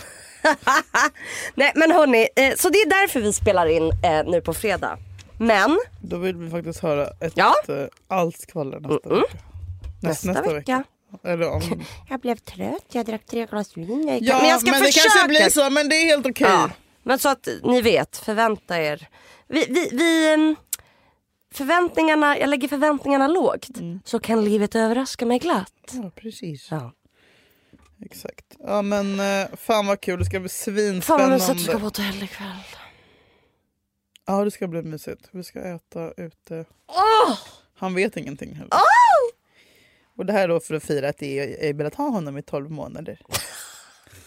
Nej 1.55 1.71
men 1.75 1.91
hörni, 1.91 2.27
eh, 2.35 2.55
så 2.55 2.69
det 2.69 2.77
är 2.77 2.89
därför 2.89 3.19
vi 3.21 3.33
spelar 3.33 3.65
in 3.67 3.83
eh, 4.03 4.25
nu 4.31 4.41
på 4.41 4.53
fredag. 4.53 4.97
Men 5.39 5.79
Då 6.01 6.17
vill 6.17 6.35
vi 6.35 6.49
faktiskt 6.49 6.79
höra 6.79 7.07
ett 7.19 7.33
Ja. 7.35 7.53
eh, 7.67 7.85
allt 8.07 8.37
skvaller 8.39 8.79
nästa 8.79 9.09
Mm-mm. 9.09 9.21
vecka. 9.21 9.37
Näst, 10.01 10.25
nästa, 10.25 10.53
vecka. 10.53 10.83
Eller 11.23 11.49
om... 11.51 11.61
Jag 12.09 12.19
blev 12.19 12.35
trött, 12.35 12.85
jag 12.91 13.05
drack 13.05 13.25
tre 13.25 13.45
glas 13.45 13.77
vin. 13.77 14.07
Jag 14.07 14.21
Ja, 14.21 14.37
men 14.41 14.49
jag 14.49 14.61
ska 14.61 14.71
men 14.71 14.79
det 14.79 14.85
försöka. 14.85 15.09
kanske 15.09 15.27
blir 15.27 15.49
så, 15.49 15.69
men 15.69 15.89
det 15.89 15.95
är 15.95 16.05
helt 16.05 16.25
okej. 16.25 16.47
Ja, 16.49 16.69
men 17.07 17.19
så 17.19 17.29
att 17.29 17.47
ni 17.63 17.81
vet, 17.81 18.17
förvänta 18.17 18.81
er. 18.81 19.07
Vi, 19.47 19.65
vi, 19.69 19.89
vi, 19.91 20.55
förväntningarna, 21.53 22.39
jag 22.39 22.49
lägger 22.49 22.67
förväntningarna 22.67 23.27
lågt. 23.27 23.67
Så 24.05 24.19
kan 24.19 24.45
livet 24.45 24.75
överraska 24.75 25.25
mig 25.25 25.39
glatt. 25.39 25.91
Ja, 25.91 26.11
precis. 26.15 26.67
Ja. 26.71 26.93
Exakt. 28.05 28.45
Ja 28.59 28.81
men 28.81 29.19
eh, 29.19 29.47
fan 29.57 29.87
vad 29.87 30.01
kul, 30.01 30.19
det 30.19 30.25
ska 30.25 30.39
bli 30.39 30.49
Fan 30.49 30.73
vad 30.73 30.75
svinspännande. 30.75 31.33
mysigt 31.33 31.49
att 31.51 31.57
du 31.57 31.63
ska 31.63 31.73
på 31.73 31.79
hotell 31.79 32.23
ikväll. 32.23 32.47
Ja 34.25 34.43
det 34.43 34.51
ska 34.51 34.67
bli 34.67 34.81
mysigt. 34.81 35.29
Vi 35.31 35.43
ska 35.43 35.59
äta 35.59 36.11
ute. 36.17 36.65
Åh! 36.87 37.37
Han 37.77 37.95
vet 37.95 38.17
ingenting 38.17 38.55
heller. 38.55 38.69
Åh! 38.71 39.37
Och 40.17 40.25
det 40.25 40.33
här 40.33 40.43
är 40.43 40.47
då 40.47 40.59
för 40.59 40.73
att 40.75 40.83
fira 40.83 41.09
att 41.09 41.21
jag 41.21 41.73
velat 41.73 41.95
ha 41.95 42.09
honom 42.09 42.37
i 42.37 42.41
12 42.41 42.71
månader. 42.71 43.21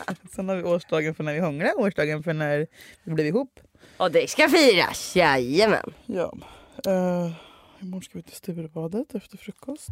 Sen 0.34 0.48
har 0.48 0.56
vi 0.56 0.62
årsdagen 0.62 1.14
för 1.14 1.24
när 1.24 1.34
vi 1.34 1.40
hånglade, 1.40 1.74
årsdagen 1.74 2.22
för 2.22 2.32
när 2.32 2.66
vi 3.02 3.14
blev 3.14 3.26
ihop. 3.26 3.60
Och 3.96 4.10
det 4.12 4.30
ska 4.30 4.48
firas, 4.48 5.16
jajamän. 5.16 5.94
Ja. 6.06 6.32
Uh, 6.86 7.32
imorgon 7.80 8.02
ska 8.02 8.18
vi 8.18 8.22
till 8.22 8.36
Sturebadet 8.36 9.14
efter 9.14 9.36
frukost. 9.38 9.90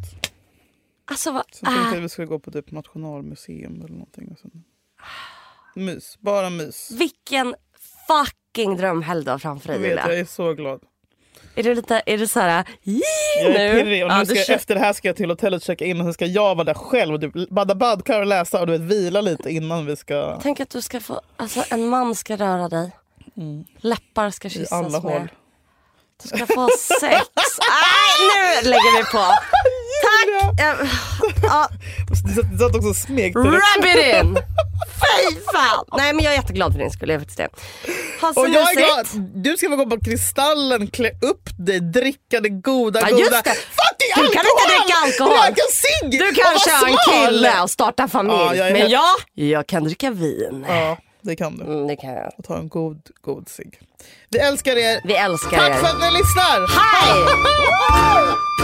Alltså 1.04 1.32
vad 1.32 1.44
Sen 1.52 1.66
tänkte 1.66 1.88
jag 1.88 1.96
att 1.96 2.04
vi 2.04 2.08
skulle 2.08 2.26
gå 2.26 2.38
på 2.38 2.50
typ 2.50 2.70
nationalmuseum 2.70 3.74
eller 3.84 3.94
någonting. 3.94 4.28
Och 4.32 4.38
sen... 4.38 4.64
Mys, 5.74 6.18
bara 6.18 6.50
mys. 6.50 6.90
Vilken 6.90 7.54
fucking 8.06 8.76
drömhelg 8.76 9.24
du 9.24 9.30
har 9.30 9.38
framför 9.38 9.72
Jag 9.72 9.80
dig 9.80 9.90
vet, 9.90 9.98
Julia. 9.98 10.12
jag 10.12 10.20
är 10.20 10.24
så 10.24 10.54
glad. 10.54 10.80
Är 11.54 11.62
du 11.62 11.74
lite, 11.74 12.02
är 12.06 12.18
du 12.18 12.26
såhär, 12.26 12.64
Jag 12.82 12.94
nu? 13.44 13.56
är 13.56 13.72
pirrig 13.72 14.04
och 14.04 14.10
Ja, 14.10 14.18
nu 14.18 14.24
du 14.24 14.34
ska, 14.34 14.44
kör- 14.44 14.54
efter 14.54 14.74
det 14.74 14.80
här 14.80 14.92
ska 14.92 15.08
jag 15.08 15.16
till 15.16 15.30
hotellet 15.30 15.62
checka 15.62 15.84
in 15.84 16.00
och 16.00 16.04
sen 16.06 16.14
ska 16.14 16.26
jag 16.26 16.54
vara 16.54 16.64
där 16.64 16.74
själv 16.74 17.14
och 17.14 17.20
typ 17.20 17.50
badda 17.50 17.74
badkar 17.74 18.20
och 18.20 18.26
läsa 18.26 18.60
och 18.60 18.66
du 18.66 18.72
vet, 18.72 18.80
vila 18.80 19.20
lite 19.20 19.50
innan 19.50 19.86
vi 19.86 19.96
ska 19.96 20.38
Tänk 20.42 20.60
att 20.60 20.70
du 20.70 20.82
ska 20.82 21.00
få, 21.00 21.20
alltså 21.36 21.64
en 21.70 21.88
man 21.88 22.14
ska 22.14 22.36
röra 22.36 22.68
dig. 22.68 22.90
Läppar 23.78 24.30
ska 24.30 24.48
i 24.48 24.50
kyssas 24.50 24.72
alla 24.72 24.88
med. 25.00 25.12
håll. 25.12 25.28
Du 26.22 26.28
ska 26.28 26.46
få 26.46 26.68
sex. 27.00 27.00
Nej, 28.20 28.62
nu 28.64 28.68
lägger 28.70 28.98
vi 28.98 29.04
på. 29.04 29.18
Tack! 30.02 30.60
Jag- 30.60 30.88
Ja, 31.42 31.68
Du 32.34 32.42
du 32.42 32.58
satt 32.58 32.74
också 32.76 32.88
och 32.88 32.96
smekte. 32.96 33.38
rub 33.38 33.84
it 33.84 34.24
in! 34.24 34.38
Fy 34.86 35.36
fan! 35.54 35.84
Nej 35.96 36.12
men 36.12 36.24
jag 36.24 36.32
är 36.32 36.36
jätteglad 36.36 36.72
för 36.72 36.78
din 36.78 36.90
skull, 36.90 37.08
jag 37.08 37.14
är 37.16 37.18
faktiskt 37.18 37.38
det. 37.38 37.48
Ha 38.20 38.32
så 38.34 38.40
Och 38.40 38.48
jag 38.48 38.54
är 38.72 38.76
mysigt. 38.76 39.12
glad. 39.12 39.42
Du 39.44 39.56
ska 39.56 39.68
få 39.68 39.76
gå 39.76 39.86
på 39.86 40.00
Kristallen, 40.00 40.86
klä 40.86 41.10
upp 41.22 41.48
dig, 41.58 41.80
dricka 41.80 42.40
det 42.40 42.48
goda, 42.48 43.00
Ja, 43.00 43.08
goda. 43.16 43.30
det. 43.30 43.50
Fucking 43.50 44.12
Du 44.14 44.14
kan 44.14 44.24
inte 44.24 44.38
alkohol! 44.38 44.68
dricka 44.68 44.98
alkohol. 45.04 45.46
Röka 45.46 45.62
cigg! 45.72 46.10
Du 46.10 46.42
vara 46.42 46.48
har 46.76 46.88
en 46.88 47.28
kille 47.30 47.62
och 47.62 47.70
starta 47.70 48.08
familj. 48.08 48.36
Ja, 48.38 48.54
jag 48.54 48.72
men 48.72 48.90
jag, 48.90 49.04
jag 49.34 49.66
kan 49.66 49.84
dricka 49.84 50.10
vin. 50.10 50.64
Ja, 50.68 50.96
det 51.22 51.36
kan 51.36 51.56
du. 51.58 51.64
Mm, 51.64 51.86
det 51.86 51.96
kan 51.96 52.10
jag. 52.10 52.32
Och 52.38 52.44
ta 52.44 52.56
en 52.58 52.68
god, 52.68 53.00
god 53.20 53.48
cigg. 53.48 53.80
Vi 54.30 54.38
älskar 54.38 54.76
er. 54.76 55.00
Vi 55.04 55.14
älskar 55.14 55.58
Tack 55.58 55.70
er. 55.70 55.74
för 55.74 55.86
att 55.86 56.00
ni 56.00 56.10
lyssnar! 56.10 56.68
Hej! 56.78 57.24